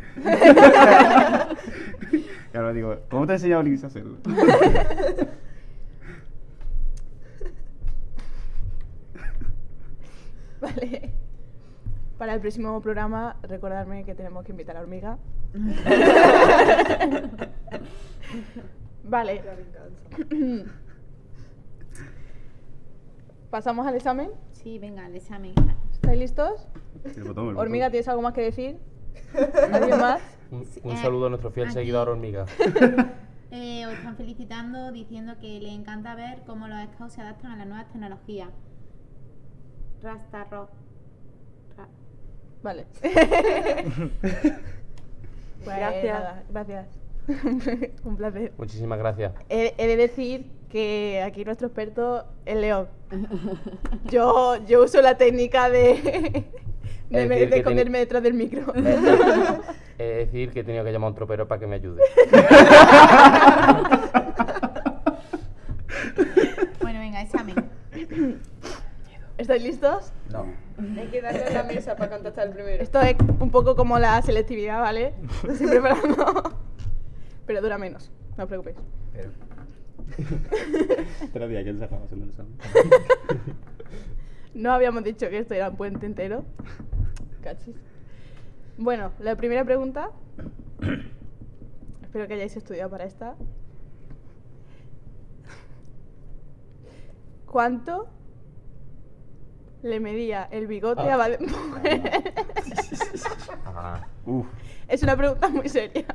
[2.51, 4.17] Claro, digo, ¿cómo te ha enseñado Lince a hacerlo?
[10.61, 11.11] Vale.
[12.17, 15.17] Para el próximo programa, recordarme que tenemos que invitar a Hormiga.
[19.03, 19.41] vale.
[23.49, 24.31] ¿Pasamos al examen?
[24.51, 25.53] Sí, venga, el examen.
[26.01, 26.67] ¿Estáis listos?
[27.15, 27.89] El botón, el Hormiga.
[27.89, 28.77] ¿tienes algo más que decir?
[29.73, 30.21] ¿Alguien más?
[30.51, 31.73] Un, eh, saludo a nuestro fiel aquí.
[31.75, 32.45] seguidor hormiga.
[33.51, 37.55] Eh, os están felicitando diciendo que les encanta ver cómo los scouts se adaptan a
[37.55, 38.49] las nuevas tecnologías.
[40.03, 40.69] Rasta rock.
[41.75, 41.87] Ra-
[42.61, 42.85] Vale.
[45.65, 46.19] Pues Gracias.
[46.19, 46.87] nada, gracias.
[48.03, 48.53] Un placer.
[48.57, 49.33] Muchísimas gracias.
[49.49, 52.87] He, he de decir que aquí nuestro experto es León.
[54.05, 56.45] Yo, yo uso la técnica de,
[57.09, 58.71] de, me- de esconderme tiene- detrás del micro.
[59.99, 62.01] Es decir, que he tenido que llamar a un tropero para que me ayude.
[66.81, 67.55] Bueno, venga, examen.
[69.37, 70.11] ¿Estáis listos?
[70.31, 70.45] No.
[70.97, 72.81] Hay que darle a la mesa para contestar el primero.
[72.81, 75.13] Esto es un poco como la selectividad, ¿vale?
[75.43, 76.55] Lo estoy preparando.
[77.45, 78.77] Pero dura menos, no os preocupéis.
[79.13, 79.31] Pero,
[81.33, 82.53] Tres días que él se acaba haciendo el examen.
[84.53, 86.43] No habíamos dicho que esto era un puente entero.
[87.41, 87.75] Cachis.
[88.77, 90.11] Bueno, la primera pregunta.
[92.01, 93.35] Espero que hayáis estudiado para esta.
[97.45, 98.07] ¿Cuánto
[99.81, 102.01] le medía el bigote a Baden-Powell?
[103.65, 104.45] Ah, Uf,
[104.87, 106.05] es una pregunta muy seria.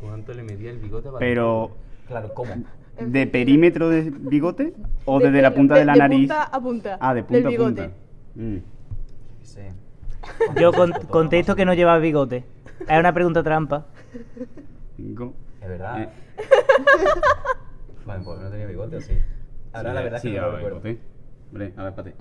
[0.00, 1.70] ¿Cuánto le medía el bigote para pero
[2.06, 2.52] claro, ¿cómo?
[3.00, 4.72] ¿de perímetro de bigote
[5.04, 6.18] o De desde la punta de- de la de nariz?
[6.28, 7.82] punta a punta Ah, de del punta a bigote.
[7.82, 7.96] punta.
[8.36, 8.56] Mm.
[9.40, 9.72] Yo sé.
[10.60, 12.44] Yo con- contesto que no lleva bigote.
[12.88, 13.86] Es una pregunta trampa.
[14.96, 15.34] Cinco.
[15.60, 16.02] Es verdad.
[16.02, 16.08] Eh,
[18.06, 19.14] Vale, pues no tenía bigote o sí.
[19.72, 20.80] Ahora sí, la verdad sí, es que no lo recuerdo.
[20.80, 21.00] bigote.
[21.50, 22.14] Hombre, a ver, espérate.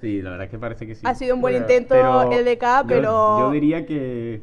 [0.00, 1.02] Sí, la verdad es que parece que sí.
[1.06, 3.38] Ha sido un buen Pero- intento Pero el de K, yo- pero.
[3.38, 4.42] Yo, diría que.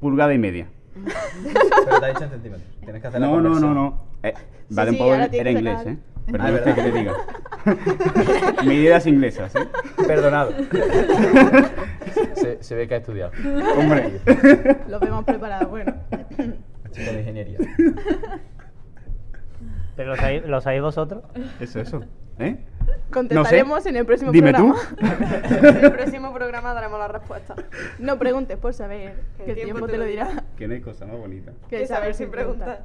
[0.00, 0.66] Pulgada y media.
[1.84, 2.68] Pero te ha dicho en centímetros.
[2.80, 4.02] Tienes que hacer la No, no, no, no.
[4.22, 4.34] Eh,
[4.68, 5.86] Sí, Baden sí, Powell ahora tienes era inglés.
[5.86, 5.98] ¿eh?
[6.30, 7.12] Perdón usted que le diga.
[8.66, 9.66] Medidas inglesas, ¿eh?
[10.06, 10.52] Perdonado.
[12.34, 13.32] Se, se ve que ha estudiado.
[13.78, 14.20] Hombre.
[14.88, 15.94] Lo vemos preparado, bueno.
[16.90, 17.58] Chico de ingeniería.
[19.98, 21.24] ¿Pero lo sabéis, lo sabéis vosotros?
[21.58, 22.04] Eso, eso.
[22.38, 22.56] ¿Eh?
[23.10, 24.80] Contestaremos en el próximo Dime programa.
[24.90, 25.06] tú.
[25.66, 27.56] En el próximo programa daremos la respuesta.
[27.98, 30.44] No preguntes por saber, que el tiempo te lo dirá.
[30.56, 31.50] Que no hay cosa más bonita.
[31.68, 32.84] Que Que saber sin preguntar.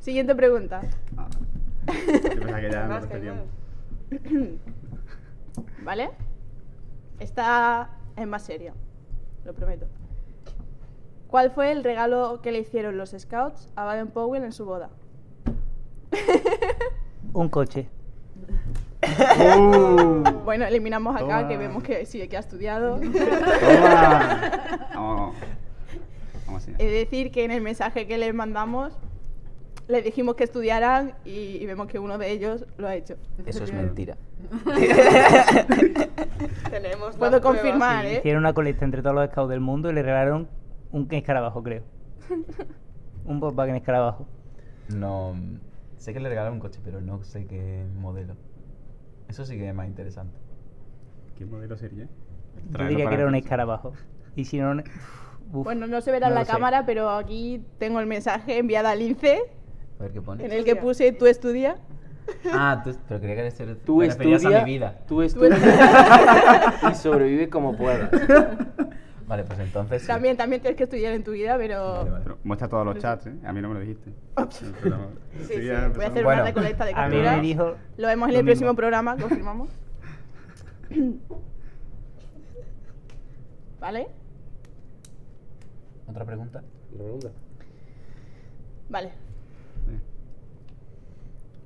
[0.00, 0.80] Siguiente pregunta.
[1.16, 1.28] Ah.
[1.86, 3.44] Que ya no.
[5.84, 6.10] ¿Vale?
[7.20, 8.72] Esta es más serio,
[9.44, 9.86] lo prometo.
[11.28, 14.90] ¿Cuál fue el regalo que le hicieron los Scouts a Baden Powell en su boda?
[17.32, 17.88] Un coche.
[19.02, 21.48] Uh, Bueno, eliminamos acá Toma.
[21.48, 22.98] que vemos que sí que ha estudiado.
[22.98, 24.50] Toma.
[24.94, 25.36] Vamos.
[26.46, 26.76] Vamos allá.
[26.78, 28.92] He de decir que en el mensaje que les mandamos
[29.88, 33.16] les dijimos que estudiaran y, y vemos que uno de ellos lo ha hecho.
[33.44, 34.16] Eso es mentira.
[36.70, 38.18] Tenemos Puedo confirmar, ¿eh?
[38.18, 40.48] Hicieron una colecta entre todos los scouts del mundo y le regalaron
[40.90, 41.82] un escarabajo, creo.
[43.24, 44.26] Un Volkswagen escarabajo.
[44.88, 45.34] No.
[45.98, 48.34] Sé que le regalaron un coche, pero no sé qué modelo.
[49.28, 50.38] Eso sí que es más interesante.
[51.36, 52.06] ¿Qué modelo sería?
[52.70, 53.92] Yo diría que era un escarabajo.
[54.36, 54.72] Y si no...
[54.72, 56.52] uf, Bueno, no se verá en no la lo sé.
[56.52, 59.38] cámara, pero aquí tengo el mensaje enviado al INCE
[59.98, 60.44] A ver qué pone.
[60.44, 61.76] en el que puse tú estudia.
[62.52, 64.98] Ah, tú, pero quería que ser Tú estudia, a mi vida.
[65.06, 65.56] tú estudia
[66.90, 68.10] y sobrevive como puedas.
[69.26, 70.02] Vale, pues entonces.
[70.02, 70.06] sí.
[70.08, 72.22] También, también tienes que estudiar en tu vida, pero Vale, vale.
[72.24, 73.34] Pero muestra todos los chats, ¿eh?
[73.44, 74.12] A mí no me lo dijiste.
[74.50, 74.66] Sí,
[75.46, 75.54] sí.
[75.58, 77.36] voy a hacer Bueno, una recolecta de a mí capturas.
[77.36, 79.68] me dijo Lo vemos en lo el próximo programa, confirmamos.
[83.80, 84.06] ¿Vale?
[86.08, 86.62] ¿Otra pregunta?
[86.96, 87.28] Pregunta.
[88.88, 89.10] Vale.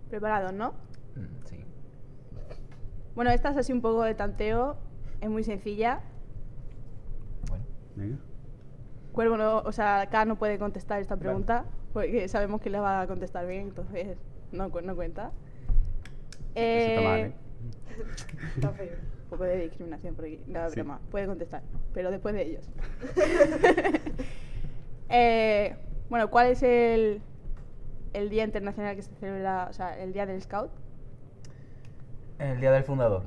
[0.09, 0.71] Preparados, ¿no?
[1.15, 1.57] Mm, Sí.
[3.15, 4.77] Bueno, esta es así un poco de tanteo.
[5.21, 6.01] Es muy sencilla.
[7.97, 8.19] Venga.
[9.13, 13.01] Cuervo no, o sea, K no puede contestar esta pregunta porque sabemos que la va
[13.03, 14.17] a contestar bien, entonces
[14.53, 15.33] no, no cuenta.
[16.55, 17.33] Eso está mal, ¿eh?
[18.57, 18.97] Está feo.
[19.25, 20.41] Un poco de discriminación por aquí.
[20.47, 20.77] No, Sí.
[20.77, 21.01] broma.
[21.11, 21.63] Puede contestar,
[21.93, 22.69] pero después de ellos.
[25.13, 25.75] Eh,
[26.09, 27.21] bueno, ¿cuál es el,
[28.13, 30.71] el día internacional que se celebra, o sea, el día del scout?
[32.39, 33.25] El día del fundador.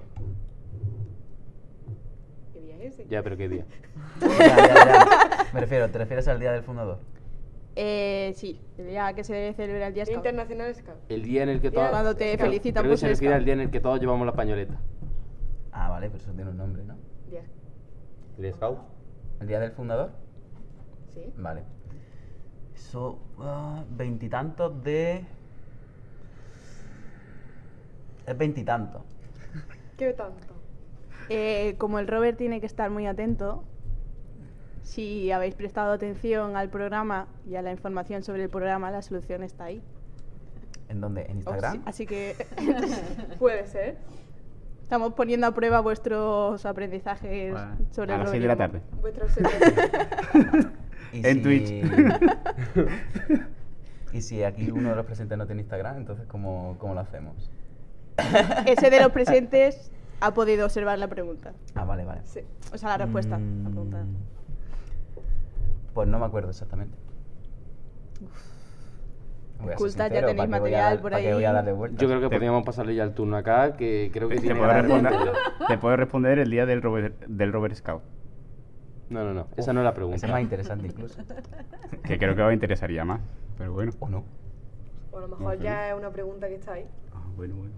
[2.83, 3.07] ¿Qué día ese?
[3.09, 3.65] Ya, pero qué día.
[4.21, 5.47] Ya, ya, ya.
[5.53, 6.99] Me refiero, ¿te refieres al día del fundador?
[7.75, 10.17] Eh, sí, el día que se celebra el día Día scout.
[10.25, 10.97] Internacional Scout.
[11.09, 11.89] El día en el que Día todos.
[11.91, 13.45] cuando te felicitan por se refiere al scout.
[13.45, 14.79] día en el que todos llevamos la pañoleta.
[15.71, 16.95] Ah, vale, pero eso tiene un nombre, ¿no?
[17.29, 17.43] Día.
[18.37, 18.79] ¿El scout?
[19.39, 20.11] ¿El día del fundador?
[21.13, 21.33] Sí.
[21.37, 21.63] Vale.
[22.75, 25.25] Eso, ah, veintitantos de...
[28.27, 29.01] Es veintitantos.
[29.97, 30.52] ¿Qué tanto?
[31.29, 33.63] Eh, como el Robert tiene que estar muy atento,
[34.81, 39.43] si habéis prestado atención al programa y a la información sobre el programa, la solución
[39.43, 39.81] está ahí.
[40.89, 41.21] ¿En dónde?
[41.23, 41.73] ¿En O Instagram?
[41.75, 42.35] sí- Así que
[43.39, 43.97] Puede ser.
[44.81, 48.81] estamos poniendo a prueba vuestros aprendizajes Bueno, sobre a el las 6 de la tarde.
[51.13, 51.71] En si- Twitch.
[54.13, 57.49] y si aquí uno de los presentes no tiene Instagram, entonces ¿cómo, cómo lo hacemos?
[58.65, 61.53] Ese de los presentes ha podido observar la pregunta.
[61.75, 62.21] Ah, vale, vale.
[62.25, 62.41] Sí.
[62.73, 64.05] O sea, la respuesta a la Mm, pregunta.
[65.93, 66.97] Pues no me acuerdo exactamente.
[69.75, 71.53] Oculta, ya tenéis ¿para qué voy a material por voy a ahí?
[71.55, 71.71] darle?
[71.95, 74.55] Yo creo que Te- podríamos pasarle ya el turno acá, que creo que Te, tiene
[74.55, 75.33] puedo ganas de responder,
[75.67, 78.01] te puedo responder el día del Robert, del Robert Scout.
[79.09, 79.47] No, no, no.
[79.55, 80.17] Esa no es la pregunta.
[80.25, 81.21] es más interesante incluso.
[82.03, 83.21] Que creo que os interesaría más.
[83.57, 83.91] Pero bueno.
[83.99, 84.25] ¿O no?
[85.11, 86.85] O a lo mejor ya es una pregunta que está ahí.
[87.13, 87.73] Ah, bueno, bueno.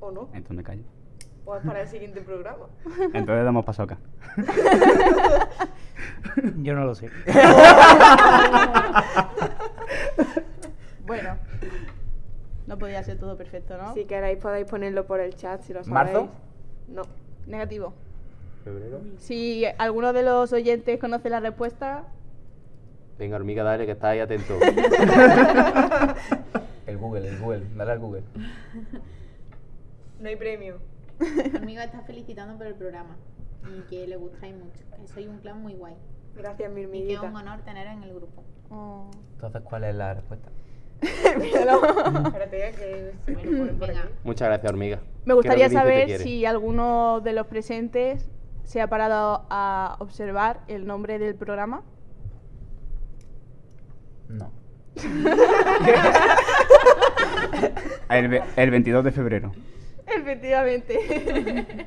[0.00, 0.28] ¿O no?
[0.34, 0.82] Entonces me callo.
[1.46, 2.66] O es para el siguiente programa.
[3.12, 3.98] Entonces damos paso acá.
[6.56, 7.10] Yo no lo sé.
[11.06, 11.36] Bueno,
[12.66, 13.92] no podía ser todo perfecto, ¿no?
[13.92, 15.92] Si queréis podéis ponerlo por el chat si lo sabéis.
[15.92, 16.28] ¿Marzo?
[16.88, 17.02] No.
[17.46, 17.92] Negativo.
[18.64, 19.00] ¿Febrero?
[19.18, 22.04] Si alguno de los oyentes conoce la respuesta,
[23.18, 24.58] Venga, hormiga, dale, que está ahí atento.
[26.86, 28.22] El Google, el Google, dale al Google.
[30.20, 30.78] No hay premio.
[31.56, 33.16] Amiga está felicitando por el programa
[33.68, 34.80] y que le gustáis mucho.
[35.00, 35.94] Que soy un clan muy guay.
[36.36, 38.42] Gracias, mi Y que es un honor teneros en el grupo.
[38.70, 40.48] oh, Entonces, ¿cuál es la respuesta?
[44.24, 45.00] Muchas gracias, hormiga.
[45.24, 48.28] me gustaría saber si alguno de los presentes
[48.64, 51.82] se ha parado a observar el nombre del programa.
[54.28, 54.50] No.
[58.08, 59.52] El, el 22 de febrero.
[60.06, 61.86] Efectivamente.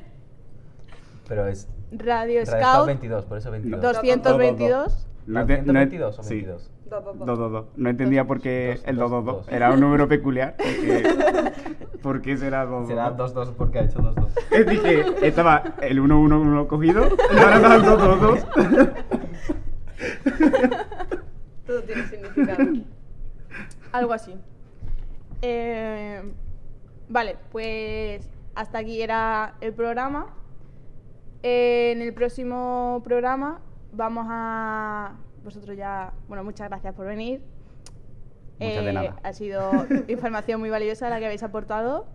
[1.28, 1.68] Pero es.
[1.90, 3.80] Radio Radio Scout Scout 22, por eso 22.
[3.80, 5.06] 222.
[5.26, 6.34] No ente- no en- 122 o sí.
[6.34, 6.70] 22.
[6.88, 7.26] Dos, dos, dos.
[7.26, 7.66] 222.
[7.78, 9.46] No entendía por qué Dos, el dos, 222.
[9.46, 9.54] dos.
[9.54, 10.54] Era un número peculiar.
[10.56, 11.52] Porque,
[12.02, 12.88] ¿Por qué será 222?
[12.88, 14.32] Será 22 porque ha hecho 22.
[14.50, 18.46] Es dije, estaba el 111 cogido y ahora está el 222.
[21.66, 22.64] Todo tiene significado.
[23.92, 24.34] Algo así.
[25.42, 26.22] Eh,
[27.08, 30.34] vale, pues hasta aquí era el programa.
[31.42, 33.60] Eh, en el próximo programa
[33.92, 35.14] vamos a...
[35.44, 36.12] Vosotros ya...
[36.26, 37.42] Bueno, muchas gracias por venir.
[38.60, 39.16] Eh, Muchas de nada.
[39.22, 39.70] Ha sido
[40.08, 42.06] información muy valiosa la que habéis aportado.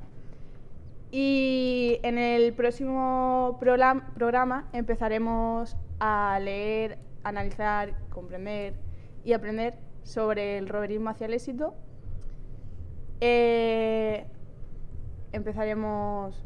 [1.09, 8.73] Y en el próximo program- programa empezaremos a leer, analizar, comprender
[9.23, 11.75] y aprender sobre el roverismo hacia el éxito.
[13.21, 14.25] Eh,
[15.33, 16.41] empezaremos...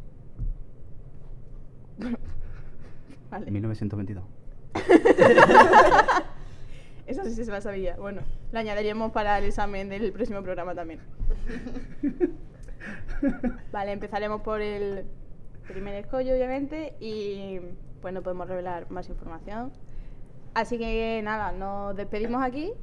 [3.30, 3.52] vale.
[3.52, 4.24] 1922.
[7.08, 7.96] Eso sí se la sabía.
[7.96, 11.00] Bueno, lo añadiremos para el examen del próximo programa también.
[13.72, 15.06] Vale, empezaremos por el
[15.68, 17.60] primer escollo, obviamente, y
[18.02, 19.72] pues no podemos revelar más información.
[20.54, 22.74] Así que nada, nos despedimos aquí.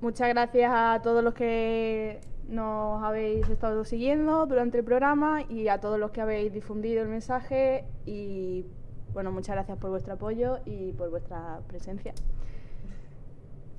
[0.00, 2.20] Muchas gracias a todos los que
[2.50, 7.08] nos habéis estado siguiendo durante el programa y a todos los que habéis difundido el
[7.08, 8.66] mensaje y
[9.12, 12.12] bueno, muchas gracias por vuestro apoyo y por vuestra presencia.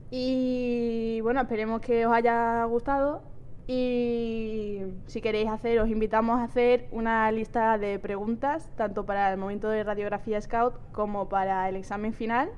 [0.10, 3.22] Y bueno, esperemos que os haya gustado
[3.68, 9.38] y si queréis hacer, os invitamos a hacer una lista de preguntas, tanto para el
[9.38, 12.50] momento de radiografía Scout como para el examen final,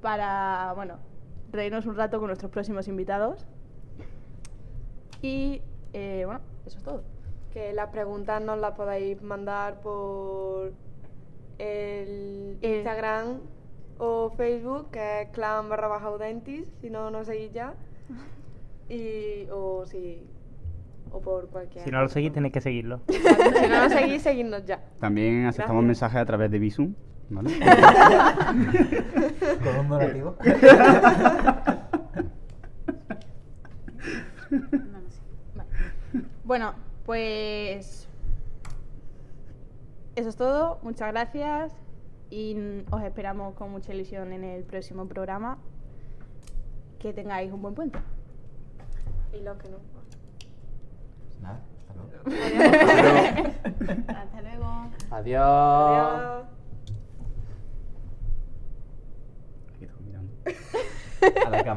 [0.00, 0.96] para, bueno,
[1.50, 3.46] reírnos un rato con nuestros próximos invitados.
[5.26, 5.60] Y
[5.92, 7.02] eh, bueno, eso es todo.
[7.52, 10.72] Que las preguntas nos las podáis mandar por
[11.58, 12.76] el Eh.
[12.76, 13.40] Instagram
[13.98, 17.74] o Facebook, que es clan barra baja audentis, si no nos seguís ya.
[18.88, 20.24] Y, o si,
[21.10, 21.82] o por cualquier.
[21.82, 23.00] Si no lo seguís, tenéis que seguirlo.
[23.08, 24.80] Si no nos seguís, seguidnos ya.
[25.00, 25.86] También aceptamos Gracias.
[26.02, 26.94] mensajes a través de Visum.
[27.30, 27.50] ¿vale?
[29.64, 30.36] Con un donativo.
[34.50, 35.20] No lo sé.
[35.56, 35.68] Vale.
[36.46, 36.74] Bueno,
[37.04, 38.08] pues
[40.14, 40.78] eso es todo.
[40.82, 41.74] Muchas gracias
[42.30, 45.58] y os esperamos con mucha ilusión en el próximo programa.
[47.00, 47.98] Que tengáis un buen puente.
[49.32, 49.78] Y los que no.
[51.42, 52.22] Nada, hasta luego.
[54.08, 54.90] Hasta luego.
[55.10, 55.42] Adiós.
[55.42, 56.44] Adiós.
[59.74, 60.32] Aquí estoy mirando.
[61.44, 61.74] A la cama.